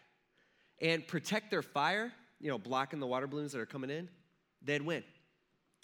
and 0.81 1.07
protect 1.07 1.49
their 1.49 1.61
fire, 1.61 2.11
you 2.39 2.49
know, 2.49 2.59
blocking 2.59 2.99
the 2.99 3.07
water 3.07 3.25
balloons 3.25 3.53
that 3.53 3.59
are 3.59 3.65
coming 3.65 3.89
in, 3.89 4.09
they'd 4.61 4.81
win. 4.81 5.03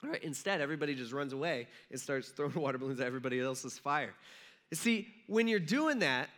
All 0.03 0.09
right, 0.09 0.23
instead, 0.23 0.61
everybody 0.61 0.93
just 0.93 1.13
runs 1.13 1.31
away 1.31 1.67
and 1.89 1.99
starts 1.99 2.29
throwing 2.29 2.53
water 2.55 2.77
balloons 2.77 2.99
at 2.99 3.07
everybody 3.07 3.39
else's 3.39 3.79
fire. 3.79 4.13
You 4.69 4.77
see, 4.77 5.07
when 5.27 5.47
you're 5.47 5.59
doing 5.59 5.99
that, 5.99 6.29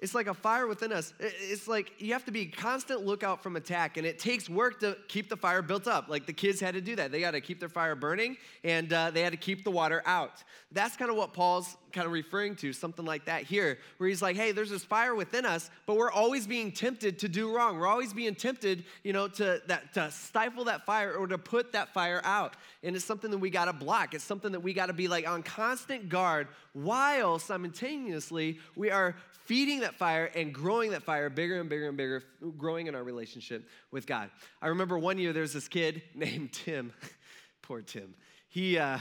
it's 0.00 0.14
like 0.14 0.26
a 0.26 0.34
fire 0.34 0.66
within 0.66 0.92
us. 0.92 1.12
It's 1.20 1.68
like 1.68 1.92
you 1.98 2.14
have 2.14 2.24
to 2.24 2.32
be 2.32 2.46
constant 2.46 3.04
lookout 3.04 3.42
from 3.42 3.56
attack, 3.56 3.98
and 3.98 4.06
it 4.06 4.18
takes 4.18 4.48
work 4.48 4.80
to 4.80 4.96
keep 5.08 5.28
the 5.28 5.36
fire 5.36 5.60
built 5.60 5.86
up. 5.86 6.08
Like 6.08 6.26
the 6.26 6.32
kids 6.32 6.58
had 6.58 6.74
to 6.74 6.80
do 6.80 6.96
that. 6.96 7.12
They 7.12 7.20
got 7.20 7.32
to 7.32 7.40
keep 7.40 7.60
their 7.60 7.68
fire 7.68 7.94
burning, 7.94 8.38
and 8.64 8.90
uh, 8.92 9.10
they 9.10 9.20
had 9.20 9.32
to 9.32 9.38
keep 9.38 9.62
the 9.62 9.70
water 9.70 10.02
out. 10.06 10.42
That's 10.72 10.96
kind 10.96 11.10
of 11.10 11.16
what 11.16 11.34
Paul's 11.34 11.76
kind 11.92 12.06
of 12.06 12.12
referring 12.12 12.56
to, 12.56 12.72
something 12.72 13.04
like 13.04 13.26
that 13.26 13.42
here, 13.42 13.78
where 13.98 14.08
he's 14.08 14.22
like, 14.22 14.36
hey, 14.36 14.52
there's 14.52 14.70
this 14.70 14.84
fire 14.84 15.14
within 15.14 15.44
us, 15.44 15.70
but 15.86 15.96
we're 15.96 16.10
always 16.10 16.46
being 16.46 16.72
tempted 16.72 17.18
to 17.18 17.28
do 17.28 17.54
wrong. 17.54 17.78
We're 17.78 17.88
always 17.88 18.12
being 18.12 18.34
tempted, 18.34 18.84
you 19.02 19.12
know, 19.12 19.28
to, 19.28 19.60
that, 19.66 19.92
to 19.94 20.10
stifle 20.10 20.64
that 20.64 20.86
fire 20.86 21.12
or 21.14 21.26
to 21.26 21.36
put 21.38 21.72
that 21.72 21.92
fire 21.92 22.20
out. 22.24 22.54
And 22.82 22.94
it's 22.94 23.04
something 23.04 23.30
that 23.32 23.38
we 23.38 23.50
got 23.50 23.66
to 23.66 23.72
block. 23.72 24.14
It's 24.14 24.24
something 24.24 24.52
that 24.52 24.60
we 24.60 24.72
got 24.72 24.86
to 24.86 24.92
be 24.92 25.08
like 25.08 25.28
on 25.28 25.42
constant 25.42 26.08
guard 26.08 26.48
while 26.72 27.40
simultaneously 27.40 28.60
we 28.76 28.90
are 28.90 29.16
feeding 29.50 29.80
that 29.80 29.89
fire 29.94 30.30
and 30.34 30.52
growing 30.52 30.90
that 30.90 31.02
fire 31.02 31.30
bigger 31.30 31.60
and 31.60 31.68
bigger 31.68 31.88
and 31.88 31.96
bigger, 31.96 32.22
growing 32.58 32.86
in 32.86 32.94
our 32.94 33.02
relationship 33.02 33.68
with 33.90 34.06
God. 34.06 34.30
I 34.60 34.68
remember 34.68 34.98
one 34.98 35.18
year 35.18 35.32
there 35.32 35.42
was 35.42 35.52
this 35.52 35.68
kid 35.68 36.02
named 36.14 36.52
Tim. 36.52 36.92
Poor 37.62 37.82
Tim. 37.82 38.14
He, 38.48 38.78
uh, 38.78 38.98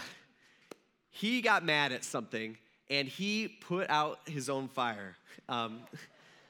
he 1.09 1.41
got 1.41 1.63
mad 1.63 1.91
at 1.91 2.03
something 2.03 2.57
and 2.89 3.07
he 3.07 3.47
put 3.47 3.89
out 3.89 4.19
his 4.27 4.49
own 4.49 4.67
fire. 4.67 5.15
Um, 5.47 5.79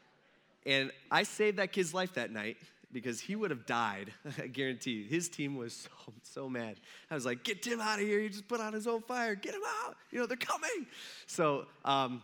and 0.66 0.92
I 1.12 1.24
saved 1.24 1.58
that 1.58 1.72
kid's 1.72 1.94
life 1.94 2.14
that 2.14 2.32
night 2.32 2.58
because 2.92 3.20
he 3.20 3.36
would 3.36 3.52
have 3.52 3.66
died. 3.66 4.12
I 4.38 4.48
guarantee 4.48 4.92
you. 4.92 5.06
His 5.06 5.30
team 5.30 5.56
was 5.56 5.74
so, 5.74 6.14
so 6.24 6.50
mad. 6.50 6.80
I 7.10 7.16
was 7.16 7.26
like, 7.26 7.44
get 7.44 7.62
Tim 7.62 7.80
out 7.80 8.00
of 8.00 8.06
here. 8.06 8.20
He 8.20 8.30
just 8.30 8.48
put 8.48 8.60
out 8.60 8.74
his 8.74 8.88
own 8.88 9.02
fire. 9.02 9.36
Get 9.36 9.54
him 9.54 9.62
out. 9.86 9.96
You 10.12 10.20
know, 10.20 10.26
they're 10.26 10.38
coming. 10.38 10.88
So, 11.28 11.66
um, 11.86 12.22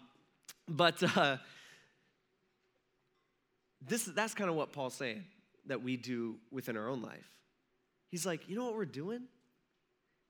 but 0.68 1.02
uh, 1.18 1.38
this, 3.88 4.06
that's 4.06 4.34
kind 4.34 4.50
of 4.50 4.56
what 4.56 4.72
Paul's 4.72 4.96
saying 4.96 5.24
that 5.68 5.82
we 5.82 5.98
do 5.98 6.36
within 6.52 6.78
our 6.78 6.88
own 6.88 7.02
life. 7.02 7.30
He's 8.10 8.26
like, 8.26 8.48
you 8.48 8.56
know 8.56 8.66
what 8.66 8.76
we're 8.76 8.86
doing? 8.86 9.24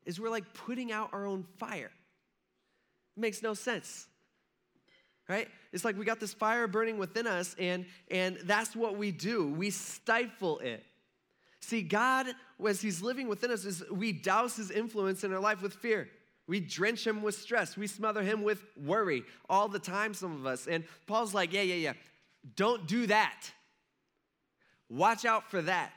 Is 0.05 0.19
we're 0.19 0.29
like 0.29 0.53
putting 0.53 0.91
out 0.91 1.09
our 1.13 1.25
own 1.25 1.45
fire. 1.57 1.91
It 3.17 3.19
makes 3.19 3.41
no 3.41 3.53
sense. 3.53 4.07
Right? 5.27 5.47
It's 5.73 5.83
like 5.83 5.97
we 5.97 6.05
got 6.05 6.19
this 6.19 6.33
fire 6.33 6.67
burning 6.67 6.99
within 6.99 7.25
us, 7.25 7.55
and, 7.57 7.85
and 8.11 8.37
that's 8.43 8.75
what 8.75 8.95
we 8.95 9.11
do. 9.11 9.47
We 9.47 9.71
stifle 9.71 10.59
it. 10.59 10.83
See, 11.61 11.81
God, 11.81 12.27
as 12.63 12.79
He's 12.79 13.01
living 13.01 13.27
within 13.27 13.49
us, 13.49 13.65
is 13.65 13.83
we 13.89 14.11
douse 14.11 14.55
His 14.55 14.69
influence 14.69 15.23
in 15.23 15.33
our 15.33 15.39
life 15.39 15.63
with 15.63 15.73
fear. 15.73 16.07
We 16.47 16.59
drench 16.59 17.05
him 17.05 17.21
with 17.23 17.35
stress. 17.35 17.75
We 17.75 17.87
smother 17.87 18.21
him 18.21 18.43
with 18.43 18.63
worry 18.77 19.23
all 19.49 19.67
the 19.67 19.79
time, 19.79 20.13
some 20.13 20.33
of 20.33 20.45
us. 20.45 20.67
And 20.67 20.83
Paul's 21.07 21.33
like, 21.33 21.51
yeah, 21.51 21.63
yeah, 21.63 21.75
yeah. 21.75 21.93
Don't 22.55 22.87
do 22.87 23.07
that. 23.07 23.51
Watch 24.89 25.25
out 25.25 25.49
for 25.49 25.61
that. 25.63 25.91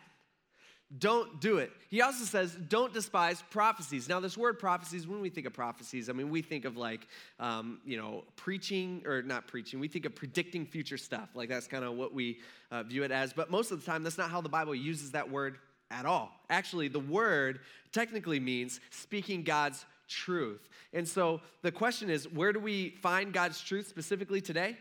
Don't 0.96 1.38
do 1.42 1.58
it. 1.58 1.70
He 1.90 2.00
also 2.00 2.24
says, 2.24 2.54
don't 2.54 2.94
despise 2.94 3.42
prophecies. 3.50 4.08
Now, 4.08 4.20
this 4.20 4.38
word 4.38 4.58
prophecies, 4.58 5.06
when 5.06 5.20
we 5.20 5.28
think 5.28 5.46
of 5.46 5.52
prophecies, 5.52 6.08
I 6.08 6.14
mean, 6.14 6.30
we 6.30 6.40
think 6.40 6.64
of 6.64 6.78
like, 6.78 7.06
um, 7.38 7.80
you 7.84 7.98
know, 7.98 8.24
preaching, 8.36 9.02
or 9.04 9.20
not 9.20 9.46
preaching, 9.46 9.80
we 9.80 9.88
think 9.88 10.06
of 10.06 10.14
predicting 10.14 10.64
future 10.64 10.96
stuff. 10.96 11.28
Like, 11.34 11.50
that's 11.50 11.66
kind 11.66 11.84
of 11.84 11.92
what 11.96 12.14
we 12.14 12.38
uh, 12.70 12.84
view 12.84 13.02
it 13.02 13.10
as. 13.10 13.34
But 13.34 13.50
most 13.50 13.70
of 13.70 13.80
the 13.80 13.84
time, 13.84 14.02
that's 14.02 14.16
not 14.16 14.30
how 14.30 14.40
the 14.40 14.48
Bible 14.48 14.74
uses 14.74 15.12
that 15.12 15.30
word 15.30 15.58
at 15.90 16.06
all. 16.06 16.30
Actually, 16.48 16.88
the 16.88 17.00
word 17.00 17.60
technically 17.92 18.40
means 18.40 18.80
speaking 18.88 19.42
God's 19.42 19.84
truth. 20.08 20.70
And 20.94 21.06
so 21.06 21.42
the 21.60 21.70
question 21.70 22.08
is, 22.08 22.26
where 22.32 22.54
do 22.54 22.60
we 22.60 22.96
find 23.02 23.34
God's 23.34 23.60
truth 23.60 23.88
specifically 23.88 24.40
today? 24.40 24.78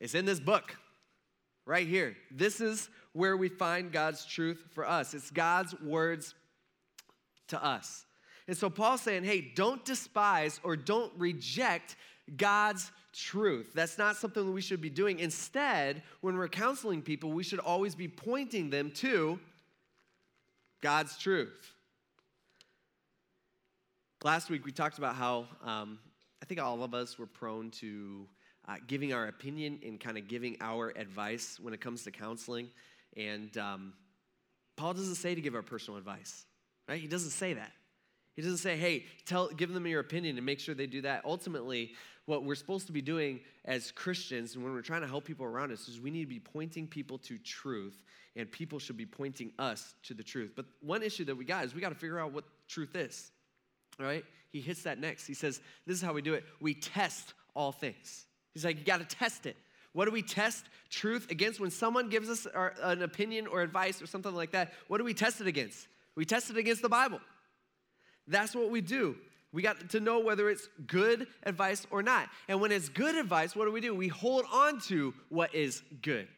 It's 0.00 0.14
in 0.14 0.24
this 0.24 0.40
book, 0.40 0.76
right 1.64 1.86
here. 1.86 2.16
This 2.30 2.60
is 2.60 2.88
where 3.12 3.36
we 3.36 3.48
find 3.48 3.92
God's 3.92 4.24
truth 4.24 4.62
for 4.72 4.86
us. 4.86 5.14
It's 5.14 5.30
God's 5.30 5.78
words 5.80 6.34
to 7.48 7.64
us. 7.64 8.04
And 8.48 8.56
so 8.56 8.70
Paul's 8.70 9.00
saying, 9.00 9.24
hey, 9.24 9.52
don't 9.54 9.84
despise 9.84 10.60
or 10.62 10.76
don't 10.76 11.12
reject 11.16 11.96
God's 12.36 12.92
truth. 13.12 13.72
That's 13.74 13.98
not 13.98 14.16
something 14.16 14.44
that 14.44 14.52
we 14.52 14.60
should 14.60 14.80
be 14.80 14.90
doing. 14.90 15.18
Instead, 15.18 16.02
when 16.20 16.36
we're 16.36 16.48
counseling 16.48 17.02
people, 17.02 17.32
we 17.32 17.42
should 17.42 17.58
always 17.58 17.94
be 17.94 18.08
pointing 18.08 18.70
them 18.70 18.90
to 18.96 19.38
God's 20.82 21.16
truth. 21.16 21.72
Last 24.22 24.50
week, 24.50 24.64
we 24.64 24.72
talked 24.72 24.98
about 24.98 25.14
how 25.14 25.46
um, 25.64 25.98
I 26.42 26.46
think 26.46 26.60
all 26.60 26.82
of 26.82 26.94
us 26.94 27.18
were 27.18 27.26
prone 27.26 27.70
to 27.72 28.26
uh, 28.68 28.76
giving 28.86 29.12
our 29.12 29.26
opinion 29.26 29.80
and 29.84 30.00
kind 30.00 30.18
of 30.18 30.28
giving 30.28 30.56
our 30.60 30.92
advice 30.96 31.58
when 31.60 31.74
it 31.74 31.80
comes 31.80 32.04
to 32.04 32.10
counseling. 32.10 32.68
And 33.16 33.56
um, 33.58 33.92
Paul 34.76 34.94
doesn't 34.94 35.14
say 35.16 35.34
to 35.34 35.40
give 35.40 35.54
our 35.54 35.62
personal 35.62 35.98
advice, 35.98 36.44
right? 36.88 37.00
He 37.00 37.08
doesn't 37.08 37.30
say 37.30 37.54
that. 37.54 37.72
He 38.34 38.42
doesn't 38.42 38.58
say, 38.58 38.76
hey, 38.76 39.06
tell, 39.24 39.48
give 39.48 39.72
them 39.72 39.86
your 39.86 40.00
opinion 40.00 40.36
and 40.36 40.44
make 40.44 40.60
sure 40.60 40.74
they 40.74 40.86
do 40.86 41.00
that. 41.02 41.24
Ultimately, 41.24 41.92
what 42.26 42.44
we're 42.44 42.54
supposed 42.54 42.86
to 42.86 42.92
be 42.92 43.00
doing 43.00 43.40
as 43.64 43.92
Christians 43.92 44.54
and 44.54 44.62
when 44.62 44.74
we're 44.74 44.82
trying 44.82 45.00
to 45.00 45.06
help 45.06 45.24
people 45.24 45.46
around 45.46 45.72
us 45.72 45.88
is 45.88 46.00
we 46.00 46.10
need 46.10 46.22
to 46.22 46.28
be 46.28 46.40
pointing 46.40 46.86
people 46.86 47.16
to 47.18 47.38
truth, 47.38 48.04
and 48.34 48.50
people 48.50 48.78
should 48.78 48.98
be 48.98 49.06
pointing 49.06 49.52
us 49.58 49.94
to 50.02 50.12
the 50.12 50.22
truth. 50.22 50.52
But 50.54 50.66
one 50.82 51.02
issue 51.02 51.24
that 51.24 51.36
we 51.36 51.46
got 51.46 51.64
is 51.64 51.74
we 51.74 51.80
got 51.80 51.88
to 51.88 51.94
figure 51.94 52.18
out 52.18 52.32
what 52.32 52.44
truth 52.68 52.94
is. 52.94 53.30
Right? 53.98 54.24
He 54.52 54.60
hits 54.60 54.82
that 54.82 54.98
next. 54.98 55.26
He 55.26 55.32
says, 55.32 55.60
This 55.86 55.96
is 55.96 56.02
how 56.02 56.12
we 56.12 56.20
do 56.20 56.34
it. 56.34 56.44
We 56.60 56.74
test 56.74 57.32
all 57.54 57.72
things. 57.72 58.25
He's 58.56 58.64
like, 58.64 58.78
You 58.78 58.84
got 58.84 59.06
to 59.06 59.16
test 59.16 59.44
it. 59.44 59.54
What 59.92 60.06
do 60.06 60.12
we 60.12 60.22
test 60.22 60.64
truth 60.88 61.30
against? 61.30 61.60
When 61.60 61.70
someone 61.70 62.08
gives 62.08 62.30
us 62.30 62.46
our, 62.46 62.72
an 62.82 63.02
opinion 63.02 63.46
or 63.46 63.60
advice 63.60 64.00
or 64.00 64.06
something 64.06 64.34
like 64.34 64.52
that, 64.52 64.72
what 64.88 64.96
do 64.96 65.04
we 65.04 65.12
test 65.12 65.42
it 65.42 65.46
against? 65.46 65.86
We 66.14 66.24
test 66.24 66.48
it 66.48 66.56
against 66.56 66.80
the 66.80 66.88
Bible. 66.88 67.20
That's 68.26 68.54
what 68.54 68.70
we 68.70 68.80
do. 68.80 69.16
We 69.52 69.60
got 69.60 69.90
to 69.90 70.00
know 70.00 70.20
whether 70.20 70.48
it's 70.48 70.70
good 70.86 71.26
advice 71.42 71.86
or 71.90 72.02
not. 72.02 72.30
And 72.48 72.62
when 72.62 72.72
it's 72.72 72.88
good 72.88 73.14
advice, 73.14 73.54
what 73.54 73.66
do 73.66 73.72
we 73.72 73.82
do? 73.82 73.94
We 73.94 74.08
hold 74.08 74.46
on 74.50 74.80
to 74.88 75.12
what 75.28 75.54
is 75.54 75.82
good. 76.00 76.28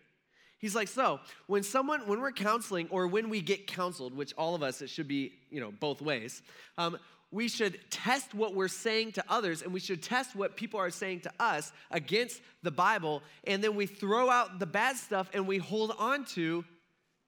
He's 0.59 0.75
like, 0.75 0.89
so 0.89 1.21
when 1.47 1.63
someone, 1.63 2.09
when 2.09 2.21
we're 2.21 2.33
counseling 2.33 2.89
or 2.91 3.07
when 3.07 3.29
we 3.29 3.41
get 3.41 3.69
counseled, 3.69 4.13
which 4.17 4.33
all 4.37 4.57
of 4.57 4.65
us, 4.65 4.83
it 4.83 4.91
should 4.91 5.07
be, 5.07 5.35
you 5.51 5.61
know, 5.61 5.71
both 5.71 6.03
ways, 6.03 6.43
um, 6.79 6.99
we 7.31 7.49
should 7.49 7.79
test 7.91 8.35
what 8.35 8.55
we're 8.55 8.69
saying 8.69 9.13
to 9.13 9.25
others 9.29 9.63
and 9.63 9.73
we 9.73 9.81
should 9.81 10.03
test 10.03 10.35
what 10.35 10.57
people 10.57 10.81
are 10.81 10.91
saying 10.91 11.21
to 11.21 11.33
us 11.39 11.73
against 11.91 12.41
the 12.63 12.71
Bible. 12.71 13.23
And 13.45 13.63
then 13.63 13.75
we 13.75 13.87
throw 13.87 14.31
out 14.31 14.59
the 14.59 14.67
bad 14.67 14.97
stuff 14.97 15.29
and 15.35 15.47
we 15.47 15.59
hold 15.59 15.95
on 15.99 16.25
to 16.27 16.65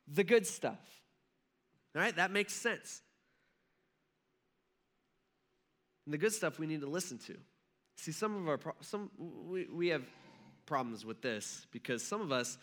the 0.08 0.24
good 0.24 0.46
stuff. 0.46 0.78
All 1.94 2.00
right, 2.00 2.16
that 2.16 2.30
makes 2.30 2.54
sense. 2.54 3.02
And 6.06 6.14
the 6.14 6.18
good 6.18 6.32
stuff 6.32 6.58
we 6.58 6.66
need 6.66 6.80
to 6.80 6.86
listen 6.88 7.18
to. 7.18 7.36
See, 7.96 8.12
some 8.12 8.36
of 8.36 8.48
our, 8.48 8.74
some, 8.80 9.10
we, 9.18 9.66
we 9.66 9.88
have 9.88 10.02
problems 10.64 11.04
with 11.04 11.20
this 11.20 11.66
because 11.72 12.02
some 12.02 12.22
of 12.22 12.32
us, 12.32 12.56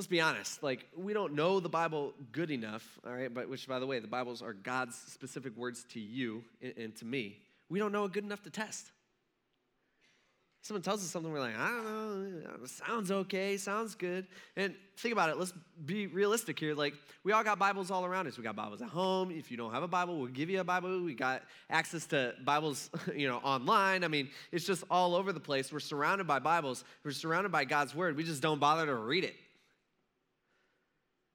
let's 0.00 0.08
be 0.08 0.22
honest, 0.22 0.62
like 0.62 0.86
we 0.96 1.12
don't 1.12 1.34
know 1.34 1.60
the 1.60 1.68
Bible 1.68 2.14
good 2.32 2.50
enough, 2.50 2.98
all 3.06 3.12
right, 3.12 3.34
but 3.34 3.50
which 3.50 3.68
by 3.68 3.78
the 3.78 3.86
way, 3.86 3.98
the 3.98 4.08
Bibles 4.08 4.40
are 4.40 4.54
God's 4.54 4.96
specific 4.96 5.54
words 5.58 5.84
to 5.90 6.00
you 6.00 6.42
and, 6.62 6.72
and 6.78 6.96
to 6.96 7.04
me. 7.04 7.36
We 7.68 7.78
don't 7.78 7.92
know 7.92 8.06
it 8.06 8.12
good 8.12 8.24
enough 8.24 8.42
to 8.44 8.50
test. 8.50 8.92
Someone 10.62 10.80
tells 10.80 11.04
us 11.04 11.10
something, 11.10 11.30
we're 11.30 11.40
like, 11.40 11.54
I 11.54 11.68
don't 11.68 12.44
know, 12.44 12.64
sounds 12.64 13.10
okay, 13.10 13.58
sounds 13.58 13.94
good. 13.94 14.26
And 14.56 14.74
think 14.96 15.12
about 15.12 15.28
it, 15.28 15.36
let's 15.38 15.52
be 15.84 16.06
realistic 16.06 16.58
here. 16.58 16.74
Like, 16.74 16.94
we 17.22 17.32
all 17.32 17.44
got 17.44 17.58
Bibles 17.58 17.90
all 17.90 18.06
around 18.06 18.26
us. 18.26 18.38
We 18.38 18.42
got 18.42 18.56
Bibles 18.56 18.80
at 18.80 18.88
home. 18.88 19.30
If 19.30 19.50
you 19.50 19.58
don't 19.58 19.74
have 19.74 19.82
a 19.82 19.88
Bible, 19.88 20.16
we'll 20.16 20.28
give 20.28 20.48
you 20.48 20.60
a 20.60 20.64
Bible. 20.64 21.02
We 21.02 21.14
got 21.14 21.42
access 21.68 22.06
to 22.06 22.32
Bibles, 22.42 22.88
you 23.14 23.28
know, 23.28 23.36
online. 23.36 24.02
I 24.02 24.08
mean, 24.08 24.30
it's 24.50 24.64
just 24.64 24.82
all 24.90 25.14
over 25.14 25.30
the 25.34 25.40
place. 25.40 25.70
We're 25.70 25.80
surrounded 25.80 26.26
by 26.26 26.38
Bibles, 26.38 26.84
we're 27.04 27.10
surrounded 27.10 27.52
by 27.52 27.66
God's 27.66 27.94
Word. 27.94 28.16
We 28.16 28.24
just 28.24 28.40
don't 28.40 28.60
bother 28.60 28.86
to 28.86 28.94
read 28.94 29.24
it. 29.24 29.34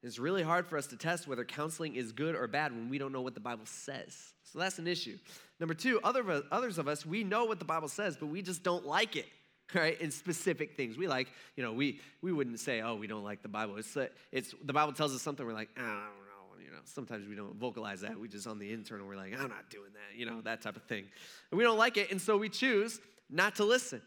It's 0.06 0.20
really 0.20 0.44
hard 0.44 0.68
for 0.68 0.78
us 0.78 0.86
to 0.88 0.98
test 0.98 1.28
whether 1.28 1.44
counseling 1.44 1.96
is 1.96 2.12
good 2.12 2.36
or 2.36 2.48
bad 2.48 2.72
when 2.72 2.90
we 2.90 3.00
don't 3.00 3.12
know 3.12 3.22
what 3.22 3.34
the 3.34 3.40
Bible 3.40 3.66
says. 3.66 4.16
So 4.44 4.60
that's 4.60 4.78
an 4.78 4.86
issue. 4.86 5.18
Number 5.60 5.74
two, 5.74 6.00
other, 6.04 6.44
others 6.52 6.78
of 6.78 6.88
us, 6.88 7.06
we 7.06 7.24
know 7.24 7.46
what 7.46 7.58
the 7.58 7.66
Bible 7.66 7.88
says, 7.88 8.16
but 8.16 8.28
we 8.28 8.44
just 8.44 8.62
don't 8.62 8.86
like 8.86 9.16
it, 9.16 9.26
right? 9.74 10.00
In 10.00 10.12
specific 10.12 10.78
things. 10.78 10.96
We 10.96 11.08
like, 11.08 11.30
you 11.56 11.64
know, 11.64 11.74
we, 11.74 12.02
we 12.22 12.32
wouldn't 12.32 12.60
say, 12.60 12.82
oh, 12.82 12.96
we 12.96 13.08
don't 13.08 13.24
like 13.24 13.42
the 13.42 13.48
Bible. 13.48 13.78
It's, 13.78 13.98
it's, 14.32 14.54
the 14.64 14.74
Bible 14.74 14.94
tells 14.94 15.16
us 15.16 15.24
something, 15.24 15.44
we're 15.44 15.54
like, 15.54 15.70
I 15.76 15.82
don't 15.82 15.90
know. 15.90 16.64
You 16.64 16.70
know, 16.70 16.78
sometimes 16.84 17.28
we 17.28 17.36
don't 17.36 17.56
vocalize 17.56 18.02
that. 18.02 18.20
We 18.20 18.28
just 18.28 18.46
on 18.46 18.60
the 18.60 18.72
internal, 18.72 19.08
we're 19.08 19.16
like, 19.16 19.34
I'm 19.34 19.50
not 19.50 19.72
doing 19.72 19.92
that, 19.94 20.20
you 20.20 20.28
know, 20.28 20.40
that 20.42 20.62
type 20.62 20.76
of 20.76 20.84
thing. 20.84 21.06
And 21.50 21.58
we 21.58 21.64
don't 21.64 21.80
like 21.80 21.98
it, 21.98 22.12
and 22.12 22.22
so 22.22 22.38
we 22.38 22.50
choose 22.50 23.00
not 23.30 23.56
to 23.56 23.64
listen. 23.64 24.04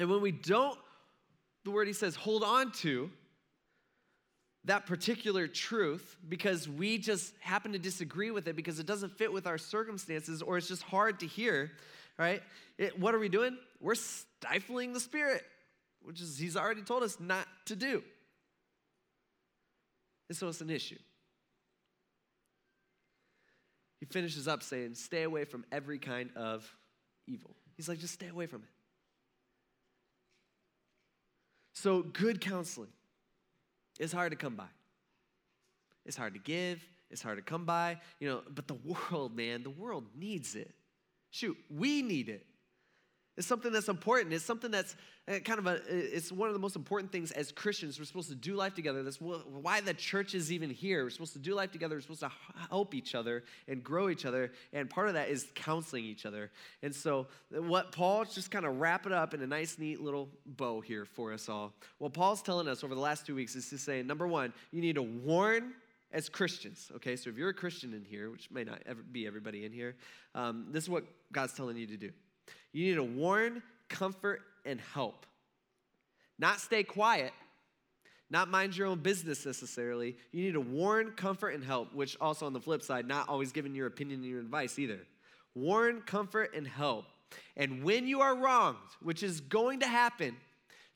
And 0.00 0.10
when 0.10 0.20
we 0.20 0.32
don't, 0.32 0.78
the 1.64 1.70
word 1.70 1.86
he 1.86 1.92
says, 1.92 2.16
hold 2.16 2.42
on 2.42 2.72
to, 2.72 3.08
that 4.64 4.86
particular 4.86 5.48
truth 5.48 6.16
because 6.28 6.68
we 6.68 6.98
just 6.98 7.34
happen 7.40 7.72
to 7.72 7.78
disagree 7.78 8.30
with 8.30 8.46
it 8.46 8.54
because 8.54 8.78
it 8.78 8.86
doesn't 8.86 9.16
fit 9.16 9.32
with 9.32 9.46
our 9.46 9.58
circumstances 9.58 10.40
or 10.40 10.56
it's 10.56 10.68
just 10.68 10.82
hard 10.82 11.20
to 11.20 11.26
hear, 11.26 11.72
right? 12.18 12.42
It, 12.78 12.98
what 12.98 13.14
are 13.14 13.18
we 13.18 13.28
doing? 13.28 13.56
We're 13.80 13.96
stifling 13.96 14.92
the 14.92 15.00
Spirit, 15.00 15.42
which 16.02 16.20
is, 16.20 16.38
He's 16.38 16.56
already 16.56 16.82
told 16.82 17.02
us 17.02 17.18
not 17.18 17.46
to 17.66 17.76
do. 17.76 18.02
And 20.28 20.38
so 20.38 20.48
it's 20.48 20.60
an 20.60 20.70
issue. 20.70 20.98
He 23.98 24.06
finishes 24.06 24.46
up 24.46 24.62
saying, 24.62 24.94
Stay 24.94 25.24
away 25.24 25.44
from 25.44 25.64
every 25.72 25.98
kind 25.98 26.30
of 26.36 26.68
evil. 27.26 27.56
He's 27.76 27.88
like, 27.88 27.98
Just 27.98 28.14
stay 28.14 28.28
away 28.28 28.46
from 28.46 28.62
it. 28.62 28.68
So, 31.74 32.02
good 32.02 32.40
counseling 32.40 32.90
it's 33.98 34.12
hard 34.12 34.32
to 34.32 34.36
come 34.36 34.54
by. 34.54 34.68
It's 36.04 36.16
hard 36.16 36.34
to 36.34 36.40
give, 36.40 36.84
it's 37.10 37.22
hard 37.22 37.38
to 37.38 37.42
come 37.42 37.64
by, 37.64 37.98
you 38.18 38.28
know, 38.28 38.42
but 38.54 38.66
the 38.66 38.74
world, 39.10 39.36
man, 39.36 39.62
the 39.62 39.70
world 39.70 40.04
needs 40.16 40.54
it. 40.54 40.74
Shoot, 41.30 41.56
we 41.70 42.02
need 42.02 42.28
it. 42.28 42.46
It's 43.36 43.46
something 43.46 43.72
that's 43.72 43.88
important. 43.88 44.34
It's 44.34 44.44
something 44.44 44.70
that's 44.70 44.94
uh, 45.26 45.38
kind 45.38 45.58
of 45.58 45.66
a, 45.66 45.80
it's 45.88 46.30
one 46.30 46.48
of 46.48 46.52
the 46.52 46.58
most 46.58 46.76
important 46.76 47.10
things 47.10 47.30
as 47.32 47.50
Christians. 47.50 47.98
We're 47.98 48.04
supposed 48.04 48.28
to 48.28 48.34
do 48.34 48.54
life 48.54 48.74
together. 48.74 49.02
That's 49.02 49.20
why 49.20 49.80
the 49.80 49.94
church 49.94 50.34
is 50.34 50.52
even 50.52 50.68
here. 50.68 51.04
We're 51.04 51.10
supposed 51.10 51.32
to 51.32 51.38
do 51.38 51.54
life 51.54 51.70
together. 51.70 51.96
We're 51.96 52.02
supposed 52.02 52.20
to 52.20 52.30
help 52.68 52.94
each 52.94 53.14
other 53.14 53.44
and 53.68 53.82
grow 53.82 54.10
each 54.10 54.26
other. 54.26 54.52
And 54.74 54.90
part 54.90 55.08
of 55.08 55.14
that 55.14 55.30
is 55.30 55.46
counseling 55.54 56.04
each 56.04 56.26
other. 56.26 56.50
And 56.82 56.94
so, 56.94 57.26
what 57.50 57.92
Paul, 57.92 58.26
just 58.26 58.50
kind 58.50 58.66
of 58.66 58.80
wrap 58.80 59.06
it 59.06 59.12
up 59.12 59.32
in 59.32 59.40
a 59.40 59.46
nice, 59.46 59.78
neat 59.78 60.02
little 60.02 60.28
bow 60.44 60.82
here 60.82 61.06
for 61.06 61.32
us 61.32 61.48
all. 61.48 61.72
What 61.98 62.12
Paul's 62.12 62.42
telling 62.42 62.68
us 62.68 62.84
over 62.84 62.94
the 62.94 63.00
last 63.00 63.24
two 63.24 63.34
weeks 63.34 63.56
is 63.56 63.70
to 63.70 63.78
say, 63.78 64.02
number 64.02 64.26
one, 64.26 64.52
you 64.72 64.82
need 64.82 64.96
to 64.96 65.02
warn 65.02 65.72
as 66.12 66.28
Christians, 66.28 66.92
okay? 66.96 67.16
So 67.16 67.30
if 67.30 67.38
you're 67.38 67.48
a 67.48 67.54
Christian 67.54 67.94
in 67.94 68.04
here, 68.04 68.30
which 68.30 68.50
may 68.50 68.64
not 68.64 68.82
ever 68.84 69.00
be 69.02 69.26
everybody 69.26 69.64
in 69.64 69.72
here, 69.72 69.94
um, 70.34 70.66
this 70.70 70.84
is 70.84 70.90
what 70.90 71.04
God's 71.32 71.54
telling 71.54 71.78
you 71.78 71.86
to 71.86 71.96
do. 71.96 72.10
You 72.72 72.86
need 72.86 72.94
to 72.94 73.04
warn, 73.04 73.62
comfort, 73.88 74.40
and 74.64 74.80
help. 74.80 75.26
Not 76.38 76.60
stay 76.60 76.82
quiet, 76.82 77.32
not 78.30 78.48
mind 78.48 78.76
your 78.76 78.86
own 78.86 78.98
business 78.98 79.44
necessarily. 79.44 80.16
You 80.32 80.44
need 80.44 80.52
to 80.52 80.60
warn, 80.60 81.12
comfort, 81.12 81.50
and 81.50 81.62
help, 81.62 81.94
which 81.94 82.16
also 82.18 82.46
on 82.46 82.54
the 82.54 82.60
flip 82.60 82.82
side, 82.82 83.06
not 83.06 83.28
always 83.28 83.52
giving 83.52 83.74
your 83.74 83.86
opinion 83.86 84.20
and 84.20 84.28
your 84.28 84.40
advice 84.40 84.78
either. 84.78 85.00
Warn, 85.54 86.00
comfort, 86.00 86.54
and 86.54 86.66
help. 86.66 87.04
And 87.58 87.84
when 87.84 88.06
you 88.06 88.22
are 88.22 88.34
wronged, 88.34 88.78
which 89.02 89.22
is 89.22 89.40
going 89.40 89.80
to 89.80 89.86
happen, 89.86 90.36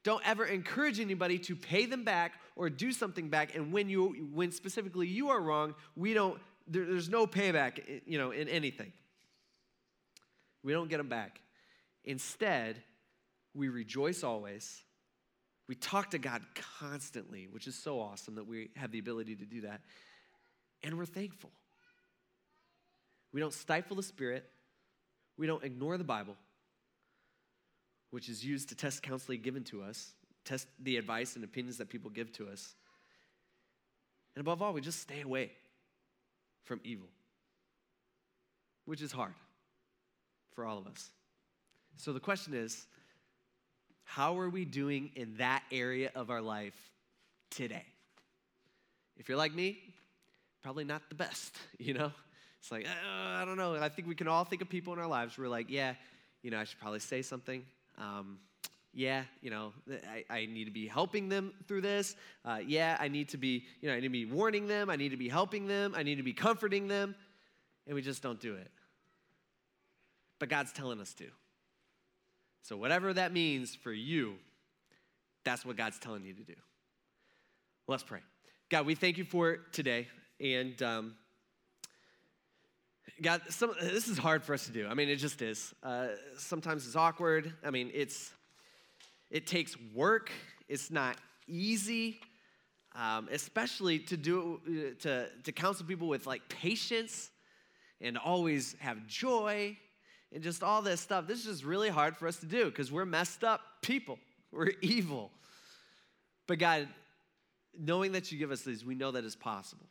don't 0.02 0.26
ever 0.26 0.46
encourage 0.46 0.98
anybody 0.98 1.38
to 1.40 1.54
pay 1.54 1.84
them 1.84 2.04
back 2.04 2.34
or 2.54 2.70
do 2.70 2.90
something 2.90 3.28
back. 3.28 3.54
And 3.54 3.70
when 3.70 3.90
you, 3.90 4.28
when 4.32 4.50
specifically 4.50 5.06
you 5.06 5.28
are 5.28 5.40
wrong, 5.40 5.74
we 5.94 6.14
don't. 6.14 6.40
There, 6.68 6.86
there's 6.86 7.08
no 7.08 7.26
payback, 7.26 8.02
you 8.06 8.18
know, 8.18 8.30
in 8.30 8.48
anything. 8.48 8.92
We 10.62 10.72
don't 10.72 10.88
get 10.88 10.96
them 10.96 11.08
back. 11.08 11.40
Instead, 12.06 12.82
we 13.54 13.68
rejoice 13.68 14.22
always. 14.22 14.82
We 15.68 15.74
talk 15.74 16.10
to 16.10 16.18
God 16.18 16.42
constantly, 16.78 17.48
which 17.50 17.66
is 17.66 17.74
so 17.74 18.00
awesome 18.00 18.36
that 18.36 18.46
we 18.46 18.70
have 18.76 18.92
the 18.92 19.00
ability 19.00 19.34
to 19.36 19.44
do 19.44 19.62
that. 19.62 19.80
And 20.82 20.96
we're 20.96 21.06
thankful. 21.06 21.50
We 23.32 23.40
don't 23.40 23.52
stifle 23.52 23.96
the 23.96 24.02
Spirit. 24.02 24.44
We 25.36 25.46
don't 25.46 25.64
ignore 25.64 25.98
the 25.98 26.04
Bible, 26.04 26.36
which 28.10 28.28
is 28.28 28.44
used 28.44 28.68
to 28.70 28.74
test 28.74 29.02
counseling 29.02 29.42
given 29.42 29.64
to 29.64 29.82
us, 29.82 30.12
test 30.44 30.68
the 30.80 30.96
advice 30.96 31.34
and 31.34 31.44
opinions 31.44 31.78
that 31.78 31.88
people 31.88 32.10
give 32.10 32.32
to 32.34 32.48
us. 32.48 32.74
And 34.34 34.40
above 34.40 34.62
all, 34.62 34.72
we 34.72 34.80
just 34.80 35.00
stay 35.00 35.22
away 35.22 35.50
from 36.64 36.80
evil, 36.84 37.08
which 38.84 39.02
is 39.02 39.12
hard 39.12 39.34
for 40.54 40.64
all 40.64 40.78
of 40.78 40.86
us. 40.86 41.10
So 41.96 42.12
the 42.12 42.20
question 42.20 42.54
is 42.54 42.86
how 44.04 44.38
are 44.38 44.48
we 44.48 44.64
doing 44.64 45.10
in 45.16 45.36
that 45.38 45.62
area 45.72 46.10
of 46.14 46.30
our 46.30 46.40
life 46.40 46.90
today? 47.50 47.84
If 49.16 49.28
you're 49.28 49.38
like 49.38 49.54
me, 49.54 49.78
probably 50.62 50.84
not 50.84 51.02
the 51.08 51.14
best, 51.14 51.56
you 51.78 51.94
know? 51.94 52.12
It's 52.60 52.72
like, 52.72 52.86
uh, 52.86 52.90
I 53.18 53.44
don't 53.44 53.56
know. 53.56 53.76
I 53.76 53.88
think 53.88 54.08
we 54.08 54.14
can 54.14 54.28
all 54.28 54.44
think 54.44 54.62
of 54.62 54.68
people 54.68 54.92
in 54.92 54.98
our 54.98 55.06
lives 55.06 55.36
where 55.36 55.46
we're 55.46 55.52
like, 55.52 55.70
yeah, 55.70 55.94
you 56.42 56.50
know, 56.50 56.58
I 56.58 56.64
should 56.64 56.80
probably 56.80 57.00
say 57.00 57.22
something. 57.22 57.64
Um, 57.98 58.38
yeah, 58.92 59.24
you 59.42 59.50
know, 59.50 59.72
I, 60.10 60.24
I, 60.30 60.46
need 60.46 60.64
to 60.64 60.70
be 60.70 60.86
helping 60.86 61.28
them 61.28 61.52
through 61.68 61.82
this. 61.82 62.16
Uh, 62.44 62.60
yeah, 62.66 62.96
I 62.98 63.08
need 63.08 63.28
to 63.30 63.36
be, 63.36 63.64
you 63.80 63.88
know, 63.88 63.94
I 63.94 64.00
need 64.00 64.06
to 64.06 64.08
be 64.08 64.24
warning 64.24 64.66
them. 64.66 64.88
I 64.88 64.96
need 64.96 65.10
to 65.10 65.16
be 65.16 65.28
helping 65.28 65.66
them. 65.66 65.94
I 65.96 66.02
need 66.02 66.16
to 66.16 66.22
be 66.22 66.32
comforting 66.32 66.88
them. 66.88 67.14
And 67.86 67.94
we 67.94 68.02
just 68.02 68.22
don't 68.22 68.40
do 68.40 68.54
it. 68.54 68.70
But 70.38 70.48
God's 70.48 70.72
telling 70.72 71.00
us 71.00 71.12
to. 71.14 71.26
So, 72.66 72.76
whatever 72.76 73.14
that 73.14 73.32
means 73.32 73.76
for 73.76 73.92
you, 73.92 74.34
that's 75.44 75.64
what 75.64 75.76
God's 75.76 76.00
telling 76.00 76.24
you 76.24 76.34
to 76.34 76.42
do. 76.42 76.56
Let's 77.86 78.02
pray. 78.02 78.18
God, 78.70 78.86
we 78.86 78.96
thank 78.96 79.18
you 79.18 79.24
for 79.24 79.58
today. 79.70 80.08
And 80.40 80.82
um, 80.82 81.14
God, 83.22 83.42
some, 83.50 83.72
this 83.80 84.08
is 84.08 84.18
hard 84.18 84.42
for 84.42 84.52
us 84.52 84.66
to 84.66 84.72
do. 84.72 84.88
I 84.88 84.94
mean, 84.94 85.08
it 85.08 85.14
just 85.16 85.42
is. 85.42 85.72
Uh, 85.80 86.08
sometimes 86.38 86.84
it's 86.88 86.96
awkward. 86.96 87.54
I 87.64 87.70
mean, 87.70 87.88
it's 87.94 88.32
it 89.30 89.46
takes 89.46 89.76
work. 89.94 90.32
It's 90.68 90.90
not 90.90 91.18
easy, 91.46 92.18
um, 92.96 93.28
especially 93.30 94.00
to 94.00 94.16
do 94.16 94.60
uh, 94.66 95.00
to 95.02 95.28
to 95.44 95.52
counsel 95.52 95.86
people 95.86 96.08
with 96.08 96.26
like 96.26 96.48
patience 96.48 97.30
and 98.00 98.18
always 98.18 98.74
have 98.80 99.06
joy 99.06 99.76
and 100.36 100.44
just 100.44 100.62
all 100.62 100.82
this 100.82 101.00
stuff. 101.00 101.26
This 101.26 101.38
is 101.38 101.44
just 101.46 101.64
really 101.64 101.88
hard 101.88 102.14
for 102.14 102.28
us 102.28 102.36
to 102.40 102.46
do 102.46 102.66
because 102.66 102.92
we're 102.92 103.06
messed 103.06 103.42
up 103.42 103.62
people. 103.80 104.18
We're 104.52 104.72
evil. 104.82 105.32
But 106.46 106.58
God, 106.58 106.88
knowing 107.78 108.12
that 108.12 108.30
you 108.30 108.38
give 108.38 108.50
us 108.50 108.60
these, 108.60 108.84
we 108.84 108.94
know 108.94 109.10
that 109.10 109.24
it's 109.24 109.34
possible. 109.34 109.86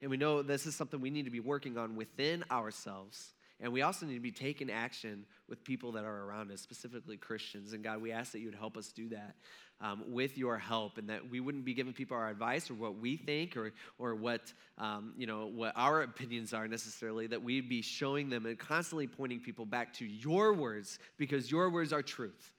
And 0.00 0.10
we 0.10 0.16
know 0.18 0.42
this 0.42 0.66
is 0.66 0.76
something 0.76 1.00
we 1.00 1.10
need 1.10 1.24
to 1.24 1.30
be 1.30 1.40
working 1.40 1.76
on 1.78 1.96
within 1.96 2.44
ourselves. 2.50 3.32
And 3.62 3.72
we 3.72 3.82
also 3.82 4.06
need 4.06 4.14
to 4.14 4.20
be 4.20 4.32
taking 4.32 4.70
action 4.70 5.24
with 5.48 5.62
people 5.62 5.92
that 5.92 6.04
are 6.04 6.24
around 6.24 6.50
us, 6.50 6.60
specifically 6.60 7.16
Christians. 7.16 7.72
And 7.72 7.84
God, 7.84 8.02
we 8.02 8.10
ask 8.10 8.32
that 8.32 8.40
you 8.40 8.46
would 8.46 8.56
help 8.56 8.76
us 8.76 8.88
do 8.88 9.08
that 9.10 9.36
um, 9.80 10.02
with 10.08 10.36
your 10.36 10.58
help, 10.58 10.98
and 10.98 11.08
that 11.08 11.30
we 11.30 11.38
wouldn't 11.38 11.64
be 11.64 11.72
giving 11.72 11.92
people 11.92 12.16
our 12.16 12.28
advice 12.28 12.70
or 12.70 12.74
what 12.74 12.98
we 12.98 13.16
think 13.16 13.56
or, 13.56 13.72
or 13.98 14.16
what, 14.16 14.52
um, 14.78 15.14
you 15.16 15.28
know, 15.28 15.46
what 15.46 15.72
our 15.76 16.02
opinions 16.02 16.52
are 16.52 16.66
necessarily, 16.66 17.28
that 17.28 17.40
we'd 17.40 17.68
be 17.68 17.82
showing 17.82 18.28
them 18.28 18.46
and 18.46 18.58
constantly 18.58 19.06
pointing 19.06 19.38
people 19.38 19.64
back 19.64 19.92
to 19.94 20.04
your 20.04 20.54
words 20.54 20.98
because 21.16 21.48
your 21.50 21.70
words 21.70 21.92
are 21.92 22.02
truth. 22.02 22.52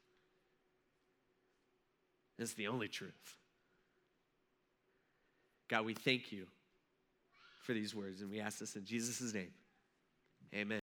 It's 2.40 2.54
the 2.54 2.68
only 2.68 2.88
truth. 2.88 3.38
God, 5.70 5.86
we 5.86 5.94
thank 5.94 6.32
you 6.32 6.48
for 7.64 7.74
these 7.74 7.94
words, 7.94 8.22
and 8.22 8.30
we 8.30 8.40
ask 8.40 8.60
this 8.60 8.78
in 8.78 8.86
Jesus' 8.86 9.34
name. 9.34 9.52
Amen. 10.54 10.82